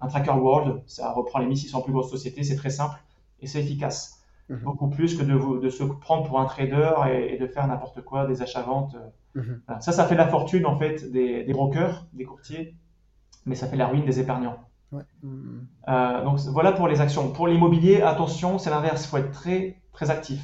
[0.00, 0.82] un tracker world.
[0.86, 2.98] Ça reprend les 1600 plus grosses sociétés, c'est très simple
[3.40, 4.22] et c'est efficace.
[4.48, 4.60] Mhm.
[4.60, 8.26] Beaucoup plus que de, se prendre pour un trader et, et de faire n'importe quoi,
[8.26, 8.94] des achats-ventes.
[8.94, 9.60] euh, Mhm.
[9.66, 9.80] voilà.
[9.82, 12.76] Ça, ça fait la fortune en fait des, des brokers, des courtiers,
[13.44, 14.56] mais ça fait la ruine des épargnants.
[14.94, 15.02] Ouais.
[15.22, 15.66] Mhm.
[15.88, 17.32] Euh, donc voilà pour les actions.
[17.32, 19.04] Pour l'immobilier, attention, c'est l'inverse.
[19.04, 20.40] Il faut être très très actif.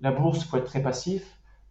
[0.00, 1.22] La bourse, il faut être très passif.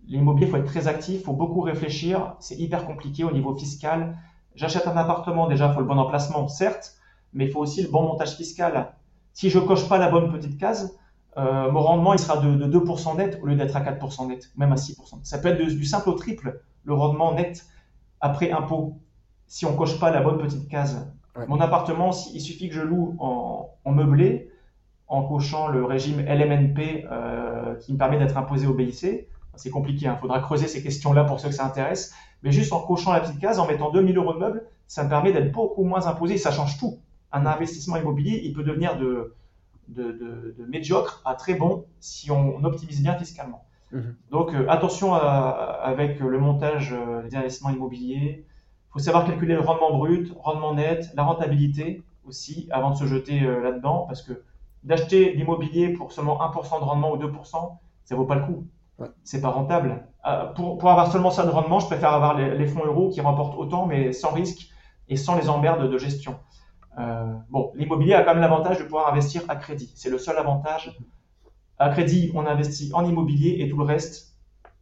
[0.07, 1.22] L'immobilier, il faut être très actif.
[1.22, 2.36] Il faut beaucoup réfléchir.
[2.39, 4.18] C'est hyper compliqué au niveau fiscal.
[4.55, 6.95] J'achète un appartement, déjà, il faut le bon emplacement, certes,
[7.34, 8.93] mais il faut aussi le bon montage fiscal.
[9.34, 10.97] Si je coche pas la bonne petite case,
[11.38, 14.51] euh, mon rendement il sera de, de 2% net au lieu d'être à 4% net,
[14.55, 15.20] même à 6%.
[15.24, 17.66] Ça peut être du simple au triple, le rendement net
[18.22, 19.01] après impôt,
[19.47, 21.13] si on coche pas la bonne petite case.
[21.36, 21.45] Ouais.
[21.47, 24.49] Mon appartement, il suffit que je loue en, en meublé,
[25.07, 29.27] en cochant le régime LMNP euh, qui me permet d'être imposé au BIC.
[29.55, 32.13] C'est compliqué, il faudra creuser ces questions-là pour ceux que ça intéresse.
[32.43, 35.09] Mais juste en cochant la petite case, en mettant 2000 euros de meubles, ça me
[35.09, 36.38] permet d'être beaucoup moins imposé.
[36.38, 36.99] Ça change tout.
[37.31, 39.33] Un investissement immobilier, il peut devenir de,
[39.88, 43.63] de, de- de médiocre à très bon si on optimise bien fiscalement.
[43.91, 44.15] Mhm.
[44.31, 45.19] Donc euh, attention à-
[45.83, 48.45] avec le montage euh, des investissements immobiliers.
[48.95, 53.05] Il faut savoir calculer le rendement brut, rendement net, la rentabilité aussi avant de se
[53.05, 54.41] jeter euh, là-dedans parce que
[54.85, 58.65] d'acheter l'immobilier pour seulement 1% de rendement ou 2%, ça vaut pas le coup.
[58.97, 59.09] Ouais.
[59.25, 60.07] C'est pas rentable.
[60.25, 63.09] Euh, pour, pour avoir seulement ça de rendement, je préfère avoir les, les fonds euros
[63.09, 64.69] qui remportent autant mais sans risque
[65.09, 66.39] et sans les emmerdes de gestion.
[66.97, 69.91] Euh, bon, l'immobilier a quand même l'avantage de pouvoir investir à crédit.
[69.95, 70.97] C'est le seul avantage.
[71.79, 74.37] À crédit, on investit en immobilier et tout le reste,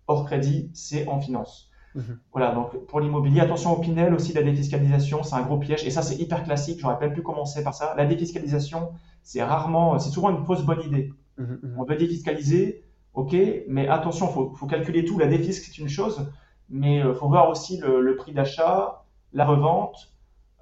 [0.06, 1.72] hors crédit, c'est en finance.
[1.96, 2.20] Mhm.
[2.32, 5.86] Voilà, donc pour l'immobilier, attention au Pinel aussi, la défiscalisation, c'est un gros piège.
[5.86, 7.94] Et ça, c'est hyper classique, j'aurais même pu commencer par ça.
[7.96, 8.92] La défiscalisation,
[9.22, 11.14] c'est rarement, c'est souvent une fausse bonne idée.
[11.38, 11.60] Mhm.
[11.62, 11.76] Mhm.
[11.78, 12.84] On veut défiscaliser,
[13.14, 13.36] ok,
[13.68, 15.20] mais attention, il faut, faut calculer tout.
[15.20, 16.26] La défisque, c'est une chose,
[16.70, 20.12] mais il faut voir aussi le, le prix d'achat, la revente.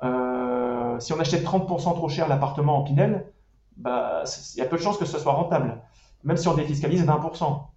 [0.03, 3.25] Euh, si on achète 30% trop cher l'appartement en Pinel,
[3.77, 4.23] bah,
[4.55, 5.81] il y a peu de chances que ce soit rentable,
[6.23, 7.67] même si on défiscalise 20%.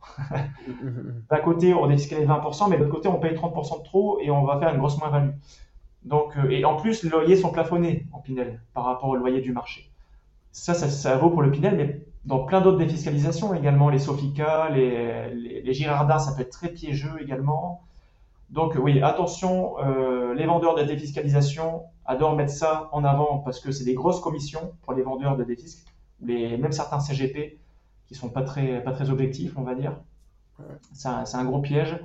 [0.67, 1.23] Mhm.
[1.31, 4.31] D'un côté, on défiscalise 20%, mais de l'autre côté, on paye 30% de trop et
[4.31, 5.31] on va faire une grosse moins-value.
[6.05, 9.41] Donc, euh, et en plus, les loyers sont plafonnés en Pinel par rapport au loyer
[9.41, 9.91] du marché.
[10.53, 14.69] Ça, ça, ça vaut pour le Pinel, mais dans plein d'autres défiscalisations également, les Sofica,
[14.71, 17.83] les, les, les Girardins, ça peut être très piégeux également.
[18.51, 23.73] Donc oui, attention, euh, les vendeurs de défiscalisation adorent mettre ça en avant parce que
[23.73, 25.85] c'est des grosses commissions pour les vendeurs de défisc,
[26.23, 27.59] les, même certains CGP
[28.07, 29.97] qui sont pas très, pas très objectifs, on va dire.
[30.93, 31.99] C'est un, gros piège.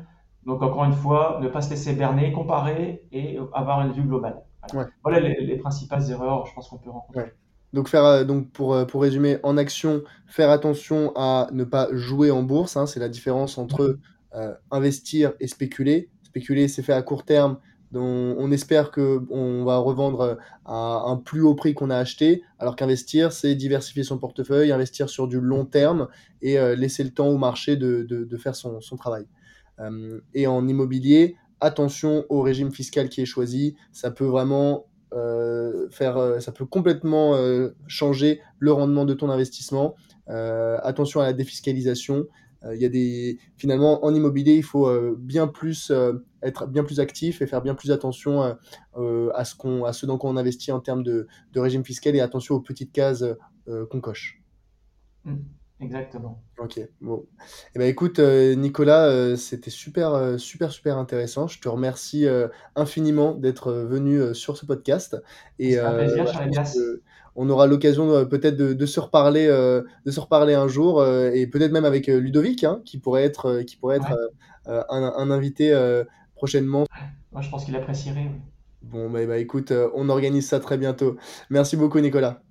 [0.46, 4.42] Donc encore une fois, ne pas se laisser berner, comparer et avoir une vue globale.
[4.72, 4.92] Voilà, Ouais.
[5.04, 7.22] Voilà les, les principales erreurs, je pense qu'on peut rencontrer.
[7.24, 7.34] Ouais.
[7.74, 11.88] Donc, faire, euh, donc pour, euh, pour résumer, en action, faire attention à ne pas
[11.92, 12.78] jouer en bourse.
[12.78, 14.00] hein, c'est la différence entre
[14.36, 16.10] euh, investir et spéculer.
[16.24, 17.58] Spéculer, c'est fait à court terme.
[17.98, 20.36] On espère qu'on va revendre euh,
[20.66, 25.10] à un plus haut prix qu'on a acheté, alors qu'investir, c'est diversifier son portefeuille, investir
[25.10, 26.08] sur du long terme
[26.42, 29.26] et euh, laisser le temps au marché de, faire son, son travail.
[29.80, 33.76] Euh, et en immobilier, attention au régime fiscal qui est choisi.
[33.92, 34.86] Ça peut vraiment
[35.90, 37.36] faire, ça peut complètement
[37.88, 39.96] changer le rendement de ton investissement.
[40.28, 42.28] attention à la défiscalisation.
[42.72, 44.88] Il y a des finalement en immobilier, il faut
[45.18, 45.92] bien plus
[46.42, 50.18] être bien plus actif et faire bien plus attention à ce qu'on à ce dans
[50.18, 53.24] quoi on investit en termes de, de, régime fiscal et attention aux petites cases
[53.66, 54.42] qu'on coche.
[55.26, 55.38] Mmh.
[55.82, 56.44] Exactement.
[56.58, 57.26] Ok, bon.
[57.74, 61.48] Eh ben, écoute, euh, Nicolas, euh, c'était super, euh, super, super intéressant.
[61.48, 62.28] Je te remercie
[62.76, 65.22] infiniment d'être venu sur ce podcast.
[65.58, 66.26] Et un plaisir,
[67.36, 71.86] on aura l'occasion peut-être de, se reparler, de se reparler un jour, et peut-être même
[71.86, 74.14] avec Ludovic, hein, qui pourrait être, qui pourrait être
[74.66, 75.72] un, invité
[76.40, 76.86] prochainement.
[77.34, 78.32] Moi, je pense qu'il apprécierait.
[78.82, 81.18] Bon, bah, bah, écoute, on organise ça très bientôt.
[81.50, 82.42] Merci beaucoup, Nicolas.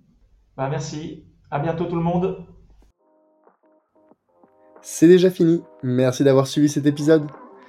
[0.57, 1.25] Bah, merci.
[1.51, 2.45] À bientôt, tout le monde.
[4.83, 7.27] C'est déjà fini, merci d'avoir suivi cet épisode.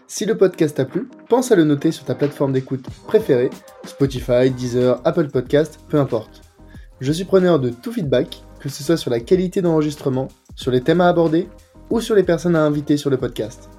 [0.08, 3.50] Si le podcast t'a plu, pense à le noter sur ta plateforme d'écoute préférée,
[3.86, 6.42] Spotify, Deezer, Apple Podcast, peu importe.
[7.00, 10.82] Je suis preneur de tout feedback, que ce soit sur la qualité d'enregistrement, sur les
[10.82, 11.48] thèmes à aborder
[11.90, 13.70] ou sur les personnes à inviter sur le podcast.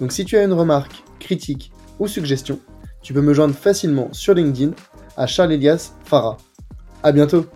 [0.00, 2.58] Donc si tu as une remarque, critique ou suggestion,
[3.02, 4.72] tu peux me joindre facilement sur LinkedIn
[5.16, 6.36] à Charles Elias Farah.
[7.02, 7.46] À bientôt